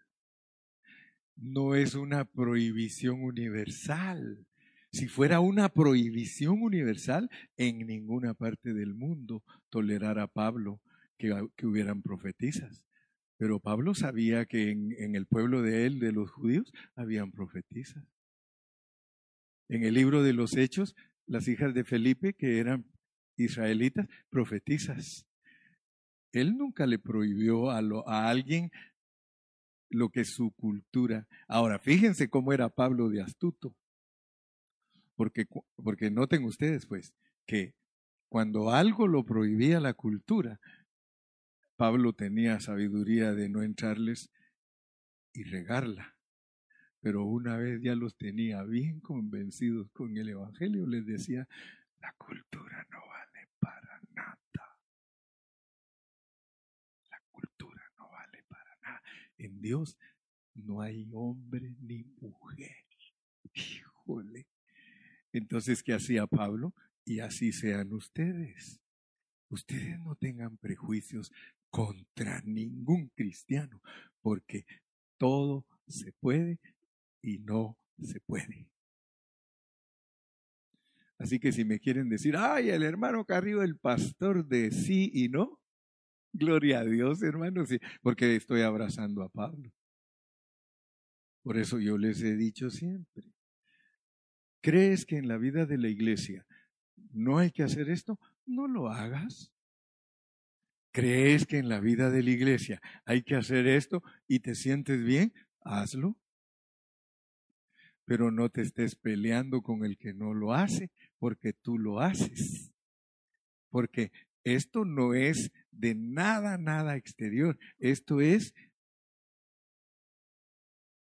No 1.36 1.76
es 1.76 1.96
una 1.96 2.26
prohibición 2.26 3.24
universal. 3.24 4.46
Si 4.92 5.08
fuera 5.08 5.40
una 5.40 5.70
prohibición 5.70 6.62
universal, 6.62 7.30
en 7.58 7.86
ninguna 7.88 8.34
parte 8.34 8.74
del 8.74 8.94
mundo 8.94 9.44
tolerara 9.70 10.24
a 10.24 10.28
Pablo 10.28 10.82
que, 11.20 11.66
hubieran 11.66 12.02
profetizas. 12.02 12.86
Pero 13.38 13.60
Pablo 13.60 13.94
sabía 13.94 14.46
que 14.46 14.72
en, 14.72 15.16
el 15.16 15.28
pueblo 15.28 15.62
de 15.62 15.86
él, 15.86 16.00
de 16.00 16.12
los 16.12 16.32
judíos, 16.32 16.74
habían 16.96 17.32
profetizas. 17.32 18.04
En 19.70 19.84
el 19.84 19.94
libro 19.94 20.24
de 20.24 20.34
los 20.34 20.58
Hechos, 20.58 20.96
las 21.28 21.48
hijas 21.48 21.74
de 21.74 21.84
Felipe, 21.84 22.34
que 22.34 22.60
eran 22.60 22.86
israelitas, 23.38 24.08
profetizas. 24.30 25.26
Él 26.32 26.58
nunca 26.58 26.88
le 26.88 27.00
prohibió 27.00 27.70
a 27.70 28.30
alguien 28.30 28.72
lo 29.90 30.10
que 30.10 30.26
su 30.26 30.52
cultura. 30.52 31.28
Ahora, 31.48 31.80
fíjense 31.80 32.30
cómo 32.30 32.54
era 32.54 32.70
Pablo 32.70 33.10
de 33.10 33.22
astuto. 33.22 33.76
Porque, 35.16 35.46
porque 35.76 36.12
noten 36.12 36.46
ustedes, 36.46 36.86
pues, 36.86 37.14
que 37.46 37.74
cuando 38.30 38.70
algo 38.70 39.08
lo 39.08 39.26
prohibía 39.26 39.80
la 39.80 39.94
cultura, 39.94 40.60
Pablo 41.80 42.12
tenía 42.12 42.60
sabiduría 42.60 43.32
de 43.32 43.48
no 43.48 43.64
entrarles 43.64 44.34
y 45.32 45.46
regarla. 45.46 46.18
Pero 47.00 47.24
una 47.24 47.56
vez 47.56 47.80
ya 47.82 47.96
los 47.96 48.18
tenía 48.18 48.64
bien 48.64 49.00
convencidos 49.00 49.90
con 49.92 50.18
el 50.18 50.28
Evangelio, 50.28 50.86
les 50.86 51.06
decía, 51.06 51.48
la 52.02 52.14
cultura 52.18 52.86
no 52.92 53.00
vale 53.08 53.48
para 53.62 54.02
nada. 54.14 54.78
La 57.10 57.22
cultura 57.32 57.82
no 57.98 58.10
vale 58.10 58.44
para 58.50 58.76
nada. 58.84 59.02
En 59.38 59.62
Dios 59.62 59.98
no 60.56 60.82
hay 60.82 61.08
hombre 61.14 61.78
ni 61.80 62.04
mujer. 62.20 62.76
Híjole. 63.54 64.48
Entonces, 65.32 65.82
¿qué 65.82 65.94
hacía 65.94 66.28
Pablo? 66.28 66.74
Y 67.06 67.22
así 67.22 67.54
sean 67.54 67.94
ustedes. 67.94 68.82
Ustedes 69.48 69.98
no 70.02 70.16
tengan 70.16 70.58
prejuicios 70.58 71.32
contra 71.70 72.42
ningún 72.42 73.10
cristiano, 73.16 73.82
porque 74.22 74.66
todo 75.18 75.66
se 75.88 76.14
puede 76.14 76.60
y 77.22 77.40
no 77.40 77.78
se 78.02 78.20
puede. 78.22 78.70
Así 81.18 81.40
que 81.40 81.52
si 81.52 81.66
me 81.66 81.80
quieren 81.80 82.08
decir, 82.10 82.36
ay, 82.38 82.70
el 82.70 82.84
hermano 82.84 83.26
Carrillo, 83.26 83.62
el 83.62 83.78
pastor 83.78 84.46
de 84.46 84.72
sí 84.72 85.12
y 85.14 85.28
no, 85.28 85.60
gloria 86.32 86.80
a 86.80 86.86
Dios, 86.86 87.22
hermano, 87.24 87.66
sí, 87.66 87.78
porque 88.02 88.36
estoy 88.36 88.62
abrazando 88.62 89.24
a 89.24 89.30
Pablo. 89.30 89.72
Por 91.44 91.58
eso 91.58 91.80
yo 91.80 91.98
les 91.98 92.22
he 92.22 92.38
dicho 92.38 92.70
siempre, 92.70 93.24
¿Crees 94.62 95.06
que 95.06 95.18
en 95.18 95.28
la 95.28 95.38
vida 95.38 95.66
de 95.66 95.78
la 95.78 95.88
iglesia 95.88 96.46
no 97.14 97.38
hay 97.38 97.52
que 97.52 97.64
hacer 97.64 97.90
esto? 97.90 98.20
No 98.46 98.68
lo 98.68 98.90
hagas. 98.90 99.54
Crees 100.92 101.46
que 101.46 101.58
en 101.58 101.70
la 101.70 101.80
vida 101.80 102.10
de 102.10 102.24
la 102.24 102.32
iglesia 102.32 102.82
hay 103.06 103.24
que 103.24 103.36
hacer 103.36 103.68
esto 103.68 104.04
y 104.28 104.40
te 104.40 104.56
sientes 104.56 105.04
bien, 105.04 105.34
hazlo. 105.62 106.18
Pero 108.06 108.32
no 108.32 108.50
te 108.50 108.62
estés 108.62 108.96
peleando 108.96 109.62
con 109.62 109.86
el 109.86 109.98
que 109.98 110.14
no 110.14 110.34
lo 110.34 110.54
hace, 110.54 110.90
porque 111.20 111.54
tú 111.54 111.78
lo 111.78 112.00
haces. 112.00 112.72
Porque 113.70 114.12
esto 114.44 114.84
no 114.84 115.14
es 115.14 115.52
de 115.72 115.94
nada, 115.94 116.58
nada 116.58 116.96
exterior. 116.96 117.60
Esto 117.78 118.20
es 118.20 118.56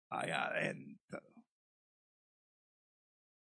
allá 0.08 0.46
adentro. 0.46 1.29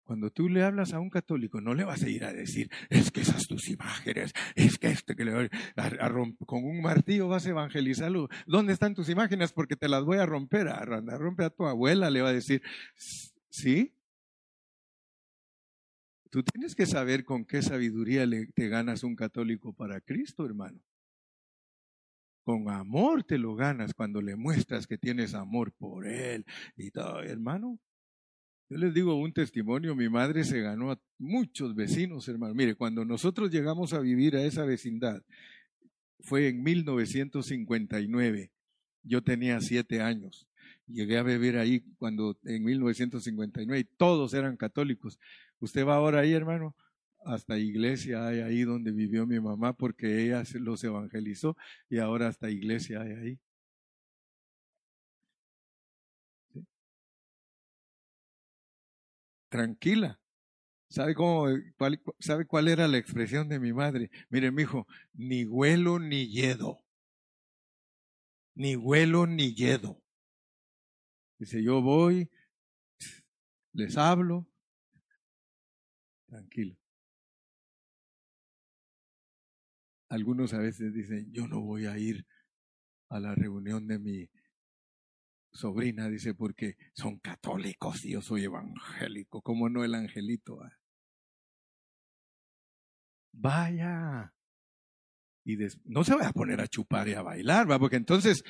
Cuando 0.04 0.30
tú 0.30 0.50
le 0.50 0.62
hablas 0.62 0.92
a 0.92 1.00
un 1.00 1.08
católico, 1.08 1.62
no 1.62 1.74
le 1.74 1.84
vas 1.84 2.02
a 2.02 2.10
ir 2.10 2.24
a 2.24 2.32
decir, 2.32 2.70
es 2.90 3.10
que 3.10 3.22
esas 3.22 3.46
tus 3.46 3.68
imágenes, 3.68 4.32
es 4.54 4.78
que 4.78 4.88
este 4.88 5.16
que 5.16 5.24
le 5.24 5.50
a, 5.76 6.12
con 6.46 6.64
un 6.64 6.82
martillo 6.82 7.28
vas 7.28 7.46
a 7.46 7.50
evangelizarlo. 7.50 8.28
¿Dónde 8.46 8.74
están 8.74 8.94
tus 8.94 9.08
imágenes? 9.08 9.52
Porque 9.52 9.76
te 9.76 9.88
las 9.88 10.04
voy 10.04 10.18
a 10.18 10.26
romper. 10.26 10.68
A, 10.68 10.78
a 10.78 11.18
rompe 11.18 11.44
a 11.44 11.50
tu 11.50 11.66
abuela, 11.66 12.10
le 12.10 12.20
va 12.20 12.28
a 12.28 12.32
decir, 12.34 12.62
¿sí? 13.48 13.94
Tú 16.30 16.42
tienes 16.42 16.74
que 16.74 16.84
saber 16.84 17.24
con 17.24 17.44
qué 17.46 17.62
sabiduría 17.62 18.26
le, 18.26 18.46
te 18.48 18.68
ganas 18.68 19.04
un 19.04 19.16
católico 19.16 19.72
para 19.72 20.00
Cristo, 20.00 20.44
hermano. 20.44 20.80
Con 22.42 22.68
amor 22.68 23.24
te 23.24 23.38
lo 23.38 23.54
ganas 23.54 23.94
cuando 23.94 24.20
le 24.20 24.36
muestras 24.36 24.86
que 24.86 24.98
tienes 24.98 25.32
amor 25.32 25.72
por 25.72 26.06
Él 26.06 26.44
y 26.76 26.90
todo, 26.90 27.22
hermano. 27.22 27.78
Yo 28.74 28.80
les 28.80 28.92
digo 28.92 29.14
un 29.14 29.32
testimonio, 29.32 29.94
mi 29.94 30.08
madre 30.08 30.42
se 30.42 30.60
ganó 30.60 30.90
a 30.90 30.98
muchos 31.16 31.76
vecinos, 31.76 32.26
hermano. 32.26 32.56
Mire, 32.56 32.74
cuando 32.74 33.04
nosotros 33.04 33.48
llegamos 33.52 33.92
a 33.92 34.00
vivir 34.00 34.34
a 34.34 34.42
esa 34.42 34.64
vecindad, 34.64 35.22
fue 36.18 36.48
en 36.48 36.60
1959. 36.60 38.50
Yo 39.04 39.22
tenía 39.22 39.60
siete 39.60 40.00
años. 40.00 40.48
Llegué 40.88 41.18
a 41.18 41.22
vivir 41.22 41.56
ahí 41.56 41.84
cuando 41.98 42.36
en 42.42 42.64
1959 42.64 43.86
todos 43.96 44.34
eran 44.34 44.56
católicos. 44.56 45.20
Usted 45.60 45.86
va 45.86 45.94
ahora 45.94 46.18
ahí, 46.18 46.32
hermano, 46.32 46.74
hasta 47.24 47.56
iglesia 47.56 48.26
hay 48.26 48.40
ahí 48.40 48.62
donde 48.62 48.90
vivió 48.90 49.24
mi 49.24 49.38
mamá 49.38 49.74
porque 49.74 50.24
ella 50.24 50.42
los 50.54 50.82
evangelizó 50.82 51.56
y 51.88 51.98
ahora 51.98 52.26
hasta 52.26 52.50
iglesia 52.50 53.02
hay 53.02 53.12
ahí. 53.12 53.38
Tranquila. 59.54 60.20
¿Sabe, 60.88 61.14
cómo, 61.14 61.46
cuál, 61.78 62.02
¿Sabe 62.18 62.44
cuál 62.44 62.66
era 62.66 62.88
la 62.88 62.98
expresión 62.98 63.48
de 63.48 63.60
mi 63.60 63.72
madre? 63.72 64.10
Mire, 64.28 64.50
mi 64.50 64.62
hijo, 64.62 64.88
ni 65.12 65.44
huelo 65.44 66.00
ni 66.00 66.28
yedo. 66.28 66.84
Ni 68.56 68.74
huelo 68.74 69.28
ni 69.28 69.54
yedo. 69.54 70.02
Dice, 71.38 71.62
yo 71.62 71.80
voy, 71.80 72.28
les 73.74 73.96
hablo, 73.96 74.48
tranquilo. 76.26 76.76
Algunos 80.08 80.52
a 80.52 80.58
veces 80.58 80.92
dicen, 80.92 81.32
yo 81.32 81.46
no 81.46 81.60
voy 81.60 81.86
a 81.86 81.96
ir 81.96 82.26
a 83.08 83.20
la 83.20 83.36
reunión 83.36 83.86
de 83.86 84.00
mi 84.00 84.28
sobrina, 85.54 86.08
dice, 86.08 86.34
porque 86.34 86.76
son 86.92 87.18
católicos 87.18 88.04
y 88.04 88.12
yo 88.12 88.20
soy 88.20 88.44
evangélico, 88.44 89.40
como 89.40 89.68
no 89.68 89.84
el 89.84 89.94
angelito? 89.94 90.58
Vaya. 93.32 94.34
Y 95.44 95.56
no 95.84 96.04
se 96.04 96.14
vaya 96.14 96.28
a 96.28 96.32
poner 96.32 96.60
a 96.60 96.66
chupar 96.66 97.08
y 97.08 97.14
a 97.14 97.22
bailar, 97.22 97.70
¿va? 97.70 97.78
porque 97.78 97.96
entonces, 97.96 98.42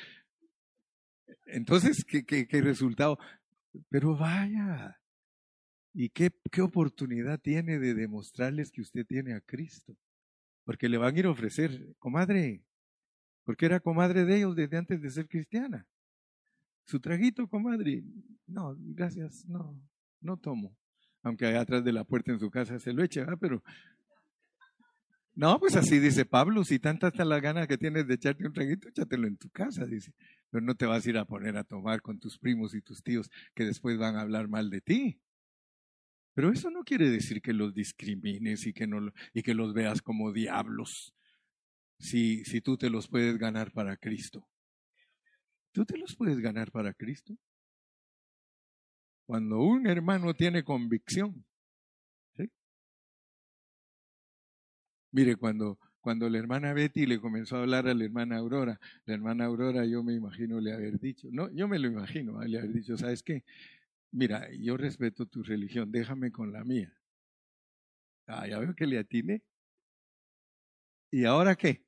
entonces, 1.45 2.03
¿qué, 2.05 2.25
qué, 2.25 2.47
qué 2.47 2.61
resultado? 2.61 3.19
Pero 3.89 4.17
vaya. 4.17 4.99
¿Y 5.93 6.09
qué, 6.09 6.29
qué 6.51 6.61
oportunidad 6.61 7.39
tiene 7.39 7.79
de 7.79 7.93
demostrarles 7.93 8.71
que 8.71 8.81
usted 8.81 9.05
tiene 9.05 9.33
a 9.33 9.41
Cristo? 9.41 9.95
Porque 10.65 10.89
le 10.89 10.97
van 10.97 11.15
a 11.15 11.19
ir 11.19 11.25
a 11.25 11.31
ofrecer, 11.31 11.95
comadre, 11.99 12.65
porque 13.45 13.65
era 13.65 13.79
comadre 13.79 14.25
de 14.25 14.37
ellos 14.37 14.55
desde 14.55 14.77
antes 14.77 15.01
de 15.01 15.09
ser 15.09 15.27
cristiana. 15.27 15.87
Su 16.85 16.99
traguito, 16.99 17.47
comadre. 17.47 18.03
No, 18.47 18.75
gracias, 18.77 19.45
no, 19.47 19.81
no 20.21 20.37
tomo. 20.37 20.77
Aunque 21.23 21.47
allá 21.47 21.61
atrás 21.61 21.83
de 21.83 21.91
la 21.91 22.03
puerta 22.03 22.31
en 22.31 22.39
su 22.39 22.49
casa 22.51 22.79
se 22.79 22.93
lo 22.93 23.03
echa, 23.03 23.25
pero. 23.39 23.63
No, 25.33 25.59
pues 25.59 25.75
así 25.75 25.99
dice 25.99 26.23
Pablo, 26.23 26.63
si 26.63 26.79
tanta 26.79 27.09
está 27.09 27.25
la 27.25 27.41
gana 27.41 27.67
que 27.67 27.77
tienes 27.77 28.07
de 28.07 28.13
echarte 28.13 28.45
un 28.45 28.53
traguito, 28.53 28.87
échatelo 28.87 29.27
en 29.27 29.35
tu 29.35 29.49
casa, 29.49 29.85
dice. 29.85 30.13
Pero 30.49 30.63
no 30.63 30.75
te 30.75 30.85
vas 30.85 31.05
a 31.05 31.09
ir 31.09 31.17
a 31.17 31.25
poner 31.25 31.57
a 31.57 31.63
tomar 31.63 32.01
con 32.01 32.19
tus 32.19 32.37
primos 32.37 32.73
y 32.73 32.81
tus 32.81 33.03
tíos 33.03 33.29
que 33.53 33.65
después 33.65 33.97
van 33.97 34.15
a 34.15 34.21
hablar 34.21 34.47
mal 34.47 34.69
de 34.69 34.79
ti. 34.79 35.19
Pero 36.35 36.51
eso 36.51 36.69
no 36.69 36.83
quiere 36.83 37.09
decir 37.09 37.41
que 37.41 37.53
los 37.53 37.73
discrimines 37.73 38.67
y 38.67 38.73
que, 38.73 38.87
no, 38.87 39.11
y 39.33 39.41
que 39.41 39.55
los 39.55 39.73
veas 39.73 40.01
como 40.01 40.31
diablos, 40.31 41.13
si, 41.97 42.45
si 42.45 42.61
tú 42.61 42.77
te 42.77 42.89
los 42.89 43.07
puedes 43.07 43.37
ganar 43.37 43.71
para 43.71 43.97
Cristo. 43.97 44.47
¿Tú 45.75 45.83
te 45.83 45.97
los 45.97 46.15
puedes 46.15 46.39
ganar 46.39 46.71
para 46.71 46.93
Cristo? 46.93 47.35
Cuando 49.25 49.59
un 49.59 49.85
hermano 49.87 50.33
tiene 50.33 50.63
convicción. 50.63 51.43
Mire, 55.11 55.35
cuando, 55.35 55.77
cuando 55.99 56.29
la 56.29 56.37
hermana 56.37 56.71
Betty 56.71 57.05
le 57.05 57.19
comenzó 57.19 57.57
a 57.57 57.59
hablar 57.59 57.89
a 57.89 57.93
la 57.93 58.05
hermana 58.05 58.37
Aurora, 58.37 58.79
la 59.05 59.15
hermana 59.15 59.45
Aurora 59.45 59.85
yo 59.85 60.01
me 60.01 60.13
imagino 60.13 60.61
le 60.61 60.71
haber 60.71 60.97
dicho, 60.97 61.27
no, 61.29 61.51
yo 61.51 61.67
me 61.67 61.77
lo 61.77 61.87
imagino, 61.87 62.41
le 62.41 62.57
haber 62.57 62.71
dicho, 62.71 62.95
¿sabes 62.95 63.21
qué? 63.21 63.43
Mira, 64.11 64.47
yo 64.53 64.77
respeto 64.77 65.25
tu 65.25 65.43
religión, 65.43 65.91
déjame 65.91 66.31
con 66.31 66.53
la 66.53 66.63
mía. 66.63 66.93
Ah, 68.27 68.47
ya 68.47 68.59
veo 68.59 68.73
que 68.73 68.87
le 68.87 68.97
atine. 68.97 69.43
¿Y 71.11 71.25
ahora 71.25 71.55
qué? 71.55 71.83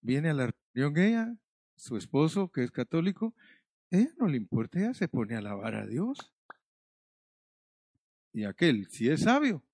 Viene 0.00 0.30
a 0.30 0.34
la 0.34 0.54
reunión 0.74 1.04
ella, 1.04 1.36
su 1.80 1.96
esposo, 1.96 2.52
que 2.52 2.62
es 2.62 2.70
católico, 2.70 3.34
ella 3.90 4.12
no 4.18 4.28
le 4.28 4.36
importa, 4.36 4.78
ella 4.78 4.92
se 4.92 5.08
pone 5.08 5.34
a 5.34 5.38
alabar 5.38 5.74
a 5.74 5.86
Dios. 5.86 6.18
Y 8.32 8.44
aquel, 8.44 8.86
si 8.88 9.08
es 9.08 9.22
sabio, 9.22 9.64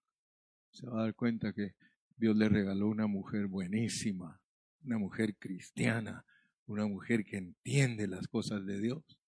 se 0.71 0.87
va 0.87 1.01
a 1.01 1.03
dar 1.03 1.15
cuenta 1.15 1.53
que 1.53 1.75
Dios 2.17 2.37
le 2.37 2.49
regaló 2.49 2.87
una 2.87 3.09
mujer 3.09 3.49
buenísima, 3.49 4.41
una 4.85 4.99
mujer 4.99 5.35
cristiana, 5.37 6.25
una 6.67 6.87
mujer 6.87 7.25
que 7.25 7.39
entiende 7.39 8.07
las 8.07 8.29
cosas 8.29 8.65
de 8.65 8.81
Dios. 8.81 9.19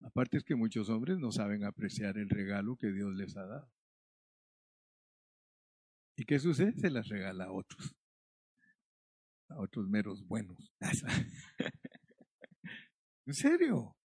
Aparte 0.00 0.38
es 0.38 0.44
que 0.44 0.54
muchos 0.54 0.88
hombres 0.88 1.18
no 1.18 1.32
saben 1.32 1.64
apreciar 1.64 2.16
el 2.16 2.30
regalo 2.30 2.76
que 2.76 2.90
Dios 2.90 3.14
les 3.14 3.36
ha 3.36 3.44
dado. 3.44 3.70
¿Y 6.16 6.24
qué 6.24 6.38
sucede? 6.38 6.72
Se 6.72 6.88
las 6.88 7.08
regala 7.08 7.44
a 7.44 7.52
otros 7.52 7.94
a 9.48 9.60
otros 9.60 9.88
meros 9.88 10.26
buenos. 10.26 10.72
en 13.26 13.34
serio. 13.34 13.96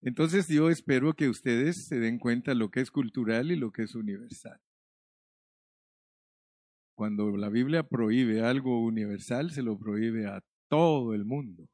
Entonces 0.00 0.46
yo 0.48 0.70
espero 0.70 1.14
que 1.14 1.28
ustedes 1.28 1.86
se 1.86 1.98
den 1.98 2.18
cuenta 2.18 2.54
lo 2.54 2.70
que 2.70 2.80
es 2.80 2.90
cultural 2.90 3.50
y 3.50 3.56
lo 3.56 3.72
que 3.72 3.82
es 3.82 3.94
universal. 3.94 4.60
Cuando 6.94 7.36
la 7.36 7.48
Biblia 7.48 7.82
prohíbe 7.82 8.42
algo 8.42 8.84
universal, 8.84 9.50
se 9.50 9.62
lo 9.62 9.78
prohíbe 9.78 10.26
a 10.26 10.42
todo 10.68 11.14
el 11.14 11.24
mundo. 11.24 11.68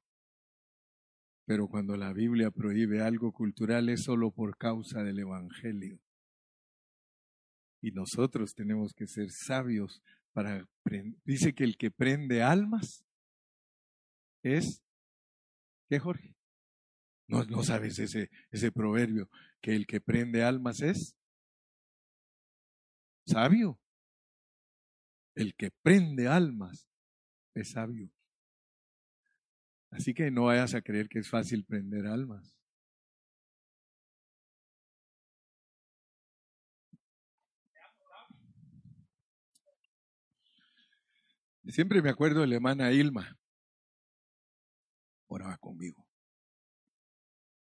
Pero 1.47 1.68
cuando 1.68 1.97
la 1.97 2.12
Biblia 2.12 2.51
prohíbe 2.51 3.03
algo 3.03 3.32
cultural 3.32 3.88
es 3.88 4.05
solo 4.05 4.30
por 4.30 4.57
causa 4.57 5.03
del 5.03 5.18
Evangelio. 5.18 5.99
Y 7.82 7.90
nosotros 7.90 8.55
tenemos 8.55 8.95
que 8.95 9.07
ser 9.07 9.30
sabios 9.30 10.03
para 10.35 10.68
dice 11.24 11.55
que 11.55 11.64
el 11.64 11.78
que 11.78 11.91
prende 11.91 12.43
almas 12.43 13.07
es 14.43 14.82
¿qué 15.89 15.99
Jorge? 15.99 16.35
No, 17.26 17.45
no 17.45 17.62
sabes 17.62 17.99
ese, 17.99 18.30
ese 18.51 18.70
proverbio, 18.70 19.30
que 19.62 19.74
el 19.74 19.87
que 19.87 20.01
prende 20.01 20.43
almas 20.43 20.82
es 20.82 21.16
sabio. 23.26 23.80
El 25.35 25.55
que 25.55 25.70
prende 25.82 26.28
almas 26.28 26.87
es 27.55 27.70
sabio. 27.70 28.11
Así 29.91 30.12
que 30.12 30.30
no 30.30 30.45
vayas 30.45 30.74
a 30.74 30.82
creer 30.82 31.09
que 31.09 31.20
es 31.20 31.30
fácil 31.30 31.64
prender 31.64 32.07
almas. 32.07 32.55
Siempre 41.66 42.02
me 42.02 42.10
acuerdo 42.10 42.40
de 42.40 42.46
la 42.46 42.56
hermana 42.56 42.92
Ilma. 42.92 43.38
Oraba 45.26 45.56
conmigo. 45.58 46.06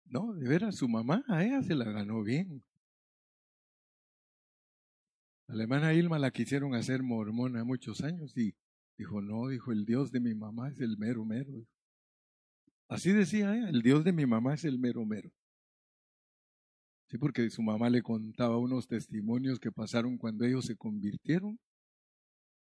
No, 0.06 0.34
de 0.34 0.48
veras, 0.48 0.76
su 0.76 0.88
mamá, 0.88 1.24
a 1.28 1.44
ella 1.44 1.62
se 1.62 1.74
la 1.74 1.84
ganó 1.84 2.22
bien. 2.22 2.64
La 5.46 5.62
hermana 5.62 5.92
Ilma 5.92 6.18
la 6.18 6.30
quisieron 6.30 6.74
hacer 6.74 7.02
mormona 7.02 7.64
muchos 7.64 8.02
años 8.02 8.36
y 8.36 8.54
Dijo, 9.00 9.22
no, 9.22 9.48
dijo, 9.48 9.72
el 9.72 9.86
Dios 9.86 10.12
de 10.12 10.20
mi 10.20 10.34
mamá 10.34 10.68
es 10.68 10.78
el 10.78 10.98
mero 10.98 11.24
mero. 11.24 11.66
Así 12.86 13.12
decía 13.12 13.56
ella, 13.56 13.70
el 13.70 13.80
Dios 13.80 14.04
de 14.04 14.12
mi 14.12 14.26
mamá 14.26 14.52
es 14.52 14.66
el 14.66 14.78
mero 14.78 15.06
mero. 15.06 15.30
Sí, 17.08 17.16
porque 17.16 17.48
su 17.48 17.62
mamá 17.62 17.88
le 17.88 18.02
contaba 18.02 18.58
unos 18.58 18.86
testimonios 18.86 19.58
que 19.58 19.72
pasaron 19.72 20.18
cuando 20.18 20.44
ellos 20.44 20.66
se 20.66 20.76
convirtieron. 20.76 21.58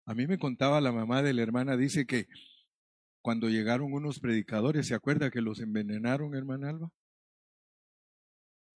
A 0.06 0.14
mí 0.14 0.26
me 0.26 0.38
contaba 0.38 0.80
la 0.80 0.92
mamá 0.92 1.22
de 1.22 1.34
la 1.34 1.42
hermana, 1.42 1.76
dice 1.76 2.06
que 2.06 2.26
cuando 3.22 3.48
llegaron 3.48 3.92
unos 3.92 4.18
predicadores, 4.18 4.86
¿se 4.86 4.94
acuerda 4.94 5.30
que 5.30 5.40
los 5.40 5.60
envenenaron, 5.60 6.34
hermana 6.34 6.70
Alba? 6.70 6.90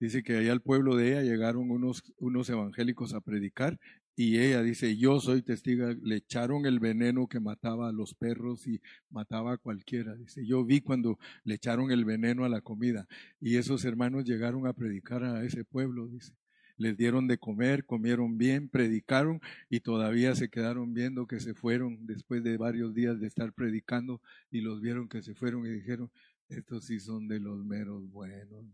Dice 0.01 0.22
que 0.22 0.37
allá 0.37 0.53
al 0.53 0.61
pueblo 0.61 0.97
de 0.97 1.12
ella 1.12 1.22
llegaron 1.22 1.70
unos, 1.70 2.03
unos 2.18 2.51
evangélicos 2.51 3.14
a 3.14 3.20
predicar 3.20 3.79
y 4.16 4.39
ella 4.39 4.62
dice, 4.62 4.97
yo 4.97 5.18
soy 5.18 5.43
testiga, 5.43 5.95
le 6.03 6.16
echaron 6.16 6.66
el 6.66 6.79
veneno 6.79 7.27
que 7.27 7.41
mataba 7.41 7.89
a 7.89 7.93
los 7.93 8.14
perros 8.14 8.66
y 8.66 8.81
mataba 9.11 9.55
a 9.55 9.57
cualquiera. 9.57 10.14
Dice, 10.14 10.47
yo 10.47 10.64
vi 10.64 10.81
cuando 10.83 11.18
le 11.43 11.55
echaron 11.55 11.91
el 11.91 12.05
veneno 12.05 12.45
a 12.45 12.49
la 12.49 12.61
comida 12.61 13.07
y 13.41 13.57
esos 13.57 13.85
hermanos 13.85 14.25
llegaron 14.25 14.66
a 14.66 14.72
predicar 14.72 15.25
a 15.25 15.43
ese 15.45 15.64
pueblo, 15.64 16.07
dice. 16.07 16.35
Les 16.77 16.97
dieron 16.97 17.29
de 17.29 17.39
comer, 17.39 17.85
comieron 17.85 18.37
bien, 18.37 18.68
predicaron 18.68 19.41
y 19.70 19.81
todavía 19.81 20.35
se 20.35 20.49
quedaron 20.49 20.93
viendo 20.95 21.27
que 21.27 21.41
se 21.41 21.55
fueron 21.55 22.07
después 22.07 22.43
de 22.43 22.57
varios 22.57 22.95
días 22.95 23.20
de 23.20 23.29
estar 23.29 23.53
predicando 23.53 24.20
y 24.51 24.61
los 24.61 24.81
vieron 24.81 25.09
que 25.09 25.22
se 25.22 25.35
fueron 25.35 25.66
y 25.66 25.70
dijeron, 25.70 26.11
estos 26.49 26.87
sí 26.87 26.99
son 27.01 27.29
de 27.29 27.41
los 27.41 27.64
meros 27.64 28.11
buenos 28.11 28.64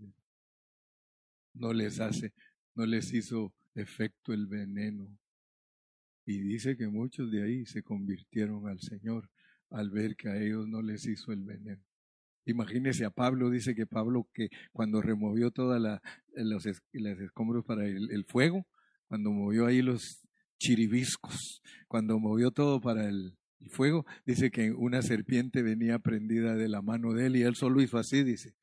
no 1.55 1.73
les 1.73 2.01
hace, 2.01 2.33
no 2.75 2.87
les 2.87 3.13
hizo 3.13 3.53
efecto 3.75 4.33
el 4.33 4.47
veneno. 4.47 5.19
Y 6.27 6.39
dice 6.39 6.77
que 6.77 6.89
muchos 6.89 7.31
de 7.31 7.43
ahí 7.43 7.67
se 7.67 7.83
convirtieron 7.83 8.69
al 8.69 8.81
Señor 8.81 9.29
al 9.71 9.91
ver 9.91 10.17
que 10.17 10.29
a 10.29 10.41
ellos 10.41 10.67
no 10.67 10.83
les 10.83 11.07
hizo 11.07 11.33
el 11.33 11.45
veneno. 11.45 11.83
Imagínese 12.51 13.05
a 13.05 13.11
Pablo, 13.11 13.51
dice 13.51 13.75
que 13.75 13.87
Pablo 13.87 14.29
que 14.35 14.49
cuando 14.73 15.01
removió 15.01 15.51
todas 15.51 15.81
la, 15.81 16.03
los, 16.35 16.67
escombros 16.67 17.65
para 17.65 17.87
el, 17.87 18.11
el, 18.11 18.25
fuego, 18.25 18.67
cuando 19.07 19.31
movió 19.31 19.67
ahí 19.67 19.83
los 19.83 20.21
chiribiscos, 20.59 21.63
cuando 21.89 22.19
movió 22.19 22.51
todo 22.51 22.81
para 22.81 23.09
el, 23.09 23.37
el 23.61 23.71
fuego, 23.71 24.07
dice 24.27 24.51
que 24.51 24.73
una 24.73 25.03
serpiente 25.03 25.63
venía 25.63 25.99
prendida 25.99 26.55
de 26.55 26.69
la 26.69 26.83
mano 26.83 27.13
de 27.13 27.27
él 27.27 27.37
y 27.37 27.43
él 27.43 27.55
solo 27.55 27.81
hizo 27.81 27.99
así, 27.99 28.23
dice, 28.23 28.55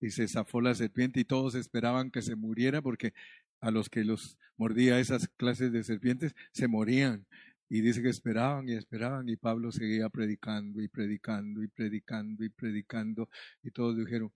y 0.00 0.10
se 0.10 0.28
zafó 0.28 0.60
la 0.60 0.74
serpiente 0.74 1.20
y 1.20 1.24
todos 1.24 1.54
esperaban 1.54 2.10
que 2.10 2.22
se 2.22 2.36
muriera 2.36 2.82
porque 2.82 3.12
a 3.60 3.70
los 3.70 3.88
que 3.88 4.04
los 4.04 4.38
mordía 4.56 5.00
esas 5.00 5.28
clases 5.36 5.72
de 5.72 5.84
serpientes 5.84 6.34
se 6.52 6.68
morían. 6.68 7.26
Y 7.68 7.80
dice 7.80 8.00
que 8.00 8.10
esperaban 8.10 8.68
y 8.68 8.74
esperaban 8.74 9.28
y 9.28 9.36
Pablo 9.36 9.72
seguía 9.72 10.08
predicando 10.08 10.80
y 10.80 10.88
predicando 10.88 11.62
y 11.62 11.68
predicando 11.68 12.44
y 12.44 12.48
predicando 12.48 13.28
y 13.62 13.70
todos 13.70 13.96
dijeron, 13.96 14.30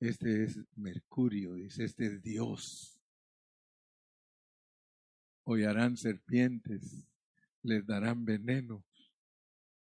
este 0.00 0.44
es 0.44 0.60
Mercurio, 0.76 1.54
dice, 1.54 1.84
este 1.84 2.06
es 2.06 2.22
Dios. 2.22 3.00
Hollarán 5.44 5.96
serpientes, 5.96 7.08
les 7.62 7.86
darán 7.86 8.24
veneno 8.24 8.84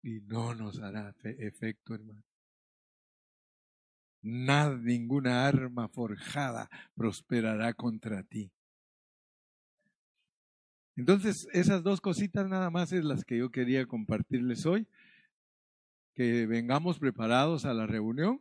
y 0.03 0.21
no 0.21 0.55
nos 0.55 0.81
hará 0.81 1.15
efecto, 1.23 1.95
hermano. 1.95 2.25
Nada, 4.23 4.77
ninguna 4.77 5.47
arma 5.47 5.89
forjada 5.89 6.69
prosperará 6.95 7.75
contra 7.75 8.23
ti. 8.23 8.53
Entonces, 10.97 11.49
esas 11.53 11.83
dos 11.83 12.01
cositas 12.01 12.49
nada 12.49 12.71
más 12.71 12.93
es 12.93 13.05
las 13.05 13.25
que 13.25 13.39
yo 13.39 13.51
quería 13.51 13.87
compartirles 13.87 14.67
hoy. 14.67 14.87
Que 16.15 16.47
vengamos 16.47 16.99
preparados 16.99 17.65
a 17.65 17.73
la 17.73 17.87
reunión 17.87 18.41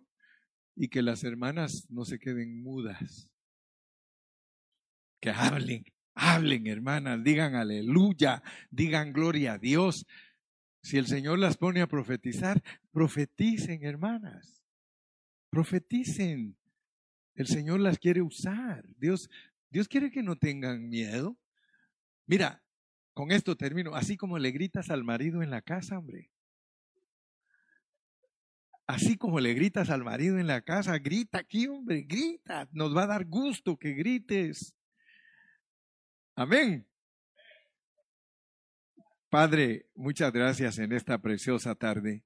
y 0.76 0.90
que 0.90 1.02
las 1.02 1.24
hermanas 1.24 1.88
no 1.90 2.04
se 2.04 2.20
queden 2.20 2.62
mudas. 2.62 3.30
Que 5.22 5.30
hablen, 5.30 5.86
hablen 6.14 6.68
hermanas, 6.68 7.24
digan 7.24 7.56
aleluya, 7.56 8.44
digan 8.70 9.14
gloria 9.14 9.54
a 9.54 9.58
Dios. 9.58 10.06
Si 10.84 10.98
el 10.98 11.08
Señor 11.08 11.40
las 11.40 11.58
pone 11.58 11.82
a 11.82 11.88
profetizar, 11.88 12.62
profeticen 12.92 13.84
hermanas. 13.84 14.64
Profeticen. 15.50 16.58
El 17.36 17.48
Señor 17.48 17.80
las 17.80 17.98
quiere 17.98 18.22
usar. 18.22 18.84
Dios, 18.98 19.30
Dios 19.70 19.88
quiere 19.88 20.12
que 20.12 20.24
no 20.24 20.36
tengan 20.36 20.90
miedo. 20.90 21.38
Mira, 22.32 22.64
con 23.14 23.34
esto 23.34 23.58
termino. 23.58 23.94
Así 23.94 24.16
como 24.16 24.40
le 24.40 24.52
gritas 24.52 24.90
al 24.90 25.04
marido 25.04 25.44
en 25.44 25.50
la 25.50 25.62
casa, 25.62 25.98
hombre. 25.98 26.32
Así 28.88 29.18
como 29.18 29.42
le 29.42 29.54
gritas 29.54 29.90
al 29.90 30.06
marido 30.06 30.40
en 30.40 30.48
la 30.48 30.62
casa, 30.62 30.98
grita 30.98 31.40
aquí, 31.40 31.68
hombre, 31.68 32.04
grita. 32.04 32.70
Nos 32.72 32.96
va 32.96 33.04
a 33.04 33.08
dar 33.08 33.26
gusto 33.26 33.78
que 33.78 33.92
grites. 33.92 34.74
Amén. 36.38 36.88
Padre, 39.30 39.90
muchas 39.94 40.32
gracias 40.32 40.78
en 40.78 40.94
esta 40.94 41.18
preciosa 41.22 41.76
tarde. 41.76 42.24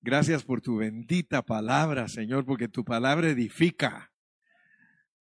Gracias 0.00 0.42
por 0.42 0.60
tu 0.60 0.78
bendita 0.78 1.42
palabra, 1.42 2.08
Señor, 2.08 2.44
porque 2.44 2.66
tu 2.66 2.84
palabra 2.84 3.28
edifica. 3.28 4.12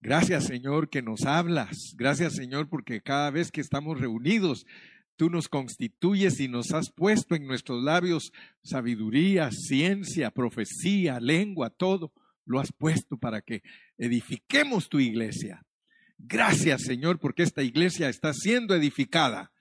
Gracias, 0.01 0.45
Señor, 0.45 0.89
que 0.89 1.01
nos 1.01 1.23
hablas. 1.25 1.93
Gracias, 1.95 2.35
Señor, 2.35 2.69
porque 2.69 3.01
cada 3.01 3.31
vez 3.31 3.51
que 3.51 3.61
estamos 3.61 3.99
reunidos, 3.99 4.65
tú 5.15 5.29
nos 5.29 5.47
constituyes 5.49 6.39
y 6.39 6.47
nos 6.47 6.71
has 6.71 6.91
puesto 6.91 7.35
en 7.35 7.47
nuestros 7.47 7.83
labios 7.83 8.31
sabiduría, 8.63 9.49
ciencia, 9.51 10.31
profecía, 10.31 11.19
lengua, 11.19 11.69
todo. 11.69 12.13
Lo 12.45 12.59
has 12.59 12.71
puesto 12.71 13.17
para 13.17 13.41
que 13.41 13.63
edifiquemos 13.97 14.87
tu 14.87 14.99
iglesia. 14.99 15.65
Gracias, 16.17 16.83
Señor, 16.83 17.19
porque 17.19 17.43
esta 17.43 17.63
iglesia 17.63 18.09
está 18.09 18.33
siendo 18.33 18.75
edificada 18.75 19.51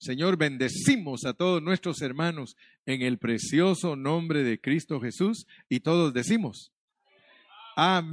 Señor, 0.00 0.38
bendecimos 0.38 1.26
a 1.26 1.34
todos 1.34 1.62
nuestros 1.62 2.00
hermanos 2.00 2.56
en 2.86 3.02
el 3.02 3.18
precioso 3.18 3.96
nombre 3.96 4.42
de 4.42 4.58
Cristo 4.58 4.98
Jesús 4.98 5.46
y 5.68 5.80
todos 5.80 6.14
decimos, 6.14 6.72
amén. 7.76 8.08